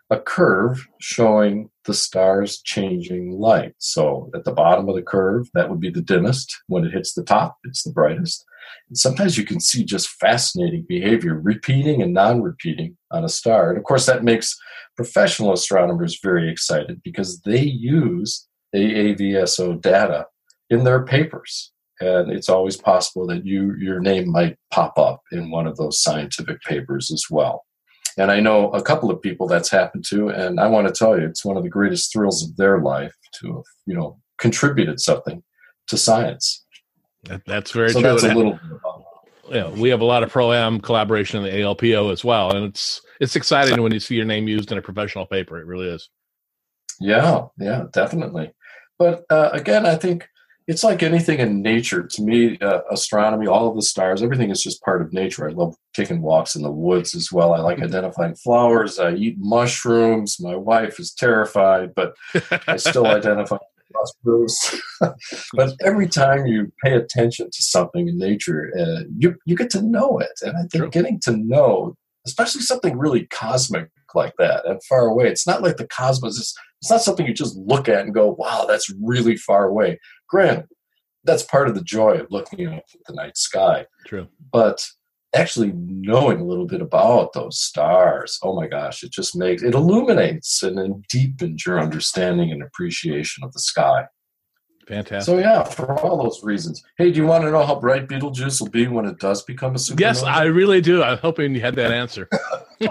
a 0.09 0.19
curve 0.19 0.87
showing 0.99 1.71
the 1.85 1.95
stars 1.95 2.61
changing 2.63 3.39
light. 3.39 3.75
So, 3.79 4.31
at 4.35 4.45
the 4.45 4.53
bottom 4.53 4.89
of 4.89 4.97
the 4.97 5.03
curve, 5.03 5.49
that 5.55 5.69
would 5.69 5.81
be 5.81 5.91
the 5.91 6.03
dimmest. 6.03 6.57
When 6.69 6.85
it 6.85 6.93
hits 6.93 7.13
the 7.13 7.25
top, 7.25 7.59
it's 7.65 7.83
the 7.83 7.93
brightest. 7.93 8.45
And 8.89 8.99
sometimes 8.99 9.39
you 9.39 9.45
can 9.45 9.61
see 9.61 9.85
just 9.85 10.09
fascinating 10.09 10.85
behavior, 10.89 11.39
repeating 11.39 12.03
and 12.03 12.13
non 12.13 12.43
repeating 12.43 12.97
on 13.11 13.25
a 13.25 13.29
star. 13.29 13.71
And 13.71 13.79
of 13.79 13.85
course, 13.85 14.07
that 14.07 14.25
makes 14.25 14.57
professional 14.97 15.53
astronomers 15.53 16.19
very 16.23 16.51
excited 16.51 17.01
because 17.03 17.41
they 17.43 17.63
use 17.63 18.47
AAVSO 18.75 19.81
data 19.81 20.27
in 20.69 20.85
their 20.85 21.05
papers. 21.05 21.73
And 22.01 22.33
it's 22.33 22.49
always 22.49 22.77
possible 22.77 23.27
that 23.27 23.45
you 23.45 23.75
your 23.75 24.01
name 24.01 24.31
might 24.31 24.57
pop 24.71 24.99
up 24.99 25.21
in 25.33 25.51
one 25.51 25.67
of 25.67 25.77
those 25.77 26.03
scientific 26.03 26.61
papers 26.63 27.11
as 27.11 27.25
well. 27.31 27.67
And 28.17 28.31
I 28.31 28.41
know 28.41 28.71
a 28.71 28.83
couple 28.83 29.11
of 29.11 29.23
people 29.23 29.47
that's 29.47 29.71
happened 29.71 30.05
to, 30.09 30.29
and 30.29 30.59
I 30.59 30.67
want 30.67 30.89
to 30.89 30.93
tell 30.93 31.19
you, 31.19 31.27
it's 31.27 31.45
one 31.45 31.57
of 31.57 31.63
the 31.63 31.69
greatest 31.69 32.13
thrills 32.13 32.43
of 32.43 32.57
their 32.57 32.81
life 32.81 33.15
to 33.41 33.57
have, 33.57 33.65
you 33.87 33.95
know, 33.95 34.19
contributed 34.39 35.01
something 35.01 35.43
to 35.89 35.97
science. 35.97 36.65
That, 37.25 37.45
that's 37.45 37.73
very 37.73 37.91
so 37.91 38.01
true. 38.01 38.11
That's 38.11 38.23
a 38.25 38.35
little. 38.35 38.59
Yeah, 39.51 39.69
we 39.69 39.89
have 39.89 40.01
a 40.01 40.05
lot 40.05 40.23
of 40.23 40.31
pro 40.31 40.53
am 40.53 40.81
collaboration 40.81 41.39
in 41.39 41.45
the 41.45 41.61
ALPO 41.61 42.13
as 42.13 42.25
well, 42.25 42.55
and 42.55 42.65
it's 42.65 43.03
it's 43.21 43.37
exciting 43.37 43.83
when 43.83 43.93
you 43.93 44.01
see 44.01 44.15
your 44.15 44.25
name 44.25 44.49
used 44.49 44.71
in 44.71 44.79
a 44.79 44.83
professional 44.83 45.27
paper. 45.27 45.59
It 45.59 45.67
really 45.67 45.89
is. 45.89 46.09
Yeah, 47.01 47.47
yeah, 47.59 47.85
definitely. 47.93 48.53
But 48.99 49.25
uh, 49.31 49.51
again, 49.53 49.87
I 49.87 49.97
think 49.97 50.29
it's 50.69 50.85
like 50.85 51.03
anything 51.03 51.41
in 51.41 51.63
nature. 51.63 52.07
To 52.07 52.23
me, 52.23 52.57
uh, 52.61 52.83
astronomy, 52.91 53.49
all 53.49 53.69
of 53.69 53.75
the 53.75 53.83
stars, 53.83 54.23
everything 54.23 54.51
is 54.51 54.63
just 54.63 54.83
part 54.83 55.03
of 55.03 55.13
nature. 55.13 55.49
I 55.49 55.53
love 55.53 55.75
taking 55.95 56.23
walks 56.23 56.55
in 56.55 56.63
the 56.63 56.71
woods 56.71 57.15
as 57.15 57.33
well. 57.33 57.53
I 57.53 57.59
like 57.59 57.83
identifying 57.83 58.37
flowers. 58.37 58.99
I 59.01 59.15
eat 59.15 59.37
mushrooms. 59.39 60.39
My 60.39 60.55
wife 60.55 61.01
is 61.01 61.13
terrified, 61.13 61.95
but 61.95 62.15
I 62.69 62.77
still 62.77 63.07
identify 63.19 63.57
mushrooms. 63.93 64.81
but 65.55 65.75
every 65.85 66.09
time 66.09 66.47
you 66.47 66.73
pay 66.85 66.95
attention 66.95 67.47
to 67.47 67.63
something 67.63 68.09
in 68.09 68.19
nature, 68.19 68.73
uh, 68.79 69.05
you 69.17 69.37
you 69.47 69.57
get 69.57 69.71
to 69.71 69.83
know 69.83 70.19
it, 70.19 70.41
and 70.43 70.57
I 70.57 70.61
think 70.63 70.73
True. 70.73 70.91
getting 70.91 71.21
to 71.21 71.37
know, 71.37 71.95
especially 72.27 72.63
something 72.63 72.99
really 72.99 73.27
cosmic 73.27 73.89
like 74.15 74.35
that 74.39 74.67
and 74.67 74.83
far 74.85 75.07
away, 75.07 75.29
it's 75.29 75.47
not 75.47 75.63
like 75.63 75.77
the 75.77 75.87
cosmos. 75.87 76.39
It's, 76.39 76.55
it's 76.81 76.91
not 76.91 77.03
something 77.03 77.27
you 77.27 77.35
just 77.35 77.57
look 77.57 77.89
at 77.89 78.05
and 78.05 78.15
go, 78.15 78.35
"Wow, 78.39 78.67
that's 78.67 78.93
really 79.03 79.37
far 79.37 79.67
away." 79.67 79.99
Granted, 80.29 80.67
that's 81.25 81.43
part 81.43 81.69
of 81.69 81.75
the 81.75 81.85
joy 81.85 82.13
of 82.19 82.29
looking 82.31 82.67
up 82.67 82.85
at 82.95 83.01
the 83.07 83.15
night 83.15 83.37
sky. 83.37 83.87
True, 84.07 84.29
but 84.53 84.85
actually 85.35 85.73
knowing 85.75 86.41
a 86.41 86.45
little 86.45 86.67
bit 86.67 86.81
about 86.81 87.33
those 87.33 87.61
stars, 87.61 88.39
oh 88.43 88.55
my 88.55 88.67
gosh, 88.67 89.03
it 89.03 89.13
just 89.13 89.37
makes 89.37 89.63
it 89.63 89.75
illuminates 89.75 90.63
and 90.63 90.77
then 90.77 91.03
deepens 91.09 91.65
your 91.65 91.81
understanding 91.81 92.51
and 92.51 92.63
appreciation 92.63 93.45
of 93.45 93.53
the 93.53 93.61
sky. 93.61 94.07
Fantastic. 94.89 95.33
So 95.33 95.39
yeah, 95.39 95.63
for 95.63 96.01
all 96.01 96.21
those 96.21 96.43
reasons. 96.43 96.83
Hey, 96.99 97.13
do 97.13 97.21
you 97.21 97.27
want 97.27 97.45
to 97.45 97.51
know 97.53 97.65
how 97.65 97.79
bright 97.79 98.09
Betelgeuse 98.09 98.61
will 98.61 98.71
be 98.71 98.89
when 98.89 99.07
it 99.07 99.21
does 99.21 99.45
become 99.45 99.77
a 99.77 99.79
supernova? 99.79 100.01
yes, 100.01 100.23
I 100.25 100.45
really 100.45 100.81
do. 100.81 101.01
I'm 101.03 101.19
hoping 101.19 101.55
you 101.55 101.61
had 101.61 101.77
that 101.77 101.93
answer. 101.93 102.29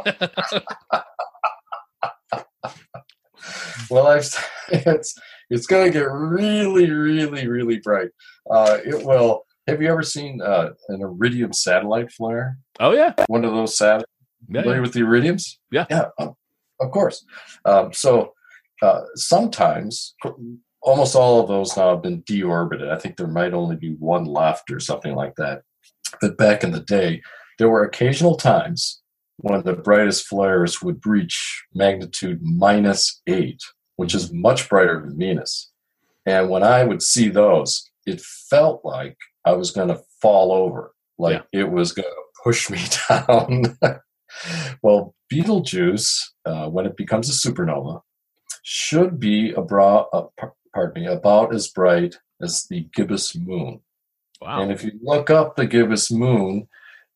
well, 3.89 4.07
I've, 4.07 4.49
it's 4.69 5.19
it's 5.49 5.67
going 5.67 5.91
to 5.91 5.99
get 5.99 6.09
really, 6.09 6.89
really, 6.89 7.47
really 7.47 7.79
bright. 7.79 8.09
Uh, 8.49 8.77
it 8.85 9.05
will. 9.05 9.43
Have 9.69 9.81
you 9.81 9.89
ever 9.89 10.03
seen 10.03 10.41
uh, 10.41 10.69
an 10.89 11.01
iridium 11.01 11.53
satellite 11.53 12.11
flare? 12.11 12.57
oh 12.79 12.91
yeah. 12.91 13.13
One 13.27 13.45
of 13.45 13.51
those 13.51 13.77
satellites. 13.77 14.09
Yeah, 14.47 14.61
familiar 14.61 14.77
yeah. 14.77 14.81
with 14.81 14.93
the 14.93 15.01
iridiums? 15.01 15.57
Yeah. 15.71 15.85
Yeah, 15.89 16.05
uh, 16.17 16.31
of 16.79 16.91
course. 16.91 17.25
Um, 17.65 17.91
so 17.93 18.33
uh, 18.81 19.01
sometimes, 19.15 20.15
almost 20.81 21.15
all 21.15 21.41
of 21.41 21.47
those 21.47 21.75
now 21.75 21.91
have 21.91 22.01
been 22.01 22.23
deorbited. 22.23 22.89
I 22.89 22.97
think 22.97 23.17
there 23.17 23.27
might 23.27 23.53
only 23.53 23.75
be 23.75 23.95
one 23.95 24.25
left 24.25 24.71
or 24.71 24.79
something 24.79 25.13
like 25.13 25.35
that. 25.35 25.63
But 26.21 26.37
back 26.37 26.63
in 26.63 26.71
the 26.71 26.79
day, 26.79 27.21
there 27.57 27.69
were 27.69 27.83
occasional 27.83 28.35
times 28.35 29.01
when 29.37 29.63
the 29.63 29.73
brightest 29.73 30.27
flares 30.27 30.81
would 30.81 31.05
reach 31.05 31.65
magnitude 31.73 32.39
minus 32.41 33.21
eight, 33.27 33.61
which 33.97 34.15
is 34.15 34.33
much 34.33 34.69
brighter 34.69 35.01
than 35.01 35.17
Venus. 35.17 35.71
And 36.25 36.49
when 36.49 36.63
I 36.63 36.83
would 36.83 37.01
see 37.01 37.29
those, 37.29 37.89
it 38.05 38.21
felt 38.21 38.83
like 38.83 39.17
I 39.45 39.53
was 39.53 39.71
going 39.71 39.87
to 39.89 40.01
fall 40.21 40.51
over, 40.51 40.93
like 41.17 41.43
it 41.53 41.69
was 41.71 41.91
going 41.93 42.07
to 42.09 42.23
push 42.43 42.69
me 42.69 42.79
down. 43.09 43.77
well, 44.81 45.15
Betelgeuse, 45.29 46.33
uh, 46.45 46.67
when 46.69 46.85
it 46.85 46.97
becomes 46.97 47.29
a 47.29 47.33
supernova, 47.49 48.01
should 48.63 49.19
be 49.19 49.51
abra- 49.51 50.05
uh, 50.13 50.27
par- 50.37 50.53
pardon 50.73 51.03
me, 51.03 51.09
about 51.09 51.53
as 51.53 51.67
bright 51.69 52.15
as 52.41 52.65
the 52.69 52.87
gibbous 52.93 53.35
moon. 53.35 53.81
Wow. 54.41 54.61
And 54.61 54.71
if 54.71 54.83
you 54.83 54.91
look 55.01 55.29
up 55.29 55.55
the 55.55 55.65
gibbous 55.65 56.11
moon, 56.11 56.67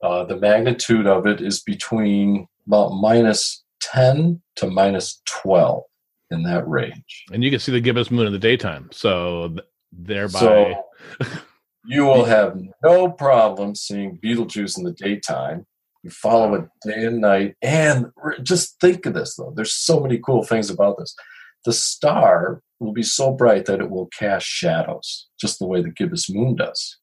uh, 0.01 0.25
the 0.25 0.35
magnitude 0.37 1.07
of 1.07 1.25
it 1.25 1.39
is 1.41 1.61
between 1.61 2.47
about 2.67 2.89
minus 2.91 3.63
10 3.81 4.41
to 4.57 4.67
minus 4.69 5.21
12 5.25 5.83
in 6.31 6.43
that 6.43 6.67
range. 6.67 7.25
and 7.31 7.43
you 7.43 7.49
can 7.51 7.59
see 7.59 7.71
the 7.71 7.79
gibbous 7.81 8.09
moon 8.09 8.25
in 8.27 8.33
the 8.33 8.39
daytime. 8.39 8.89
So 8.91 9.49
th- 9.49 9.59
thereby, 9.91 10.39
So 10.39 10.73
you 11.85 12.05
will 12.05 12.25
have 12.25 12.57
no 12.83 13.09
problem 13.09 13.75
seeing 13.75 14.17
Betelgeuse 14.21 14.77
in 14.77 14.83
the 14.83 14.93
daytime. 14.93 15.65
You 16.03 16.09
follow 16.09 16.53
it 16.55 16.69
day 16.85 17.05
and 17.05 17.21
night. 17.21 17.55
And 17.61 18.07
just 18.41 18.79
think 18.79 19.05
of 19.05 19.13
this, 19.13 19.35
though. 19.35 19.53
There's 19.55 19.73
so 19.73 19.99
many 19.99 20.17
cool 20.17 20.43
things 20.43 20.69
about 20.69 20.97
this. 20.97 21.15
The 21.65 21.73
star 21.73 22.61
will 22.79 22.91
be 22.91 23.03
so 23.03 23.31
bright 23.31 23.65
that 23.65 23.79
it 23.79 23.89
will 23.89 24.07
cast 24.07 24.45
shadows, 24.45 25.27
just 25.39 25.59
the 25.59 25.67
way 25.67 25.81
the 25.81 25.91
gibbous 25.91 26.29
moon 26.29 26.55
does. 26.55 26.97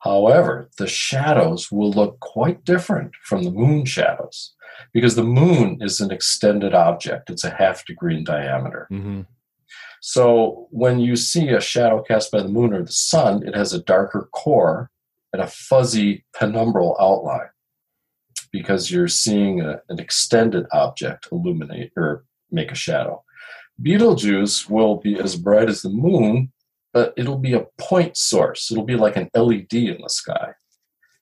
However, 0.00 0.68
the 0.78 0.88
shadows 0.88 1.70
will 1.70 1.92
look 1.92 2.18
quite 2.18 2.64
different 2.64 3.12
from 3.24 3.44
the 3.44 3.52
moon 3.52 3.84
shadows 3.84 4.52
because 4.92 5.14
the 5.14 5.22
moon 5.22 5.78
is 5.80 6.00
an 6.00 6.10
extended 6.10 6.74
object. 6.74 7.30
It's 7.30 7.44
a 7.44 7.50
half 7.50 7.84
degree 7.86 8.16
in 8.16 8.24
diameter. 8.24 8.88
Mhm. 8.90 9.26
So 10.04 10.66
when 10.70 10.98
you 10.98 11.14
see 11.14 11.50
a 11.50 11.60
shadow 11.60 12.02
cast 12.02 12.32
by 12.32 12.42
the 12.42 12.48
moon 12.48 12.74
or 12.74 12.82
the 12.82 12.90
sun, 12.90 13.46
it 13.46 13.54
has 13.54 13.72
a 13.72 13.80
darker 13.80 14.28
core 14.32 14.90
and 15.32 15.40
a 15.40 15.46
fuzzy 15.46 16.24
penumbral 16.34 16.96
outline 17.00 17.50
because 18.50 18.90
you're 18.90 19.06
seeing 19.06 19.60
a, 19.60 19.80
an 19.88 20.00
extended 20.00 20.66
object 20.72 21.28
illuminate 21.30 21.92
or 21.96 22.24
make 22.50 22.72
a 22.72 22.74
shadow. 22.74 23.22
Betelgeuse 23.80 24.68
will 24.68 24.96
be 24.96 25.20
as 25.20 25.36
bright 25.36 25.68
as 25.68 25.82
the 25.82 25.88
moon, 25.88 26.52
but 26.92 27.14
it'll 27.16 27.38
be 27.38 27.54
a 27.54 27.66
point 27.78 28.16
source. 28.16 28.72
It'll 28.72 28.84
be 28.84 28.96
like 28.96 29.16
an 29.16 29.30
LED 29.36 29.72
in 29.72 30.02
the 30.02 30.10
sky. 30.10 30.54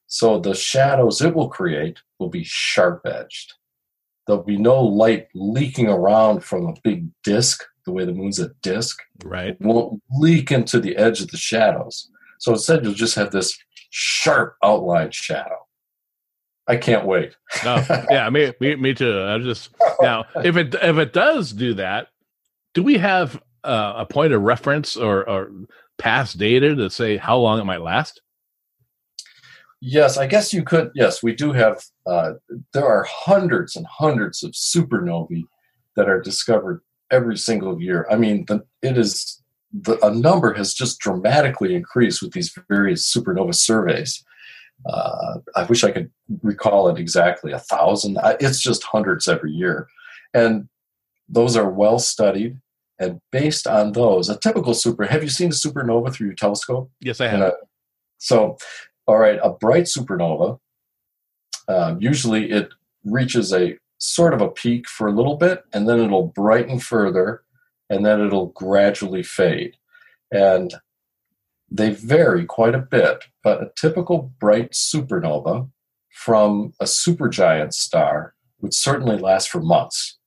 So 0.07 0.41
the 0.41 0.55
shadows 0.55 1.20
it 1.20 1.35
will 1.35 1.51
create 1.51 1.99
will 2.18 2.31
be 2.31 2.45
sharp 2.45 3.03
edged. 3.05 3.53
There'll 4.26 4.43
be 4.43 4.57
no 4.57 4.81
light 4.83 5.28
leaking 5.35 5.89
around 5.89 6.45
from 6.45 6.66
a 6.66 6.74
big 6.83 7.11
disk, 7.22 7.62
the 7.85 7.93
way 7.93 8.05
the 8.05 8.12
moon's 8.12 8.39
a 8.39 8.51
disk 8.62 9.01
right. 9.24 9.61
won't 9.61 10.03
leak 10.18 10.51
into 10.51 10.81
the 10.81 10.97
edge 10.97 11.20
of 11.20 11.28
the 11.28 11.37
shadows. 11.37 12.11
So 12.39 12.53
instead, 12.53 12.85
you'll 12.85 12.95
just 12.95 13.14
have 13.16 13.31
this 13.31 13.57
sharp 13.91 14.57
outlined 14.62 15.14
shadow. 15.14 15.66
I 16.66 16.76
can't 16.76 17.07
wait. 17.07 17.37
No, 17.64 17.85
yeah, 18.11 18.31
me, 18.31 18.53
me, 18.61 18.76
me 18.76 18.95
too. 18.95 19.22
I 19.22 19.39
just 19.39 19.70
now 20.01 20.24
if 20.45 20.57
it 20.57 20.74
if 20.74 20.99
it 20.99 21.12
does 21.12 21.53
do 21.53 21.74
that, 21.74 22.09
do 22.74 22.83
we 22.83 22.97
have 22.99 23.43
uh, 23.64 23.95
a 23.97 24.07
point 24.07 24.33
of 24.33 24.43
reference 24.43 24.97
or, 24.97 25.28
or 25.28 25.51
past 25.99 26.39
data 26.39 26.74
to 26.74 26.89
say 26.89 27.16
how 27.16 27.39
long 27.39 27.61
it 27.61 27.64
might 27.64 27.83
last? 27.83 28.22
Yes, 29.81 30.18
I 30.18 30.26
guess 30.26 30.53
you 30.53 30.62
could. 30.62 30.91
Yes, 30.95 31.22
we 31.22 31.35
do 31.35 31.53
have. 31.53 31.83
Uh, 32.07 32.35
there 32.72 32.87
are 32.87 33.05
hundreds 33.09 33.76
and 33.76 33.87
hundreds 33.87 34.43
of 34.43 34.53
supernovae 34.53 35.45
that 35.97 36.09
are 36.09 36.20
discovered 36.20 36.83
every 37.11 37.37
single 37.37 37.81
year. 37.81 38.07
I 38.11 38.17
mean, 38.17 38.45
the, 38.47 38.65
it 38.83 38.97
is 38.99 39.43
the 39.73 40.05
a 40.05 40.13
number 40.13 40.55
has 40.55 40.75
just 40.75 40.99
dramatically 40.99 41.75
increased 41.75 42.23
with 42.23 42.33
these 42.33 42.57
various 42.69 43.13
supernova 43.13 43.55
surveys. 43.55 44.25
Uh, 44.89 45.39
I 45.55 45.65
wish 45.65 45.85
I 45.85 45.91
could 45.91 46.11
recall 46.43 46.89
it 46.89 46.99
exactly. 46.99 47.53
A 47.53 47.59
thousand. 47.59 48.19
It's 48.41 48.61
just 48.61 48.83
hundreds 48.83 49.29
every 49.29 49.53
year, 49.53 49.89
and 50.35 50.69
those 51.29 51.57
are 51.57 51.71
well 51.71 51.99
studied. 51.99 52.61
And 52.99 53.21
based 53.33 53.67
on 53.67 53.93
those, 53.93 54.29
a 54.29 54.39
typical 54.39 54.75
super. 54.75 55.05
Have 55.07 55.23
you 55.23 55.31
seen 55.31 55.49
a 55.49 55.53
supernova 55.53 56.13
through 56.13 56.29
your 56.29 56.37
telescope? 56.37 56.91
Yes, 57.01 57.21
I 57.21 57.29
have. 57.29 57.41
a- 57.41 57.55
so, 58.19 58.59
all 59.07 59.17
right, 59.17 59.39
a 59.43 59.49
bright 59.51 59.85
supernova, 59.85 60.59
um, 61.69 61.99
usually 62.03 62.51
it 62.51 62.69
reaches 63.05 63.53
a 63.55 63.79
sort 64.01 64.34
of 64.34 64.40
a 64.40 64.48
peak 64.48 64.88
for 64.88 65.07
a 65.07 65.12
little 65.12 65.36
bit, 65.36 65.64
and 65.72 65.88
then 65.88 66.01
it'll 66.01 66.26
brighten 66.28 66.80
further, 66.80 67.42
and 67.88 68.05
then 68.05 68.20
it'll 68.20 68.46
gradually 68.48 69.22
fade. 69.22 69.76
And 70.32 70.74
they 71.70 71.90
vary 71.90 72.44
quite 72.46 72.74
a 72.74 72.78
bit, 72.78 73.24
but 73.44 73.62
a 73.62 73.70
typical 73.76 74.32
bright 74.40 74.72
supernova 74.72 75.68
from 76.11 76.72
a 76.80 76.84
supergiant 76.84 77.72
star 77.72 78.34
would 78.61 78.74
certainly 78.74 79.16
last 79.18 79.48
for 79.51 79.61
months. 79.61 80.18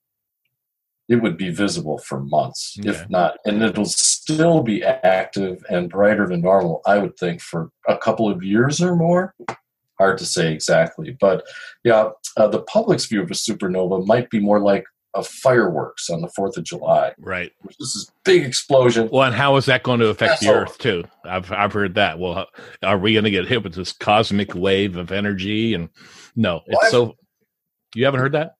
It 1.09 1.17
would 1.17 1.35
be 1.37 1.49
visible 1.49 1.97
for 1.97 2.21
months, 2.21 2.77
Okay. 2.79 2.89
if 2.89 3.09
not, 3.09 3.37
and 3.45 3.61
it'll 3.61 3.85
still 3.85 4.63
be 4.63 4.83
active 4.83 5.63
and 5.69 5.89
brighter 5.89 6.27
than 6.27 6.41
normal, 6.41 6.81
I 6.85 6.97
would 6.99 7.17
think, 7.17 7.41
for 7.41 7.71
a 7.87 7.97
couple 7.97 8.29
of 8.29 8.41
years 8.41 8.81
or 8.81 8.95
more. 8.95 9.35
Hard 9.99 10.17
to 10.17 10.25
say 10.25 10.51
exactly, 10.53 11.15
but 11.19 11.43
yeah, 11.83 12.09
uh, 12.37 12.47
the 12.47 12.63
public's 12.63 13.05
view 13.05 13.21
of 13.21 13.29
a 13.29 13.33
supernova 13.35 14.05
might 14.05 14.29
be 14.29 14.39
more 14.39 14.59
like 14.59 14.83
a 15.15 15.21
fireworks 15.23 16.09
on 16.09 16.21
the 16.21 16.27
4th 16.29 16.57
of 16.57 16.63
July, 16.63 17.13
Right. 17.19 17.51
which 17.61 17.75
is 17.79 17.93
this 17.93 18.11
big 18.25 18.43
explosion. 18.43 19.07
Well, 19.11 19.23
and 19.27 19.35
how 19.35 19.55
is 19.57 19.65
that 19.67 19.83
going 19.83 19.99
to 19.99 20.07
affect 20.07 20.39
the 20.39 20.47
That's 20.47 20.55
all. 20.55 20.61
Earth 20.63 20.77
too? 20.79 21.03
I've 21.23 21.51
I've 21.51 21.71
heard 21.73 21.93
that. 21.95 22.17
Well, 22.17 22.47
are 22.81 22.97
we 22.97 23.13
going 23.13 23.25
to 23.25 23.29
get 23.29 23.45
hit 23.47 23.63
with 23.63 23.75
this 23.75 23.91
cosmic 23.91 24.55
wave 24.55 24.97
of 24.97 25.11
energy? 25.11 25.75
And 25.75 25.89
no, 26.35 26.61
it's 26.65 26.79
Well, 26.81 26.91
so. 26.91 27.15
You 27.93 28.05
haven't 28.05 28.21
heard 28.21 28.31
that? 28.31 28.55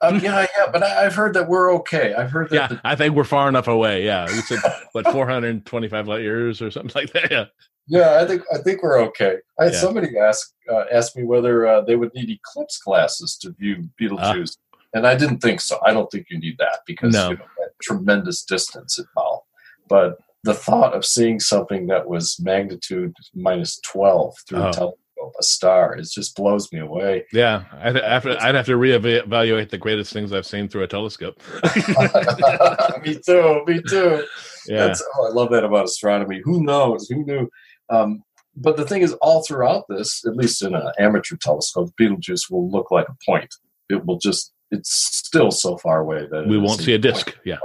Um, 0.00 0.20
yeah, 0.20 0.46
yeah, 0.58 0.66
but 0.72 0.82
I, 0.82 1.04
I've 1.04 1.14
heard 1.14 1.34
that 1.34 1.48
we're 1.48 1.72
okay. 1.74 2.14
I've 2.14 2.30
heard 2.30 2.48
that 2.48 2.54
Yeah, 2.56 2.66
the 2.68 2.80
I 2.82 2.96
think 2.96 3.14
we're 3.14 3.24
far 3.24 3.48
enough 3.50 3.68
away. 3.68 4.04
Yeah, 4.04 4.24
we 4.26 4.40
said 4.40 4.58
what 4.92 5.06
425 5.12 6.08
light 6.08 6.22
years 6.22 6.62
or 6.62 6.70
something 6.70 6.92
like 6.94 7.12
that. 7.12 7.30
Yeah. 7.30 7.44
Yeah, 7.86 8.20
I 8.20 8.26
think 8.26 8.42
I 8.54 8.58
think 8.58 8.82
we're 8.82 9.00
okay. 9.04 9.36
I 9.58 9.64
had 9.64 9.72
Yeah. 9.72 9.78
somebody 9.80 10.18
ask 10.18 10.52
uh, 10.70 10.84
asked 10.92 11.16
me 11.16 11.24
whether 11.24 11.66
uh, 11.66 11.80
they 11.80 11.96
would 11.96 12.14
need 12.14 12.30
eclipse 12.30 12.78
glasses 12.78 13.36
to 13.38 13.50
view 13.52 13.88
Betelgeuse, 13.98 14.56
and 14.94 15.06
I 15.06 15.16
didn't 15.16 15.38
think 15.38 15.60
so. 15.60 15.78
I 15.84 15.92
don't 15.92 16.10
think 16.10 16.26
you 16.30 16.38
need 16.38 16.56
that 16.58 16.80
because 16.86 17.12
No. 17.12 17.30
you 17.30 17.36
know, 17.36 17.44
that 17.58 17.70
tremendous 17.82 18.44
distance 18.44 18.98
involved. 18.98 19.46
But 19.88 20.18
the 20.44 20.54
thought 20.54 20.94
of 20.94 21.04
seeing 21.04 21.40
something 21.40 21.88
that 21.88 22.06
was 22.08 22.38
magnitude 22.40 23.12
minus 23.34 23.80
twelve 23.80 24.36
through 24.48 24.62
Oh. 24.62 24.68
a 24.68 24.72
telescope, 24.72 24.98
a 25.38 25.42
star, 25.42 25.96
it 25.96 26.06
just 26.08 26.36
blows 26.36 26.72
me 26.72 26.78
away. 26.78 27.26
Yeah, 27.32 27.64
I'd 27.72 27.96
have 27.96 28.22
to, 28.22 28.42
I'd 28.42 28.54
have 28.54 28.66
to 28.66 28.76
reevaluate 28.76 29.68
the 29.70 29.78
greatest 29.78 30.12
things 30.12 30.32
I've 30.32 30.46
seen 30.46 30.68
through 30.68 30.84
a 30.84 30.86
telescope. 30.86 31.42
me 33.04 33.18
too. 33.24 33.62
Me 33.66 33.82
too. 33.88 34.24
yeah, 34.66 34.86
That's, 34.86 35.02
oh, 35.16 35.26
I 35.26 35.32
love 35.32 35.50
that 35.50 35.64
about 35.64 35.86
astronomy. 35.86 36.40
Who 36.44 36.62
knows? 36.62 37.08
Who 37.08 37.24
knew? 37.24 37.50
Um, 37.90 38.22
but 38.56 38.76
the 38.76 38.84
thing 38.84 39.02
is, 39.02 39.12
all 39.14 39.42
throughout 39.44 39.84
this, 39.88 40.24
at 40.26 40.36
least 40.36 40.62
in 40.62 40.74
an 40.74 40.92
amateur 40.98 41.36
telescope, 41.36 41.92
Betelgeuse 41.96 42.50
will 42.50 42.70
look 42.70 42.90
like 42.90 43.08
a 43.08 43.16
point. 43.24 43.54
It 43.88 44.04
will 44.04 44.18
just, 44.18 44.52
it's 44.70 44.92
still 44.92 45.50
so 45.50 45.76
far 45.78 46.00
away 46.00 46.26
that 46.30 46.46
we 46.46 46.58
won't 46.58 46.80
see 46.80 46.94
a 46.94 46.98
point. 46.98 47.14
disc. 47.14 47.38
Yeah, 47.44 47.58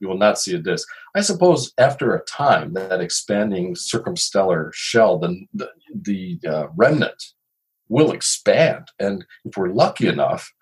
You 0.00 0.08
will 0.08 0.18
not 0.18 0.38
see 0.38 0.54
a 0.54 0.58
disk. 0.58 0.86
I 1.14 1.20
suppose 1.20 1.72
after 1.78 2.14
a 2.14 2.24
time, 2.24 2.74
that 2.74 3.00
expanding 3.00 3.74
circumstellar 3.74 4.70
shell, 4.72 5.18
the, 5.18 5.46
the, 5.54 5.70
the 5.94 6.38
uh, 6.48 6.66
remnant, 6.76 7.22
will 7.88 8.12
expand. 8.12 8.88
And 8.98 9.24
if 9.44 9.56
we're 9.56 9.68
lucky 9.68 10.08
enough, 10.08 10.52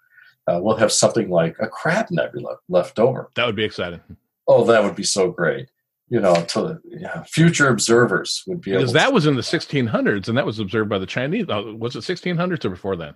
uh, 0.47 0.59
we'll 0.61 0.77
have 0.77 0.93
something 0.93 1.31
like 1.31 1.57
a 1.61 1.68
crab 1.68 2.07
nebula 2.11 2.57
left 2.68 2.99
over. 2.99 3.31
That 3.37 3.47
would 3.47 3.57
be 3.57 3.64
exciting. 3.64 4.01
Oh, 4.49 4.64
that 4.64 4.83
would 4.83 4.97
be 4.97 5.05
so 5.05 5.31
great. 5.31 5.68
You 6.11 6.21
know, 6.21 6.35
to 6.35 6.79
yeah, 6.85 7.23
future 7.23 7.69
observers 7.69 8.43
would 8.47 8.61
be 8.61 8.73
Because 8.73 8.91
able 8.91 8.93
that 8.95 9.07
to, 9.07 9.11
was 9.13 9.27
in 9.27 9.37
the 9.37 9.43
1600s, 9.43 10.29
and 10.29 10.37
that 10.37 10.45
was 10.45 10.59
observed 10.59 10.91
by 10.91 10.99
the 10.99 11.07
Chinese. 11.07 11.47
Oh, 11.49 11.75
was 11.77 11.95
it 11.97 12.01
1600s 12.01 12.65
or 12.65 12.71
before 12.71 12.97
then? 12.97 13.15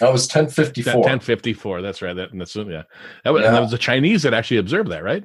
that 0.00 0.12
was 0.12 0.22
1054. 0.26 0.94
1054. 0.94 1.80
That's 1.82 2.02
right. 2.02 2.14
That, 2.14 2.32
and 2.32 2.40
that's 2.40 2.54
yeah. 2.54 2.82
That 3.24 3.30
was, 3.30 3.40
and 3.42 3.44
Yeah. 3.44 3.50
that 3.52 3.60
was 3.62 3.70
the 3.70 3.78
Chinese 3.78 4.22
that 4.24 4.34
actually 4.34 4.58
observed 4.58 4.90
that, 4.90 5.02
right? 5.02 5.24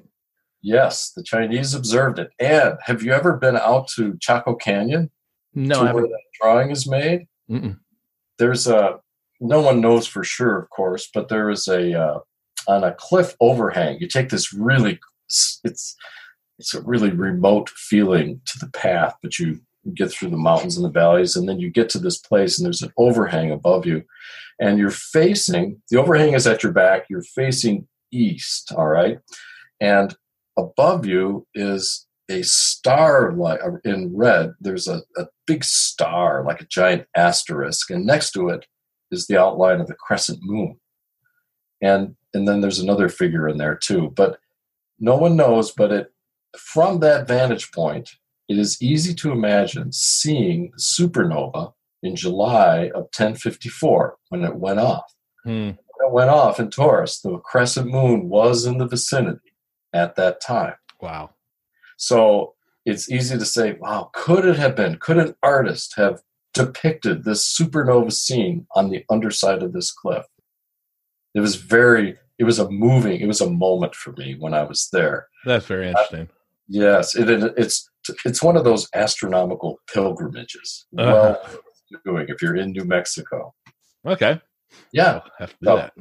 Yes, 0.61 1.11
the 1.15 1.23
Chinese 1.23 1.73
observed 1.73 2.19
it. 2.19 2.29
And 2.39 2.77
have 2.83 3.01
you 3.03 3.11
ever 3.13 3.37
been 3.37 3.57
out 3.57 3.87
to 3.95 4.17
Chaco 4.19 4.55
Canyon 4.55 5.09
No, 5.53 5.93
where 5.93 6.03
that 6.03 6.21
drawing 6.41 6.69
is 6.71 6.87
made? 6.87 7.27
Mm-mm. 7.49 7.79
there's 8.37 8.67
a 8.67 8.99
no 9.41 9.59
one 9.61 9.81
knows 9.81 10.05
for 10.05 10.23
sure 10.23 10.59
of 10.59 10.69
course 10.69 11.09
but 11.11 11.29
there 11.29 11.49
is 11.49 11.67
a 11.67 11.99
uh, 11.99 12.19
on 12.67 12.83
a 12.83 12.93
cliff 12.93 13.35
overhang 13.39 13.97
you 13.99 14.07
take 14.07 14.29
this 14.29 14.53
really 14.53 14.99
it's 15.63 15.95
it's 16.59 16.73
a 16.73 16.81
really 16.81 17.09
remote 17.09 17.69
feeling 17.69 18.41
to 18.45 18.59
the 18.59 18.69
path 18.71 19.15
but 19.23 19.39
you 19.39 19.59
get 19.95 20.11
through 20.11 20.29
the 20.29 20.37
mountains 20.37 20.75
and 20.75 20.85
the 20.85 20.91
valleys 20.91 21.35
and 21.35 21.47
then 21.47 21.59
you 21.59 21.69
get 21.69 21.89
to 21.89 21.99
this 21.99 22.17
place 22.17 22.59
and 22.59 22.65
there's 22.65 22.81
an 22.81 22.91
overhang 22.97 23.51
above 23.51 23.85
you 23.85 24.03
and 24.59 24.77
you're 24.77 24.91
facing 24.91 25.81
the 25.89 25.99
overhang 25.99 26.33
is 26.33 26.45
at 26.45 26.61
your 26.61 26.71
back 26.71 27.05
you're 27.09 27.23
facing 27.23 27.87
east 28.11 28.71
all 28.75 28.87
right? 28.87 29.19
And 29.79 30.15
above 30.57 31.05
you 31.05 31.47
is 31.55 32.05
a 32.29 32.43
star 32.43 33.31
like 33.31 33.59
uh, 33.63 33.71
in 33.85 34.15
red 34.15 34.53
there's 34.59 34.87
a, 34.87 35.01
a 35.17 35.25
big 35.47 35.63
star 35.63 36.43
like 36.43 36.61
a 36.61 36.65
giant 36.65 37.05
asterisk 37.15 37.89
and 37.89 38.05
next 38.05 38.31
to 38.31 38.49
it 38.49 38.65
is 39.11 39.25
the 39.25 39.39
outline 39.39 39.79
of 39.79 39.87
the 39.87 39.95
crescent 39.95 40.39
moon. 40.41 40.79
And 41.81 42.15
and 42.33 42.47
then 42.47 42.61
there's 42.61 42.79
another 42.79 43.09
figure 43.09 43.47
in 43.47 43.57
there 43.57 43.75
too 43.75 44.11
but 44.15 44.39
no 44.99 45.15
one 45.15 45.35
knows 45.37 45.71
but 45.71 45.91
it 45.91 46.11
from 46.57 46.99
that 46.99 47.27
vantage 47.27 47.71
point 47.71 48.11
it 48.47 48.57
is 48.57 48.81
easy 48.81 49.13
to 49.13 49.31
imagine 49.31 49.91
seeing 49.91 50.71
the 50.71 50.81
supernova 50.81 51.73
in 52.01 52.15
july 52.15 52.85
of 52.95 53.03
1054 53.15 54.17
when 54.29 54.43
it 54.43 54.55
went 54.55 54.79
off 54.79 55.13
Hmm. 55.43 55.51
when 55.71 56.07
it 56.07 56.11
went 56.11 56.29
off 56.29 56.59
in 56.59 56.69
taurus 56.69 57.21
the 57.21 57.37
crescent 57.37 57.87
moon 57.89 58.29
was 58.29 58.65
in 58.65 58.77
the 58.77 58.87
vicinity 58.87 59.53
at 59.93 60.15
that 60.15 60.41
time 60.41 60.75
Wow. 61.01 61.31
so 61.97 62.55
it's 62.85 63.11
easy 63.11 63.37
to 63.37 63.45
say, 63.45 63.73
wow, 63.79 64.09
could 64.13 64.45
it 64.45 64.55
have 64.55 64.75
been? 64.75 64.97
Could 64.97 65.17
an 65.17 65.35
artist 65.43 65.93
have 65.97 66.21
depicted 66.55 67.23
this 67.23 67.45
supernova 67.55 68.11
scene 68.11 68.65
on 68.73 68.89
the 68.89 69.03
underside 69.11 69.61
of 69.61 69.73
this 69.73 69.91
cliff? 69.91 70.25
It 71.35 71.41
was 71.41 71.55
very, 71.57 72.17
it 72.39 72.45
was 72.45 72.57
a 72.57 72.69
moving, 72.69 73.19
it 73.21 73.27
was 73.27 73.41
a 73.41 73.49
moment 73.49 73.93
for 73.93 74.13
me 74.13 74.35
when 74.39 74.55
I 74.55 74.63
was 74.63 74.89
there. 74.91 75.27
That's 75.45 75.65
very 75.67 75.89
interesting. 75.89 76.29
Yes, 76.69 77.15
it, 77.15 77.29
it, 77.29 77.53
it's 77.57 77.89
it's 78.25 78.41
one 78.43 78.55
of 78.55 78.63
those 78.63 78.87
astronomical 78.93 79.79
pilgrimages. 79.91 80.85
Uh-huh. 80.97 81.35
Well, 81.41 81.59
doing 82.05 82.27
if 82.29 82.41
you're 82.41 82.55
in 82.55 82.71
New 82.71 82.85
Mexico. 82.85 83.53
Okay. 84.05 84.39
Yeah, 84.93 85.15
I'll 85.15 85.31
have 85.39 85.49
to 85.49 85.57
do 85.63 85.69
Oh. 85.71 85.75
that. 85.77 85.93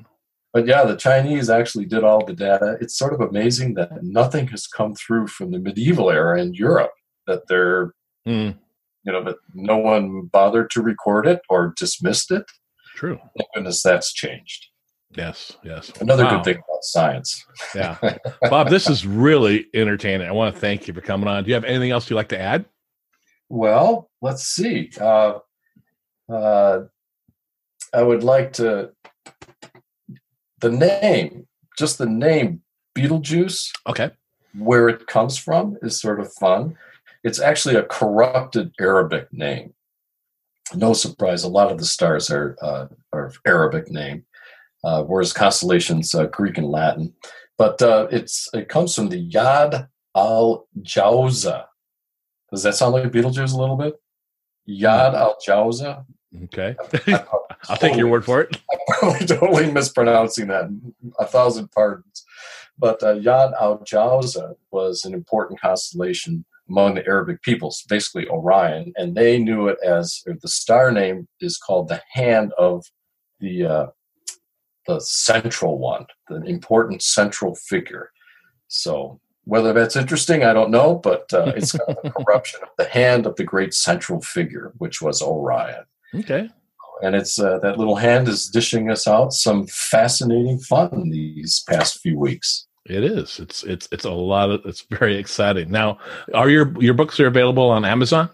But 0.52 0.66
yeah, 0.66 0.84
the 0.84 0.96
Chinese 0.96 1.50
actually 1.50 1.86
did 1.86 2.04
all 2.04 2.24
the 2.24 2.32
data. 2.34 2.76
It's 2.80 2.96
sort 2.98 3.12
of 3.14 3.20
amazing 3.20 3.74
that 3.74 4.02
nothing 4.02 4.46
has 4.48 4.66
come 4.66 4.94
through 4.94 5.26
from 5.28 5.50
the 5.50 5.58
medieval 5.58 6.10
era 6.10 6.40
in 6.40 6.54
Europe 6.54 6.92
that 7.26 7.42
they're, 7.48 7.92
Hmm. 8.26 8.50
you 9.04 9.12
know, 9.12 9.22
that 9.24 9.36
no 9.54 9.76
one 9.78 10.22
bothered 10.32 10.70
to 10.70 10.82
record 10.82 11.26
it 11.26 11.40
or 11.48 11.74
dismissed 11.78 12.30
it. 12.30 12.44
True. 12.94 13.18
Thank 13.36 13.48
goodness 13.54 13.82
that's 13.82 14.12
changed. 14.12 14.67
Yes. 15.16 15.56
Yes. 15.64 15.90
Another 16.00 16.24
Wow. 16.24 16.36
good 16.36 16.44
thing 16.44 16.56
about 16.56 16.82
science. 16.84 17.44
Yeah. 17.74 17.96
Bob, 18.50 18.68
this 18.68 18.88
is 18.90 19.06
really 19.06 19.66
entertaining. 19.74 20.28
I 20.28 20.32
want 20.32 20.54
to 20.54 20.60
thank 20.60 20.86
you 20.86 20.94
for 20.94 21.00
coming 21.00 21.28
on. 21.28 21.44
Do 21.44 21.48
you 21.48 21.54
have 21.54 21.64
anything 21.64 21.90
else 21.90 22.08
you'd 22.10 22.16
like 22.16 22.28
to 22.28 22.38
add? 22.40 22.66
Well, 23.48 24.10
let's 24.20 24.44
see. 24.44 24.90
Uh, 25.00 25.38
uh, 26.30 26.80
I 27.94 28.02
would 28.02 28.22
like 28.22 28.52
to, 28.54 28.90
the 30.60 30.70
name, 30.70 31.46
just 31.78 31.96
the 31.98 32.06
name 32.06 32.62
Betelgeuse. 32.94 33.72
Okay. 33.86 34.10
where 34.58 34.88
it 34.88 35.06
comes 35.06 35.38
from 35.38 35.76
is 35.82 36.00
sort 36.00 36.20
of 36.20 36.32
fun. 36.34 36.76
It's 37.24 37.40
actually 37.40 37.76
a 37.76 37.82
corrupted 37.84 38.72
Arabic 38.80 39.32
name. 39.32 39.72
No 40.74 40.92
surprise, 40.92 41.44
a 41.44 41.48
lot 41.48 41.70
of 41.72 41.78
the 41.78 41.84
stars 41.86 42.30
are 42.30 42.56
uh, 42.60 42.86
are 43.12 43.32
Arabic 43.46 43.90
name, 43.90 44.24
uh, 44.84 45.02
whereas 45.04 45.32
constellations 45.32 46.14
uh, 46.14 46.26
Greek 46.26 46.58
and 46.58 46.68
Latin. 46.68 47.14
But 47.56 47.82
uh, 47.82 48.06
it's 48.10 48.48
it 48.54 48.68
comes 48.68 48.94
from 48.94 49.08
the 49.08 49.30
Yad 49.30 49.88
al 50.14 50.68
Jauza. 50.80 51.66
Does 52.50 52.62
that 52.62 52.74
sound 52.74 52.94
like 52.94 53.10
Betelgeuse 53.10 53.52
a 53.52 53.58
little 53.58 53.76
bit? 53.76 53.94
Yad 54.68 55.14
al 55.14 55.36
Jauza. 55.46 56.04
Okay. 56.44 56.76
I'll 57.68 57.76
take 57.76 57.96
your 57.96 58.08
word 58.08 58.24
for 58.24 58.40
it. 58.40 58.56
I'm 58.70 58.78
probably 58.88 59.26
totally 59.26 59.72
mispronouncing 59.72 60.48
that. 60.48 60.66
A 61.18 61.26
thousand 61.26 61.70
pardons. 61.72 62.24
But 62.78 63.02
uh, 63.02 63.16
Yad 63.16 63.54
al 63.60 63.78
Jauza 63.80 64.54
was 64.70 65.04
an 65.04 65.12
important 65.12 65.60
constellation 65.60 66.44
among 66.68 66.94
the 66.94 67.06
Arabic 67.06 67.42
peoples, 67.42 67.82
basically 67.88 68.28
Orion, 68.28 68.92
and 68.96 69.14
they 69.14 69.38
knew 69.38 69.68
it 69.68 69.78
as 69.82 70.22
the 70.26 70.48
star 70.48 70.92
name 70.92 71.26
is 71.40 71.56
called 71.56 71.88
the 71.88 72.02
hand 72.12 72.52
of 72.58 72.84
the 73.40 73.64
uh, 73.64 73.86
the 74.88 74.98
central 75.00 75.78
one, 75.78 76.06
the 76.28 76.42
important 76.42 77.02
central 77.02 77.54
figure. 77.54 78.10
So 78.66 79.20
whether 79.44 79.72
that's 79.72 79.96
interesting, 79.96 80.42
I 80.44 80.52
don't 80.52 80.70
know, 80.70 80.96
but 80.96 81.32
uh, 81.32 81.52
it's 81.56 81.72
kind 81.72 81.96
of 81.96 81.98
a 82.04 82.10
corruption 82.10 82.60
of 82.62 82.70
the 82.78 82.86
hand 82.86 83.26
of 83.26 83.36
the 83.36 83.44
great 83.44 83.72
central 83.74 84.20
figure, 84.20 84.72
which 84.78 85.00
was 85.00 85.22
Orion 85.22 85.84
Okay. 86.14 86.48
and 87.02 87.14
it's 87.14 87.38
uh, 87.38 87.58
that 87.60 87.78
little 87.78 87.96
hand 87.96 88.26
is 88.28 88.48
dishing 88.48 88.90
us 88.90 89.06
out 89.06 89.32
some 89.32 89.66
fascinating 89.68 90.58
fun 90.58 91.10
these 91.10 91.62
past 91.68 92.00
few 92.00 92.18
weeks. 92.18 92.66
It 92.86 93.04
is. 93.04 93.38
It's 93.38 93.64
it's 93.64 93.86
it's 93.92 94.06
a 94.06 94.10
lot 94.10 94.50
of 94.50 94.64
it's 94.64 94.80
very 94.90 95.16
exciting. 95.18 95.70
Now, 95.70 95.98
are 96.32 96.48
your 96.48 96.72
your 96.80 96.94
books 96.94 97.20
are 97.20 97.26
available 97.26 97.68
on 97.68 97.84
Amazon? 97.84 98.30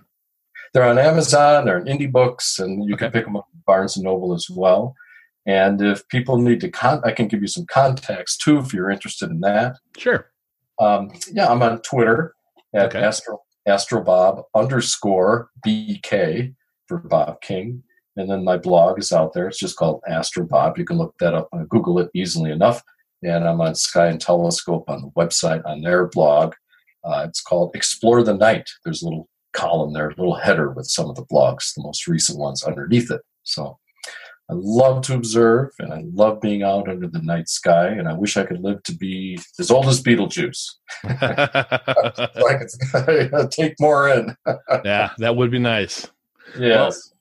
They're 0.72 0.88
on 0.88 0.98
Amazon, 0.98 1.64
they're 1.64 1.78
in 1.78 1.86
indie 1.86 2.10
books, 2.10 2.58
and 2.60 2.88
you 2.88 2.96
can 2.96 3.10
pick 3.12 3.24
them 3.24 3.36
up 3.36 3.46
at 3.52 3.64
Barnes 3.64 3.96
and 3.96 4.04
Noble 4.04 4.32
as 4.34 4.48
well. 4.50 4.94
And 5.46 5.80
if 5.82 6.06
people 6.08 6.38
need 6.38 6.60
to, 6.60 6.70
con- 6.70 7.02
I 7.04 7.12
can 7.12 7.28
give 7.28 7.42
you 7.42 7.48
some 7.48 7.66
contacts 7.66 8.36
too 8.36 8.58
if 8.58 8.72
you're 8.72 8.90
interested 8.90 9.30
in 9.30 9.40
that. 9.40 9.76
Sure. 9.98 10.30
Um, 10.80 11.10
yeah, 11.32 11.48
I'm 11.48 11.62
on 11.62 11.80
Twitter 11.82 12.34
at 12.74 12.86
Okay. 12.86 13.00
Astro 13.04 13.40
Astrobob 13.68 14.44
underscore 14.54 15.50
BK 15.66 16.54
for 16.86 16.98
Bob 16.98 17.40
King. 17.40 17.82
And 18.16 18.30
then 18.30 18.44
my 18.44 18.56
blog 18.56 18.98
is 18.98 19.12
out 19.12 19.32
there. 19.32 19.48
It's 19.48 19.58
just 19.58 19.76
called 19.76 20.00
Astrobob. 20.08 20.78
You 20.78 20.84
can 20.84 20.98
look 20.98 21.14
that 21.18 21.34
up 21.34 21.48
and 21.52 21.68
Google 21.68 21.98
it 21.98 22.10
easily 22.14 22.50
enough. 22.50 22.82
And 23.22 23.46
I'm 23.48 23.60
on 23.60 23.74
Sky 23.74 24.08
and 24.08 24.20
Telescope 24.20 24.84
on 24.88 25.02
the 25.02 25.10
website 25.10 25.64
on 25.66 25.80
their 25.80 26.06
blog. 26.08 26.54
Uh, 27.02 27.24
it's 27.28 27.40
called 27.40 27.74
Explore 27.74 28.22
the 28.22 28.34
Night. 28.34 28.68
There's 28.84 29.02
a 29.02 29.06
little 29.06 29.28
column 29.52 29.92
there, 29.92 30.08
a 30.08 30.16
little 30.16 30.34
header 30.34 30.70
with 30.70 30.86
some 30.86 31.08
of 31.08 31.16
the 31.16 31.24
blogs, 31.24 31.74
the 31.74 31.82
most 31.82 32.06
recent 32.06 32.38
ones 32.38 32.62
underneath 32.62 33.10
it. 33.10 33.22
So 33.42 33.78
I 34.50 34.54
love 34.54 35.02
to 35.04 35.14
observe 35.14 35.70
and 35.78 35.92
I 35.92 36.04
love 36.12 36.40
being 36.40 36.62
out 36.62 36.88
under 36.88 37.08
the 37.08 37.20
night 37.20 37.48
sky. 37.48 37.88
And 37.88 38.06
I 38.06 38.12
wish 38.12 38.36
I 38.36 38.44
could 38.44 38.62
live 38.62 38.82
to 38.84 38.94
be 38.94 39.38
as 39.58 39.70
old 39.70 39.86
as 39.86 40.02
Betelgeuse. 40.02 40.78
I 41.04 42.58
could 42.58 43.50
take 43.50 43.74
more 43.80 44.10
in. 44.10 44.36
yeah, 44.84 45.12
that 45.18 45.36
would 45.36 45.50
be 45.50 45.58
nice. 45.58 46.10
Yes. 46.58 47.12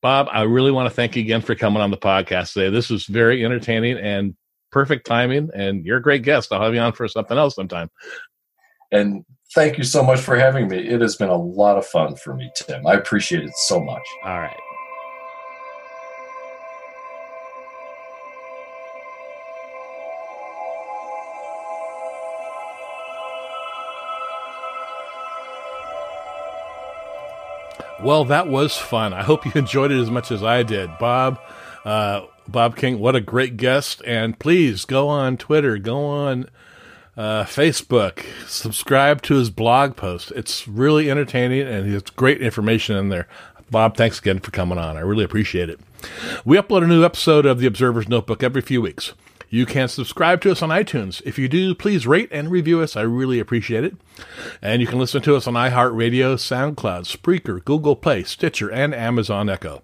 Bob, 0.00 0.26
I 0.32 0.42
really 0.42 0.72
want 0.72 0.88
to 0.88 0.94
thank 0.94 1.14
you 1.14 1.22
again 1.22 1.40
for 1.40 1.54
coming 1.54 1.80
on 1.80 1.92
the 1.92 1.96
podcast 1.96 2.54
today. 2.54 2.70
This 2.70 2.90
was 2.90 3.06
very 3.06 3.44
entertaining 3.44 3.98
and 3.98 4.34
perfect 4.72 5.06
timing, 5.06 5.50
and 5.54 5.86
you're 5.86 5.98
a 5.98 6.02
great 6.02 6.24
guest. 6.24 6.52
I'll 6.52 6.60
have 6.60 6.74
you 6.74 6.80
on 6.80 6.92
for 6.92 7.06
something 7.06 7.38
else 7.38 7.54
sometime. 7.54 7.88
And 8.90 9.24
thank 9.54 9.78
you 9.78 9.84
so 9.84 10.02
much 10.02 10.18
for 10.18 10.36
having 10.36 10.66
me. 10.66 10.78
It 10.78 11.00
has 11.00 11.14
been 11.14 11.28
a 11.28 11.36
lot 11.36 11.78
of 11.78 11.86
fun 11.86 12.16
for 12.16 12.34
me, 12.34 12.50
Tim. 12.56 12.84
I 12.84 12.94
appreciate 12.94 13.44
it 13.44 13.54
so 13.54 13.80
much. 13.80 14.02
All 14.24 14.40
right. 14.40 14.56
Well, 28.02 28.24
that 28.24 28.48
was 28.48 28.76
fun. 28.76 29.12
I 29.12 29.22
hope 29.22 29.46
you 29.46 29.52
enjoyed 29.56 29.92
it 29.92 30.00
as 30.00 30.10
much 30.10 30.32
as 30.32 30.42
I 30.42 30.64
did. 30.64 30.90
Bob, 30.98 31.38
uh, 31.84 32.22
Bob 32.48 32.76
King, 32.76 32.98
what 32.98 33.14
a 33.14 33.20
great 33.20 33.56
guest. 33.56 34.02
And 34.04 34.36
please 34.38 34.84
go 34.84 35.08
on 35.08 35.36
Twitter, 35.36 35.78
go 35.78 36.04
on 36.04 36.48
uh, 37.16 37.44
Facebook, 37.44 38.24
subscribe 38.48 39.22
to 39.22 39.34
his 39.34 39.50
blog 39.50 39.94
post. 39.94 40.32
It's 40.32 40.66
really 40.66 41.10
entertaining 41.10 41.60
and 41.60 41.90
has 41.92 42.02
great 42.02 42.40
information 42.42 42.96
in 42.96 43.08
there. 43.08 43.28
Bob, 43.70 43.96
thanks 43.96 44.18
again 44.18 44.40
for 44.40 44.50
coming 44.50 44.78
on. 44.78 44.96
I 44.96 45.00
really 45.00 45.24
appreciate 45.24 45.70
it. 45.70 45.78
We 46.44 46.56
upload 46.56 46.82
a 46.82 46.88
new 46.88 47.04
episode 47.04 47.46
of 47.46 47.60
the 47.60 47.66
Observer's 47.68 48.08
Notebook 48.08 48.42
every 48.42 48.62
few 48.62 48.82
weeks. 48.82 49.12
You 49.52 49.66
can 49.66 49.88
subscribe 49.88 50.40
to 50.40 50.50
us 50.50 50.62
on 50.62 50.70
iTunes. 50.70 51.20
If 51.26 51.38
you 51.38 51.46
do, 51.46 51.74
please 51.74 52.06
rate 52.06 52.30
and 52.32 52.50
review 52.50 52.80
us. 52.80 52.96
I 52.96 53.02
really 53.02 53.38
appreciate 53.38 53.84
it. 53.84 53.94
And 54.62 54.80
you 54.80 54.88
can 54.88 54.98
listen 54.98 55.20
to 55.20 55.36
us 55.36 55.46
on 55.46 55.52
iHeartRadio, 55.52 56.36
SoundCloud, 56.36 57.04
Spreaker, 57.04 57.62
Google 57.62 57.94
Play, 57.94 58.22
Stitcher, 58.22 58.70
and 58.70 58.94
Amazon 58.94 59.50
Echo. 59.50 59.82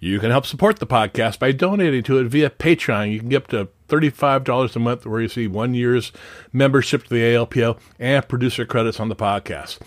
You 0.00 0.18
can 0.18 0.32
help 0.32 0.46
support 0.46 0.80
the 0.80 0.86
podcast 0.88 1.38
by 1.38 1.52
donating 1.52 2.02
to 2.02 2.18
it 2.18 2.24
via 2.24 2.50
Patreon. 2.50 3.12
You 3.12 3.20
can 3.20 3.28
get 3.28 3.44
up 3.44 3.46
to 3.50 3.68
$35 3.88 4.74
a 4.74 4.78
month 4.80 5.06
where 5.06 5.20
you 5.20 5.28
see 5.28 5.46
one 5.46 5.74
year's 5.74 6.10
membership 6.52 7.04
to 7.04 7.14
the 7.14 7.20
ALPO 7.20 7.78
and 8.00 8.26
producer 8.26 8.66
credits 8.66 8.98
on 8.98 9.10
the 9.10 9.14
podcast. 9.14 9.78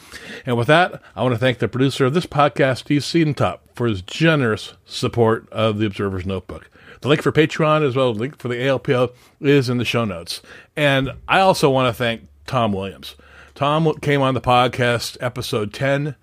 And 0.46 0.56
with 0.56 0.68
that, 0.68 1.02
I 1.18 1.24
want 1.24 1.36
to 1.36 1.40
thank 1.40 1.60
the 1.60 1.68
producer 1.68 2.06
of 2.06 2.14
this 2.14 2.26
podcast, 2.26 2.78
Steve 2.78 3.02
Siedentop, 3.02 3.60
for 3.74 3.88
his 3.88 4.02
generous 4.02 4.76
support 4.86 5.50
of 5.52 5.80
the 5.80 5.86
Observer's 5.86 6.26
Notebook. 6.26 6.70
The 7.08 7.12
link 7.12 7.22
for 7.22 7.32
Patreon 7.32 7.88
as 7.88 7.96
well 7.96 8.10
as 8.10 8.18
the 8.18 8.22
link 8.24 8.38
for 8.38 8.50
the 8.50 8.56
ALPO 8.56 9.14
is 9.40 9.70
in 9.70 9.78
the 9.78 9.86
show 9.86 10.04
notes. 10.04 10.42
And 10.76 11.14
I 11.26 11.40
also 11.40 11.70
want 11.70 11.88
to 11.88 11.98
thank 11.98 12.28
Tom 12.48 12.74
Williams. 12.74 13.16
Tom 13.56 13.94
came 14.02 14.22
on 14.22 14.34
the 14.34 14.42
podcast 14.42 15.16
episode 15.22 15.72
10. 15.72 16.18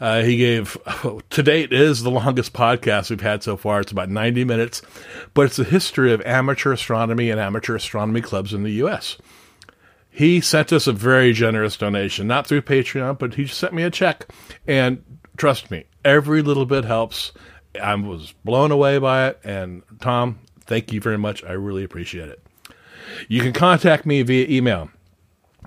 Uh, 0.00 0.22
he 0.22 0.38
gave, 0.38 0.78
to 1.28 1.42
date, 1.42 1.74
is 1.74 2.02
the 2.02 2.10
longest 2.10 2.54
podcast 2.54 3.10
we've 3.10 3.20
had 3.20 3.42
so 3.42 3.58
far. 3.58 3.80
It's 3.80 3.92
about 3.92 4.08
90 4.08 4.44
minutes, 4.44 4.80
but 5.34 5.42
it's 5.42 5.58
a 5.58 5.64
history 5.64 6.10
of 6.10 6.22
amateur 6.22 6.72
astronomy 6.72 7.28
and 7.28 7.38
amateur 7.38 7.76
astronomy 7.76 8.22
clubs 8.22 8.54
in 8.54 8.62
the 8.62 8.72
U.S. 8.84 9.18
He 10.08 10.40
sent 10.40 10.72
us 10.72 10.86
a 10.86 10.92
very 10.94 11.34
generous 11.34 11.76
donation, 11.76 12.26
not 12.26 12.46
through 12.46 12.62
Patreon, 12.62 13.18
but 13.18 13.34
he 13.34 13.46
sent 13.46 13.74
me 13.74 13.82
a 13.82 13.90
check. 13.90 14.26
And 14.66 15.04
trust 15.36 15.70
me, 15.70 15.84
every 16.02 16.40
little 16.40 16.64
bit 16.64 16.86
helps. 16.86 17.32
I 17.80 17.94
was 17.94 18.32
blown 18.44 18.70
away 18.70 18.98
by 18.98 19.28
it. 19.28 19.40
And 19.44 19.82
Tom, 20.00 20.40
thank 20.60 20.92
you 20.92 21.00
very 21.00 21.18
much. 21.18 21.44
I 21.44 21.52
really 21.52 21.84
appreciate 21.84 22.28
it. 22.28 22.42
You 23.28 23.40
can 23.40 23.52
contact 23.52 24.06
me 24.06 24.22
via 24.22 24.46
email 24.48 24.90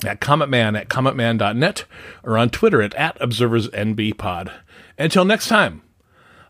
at 0.06 0.20
cometman 0.20 0.80
at 0.80 0.90
cometman.net 0.90 1.86
or 2.24 2.38
on 2.38 2.50
Twitter 2.50 2.82
at, 2.82 2.94
at 2.96 3.18
observersnbpod. 3.20 4.52
Until 4.98 5.26
next 5.26 5.48
time, 5.48 5.82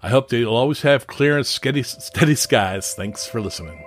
I 0.02 0.10
hope 0.10 0.30
that 0.30 0.38
you'll 0.38 0.56
always 0.56 0.82
have 0.82 1.08
clear 1.08 1.38
and 1.38 1.46
steady, 1.46 1.84
steady 1.84 2.36
skies. 2.36 2.94
Thanks 2.94 3.26
for 3.26 3.42
listening. 3.42 3.84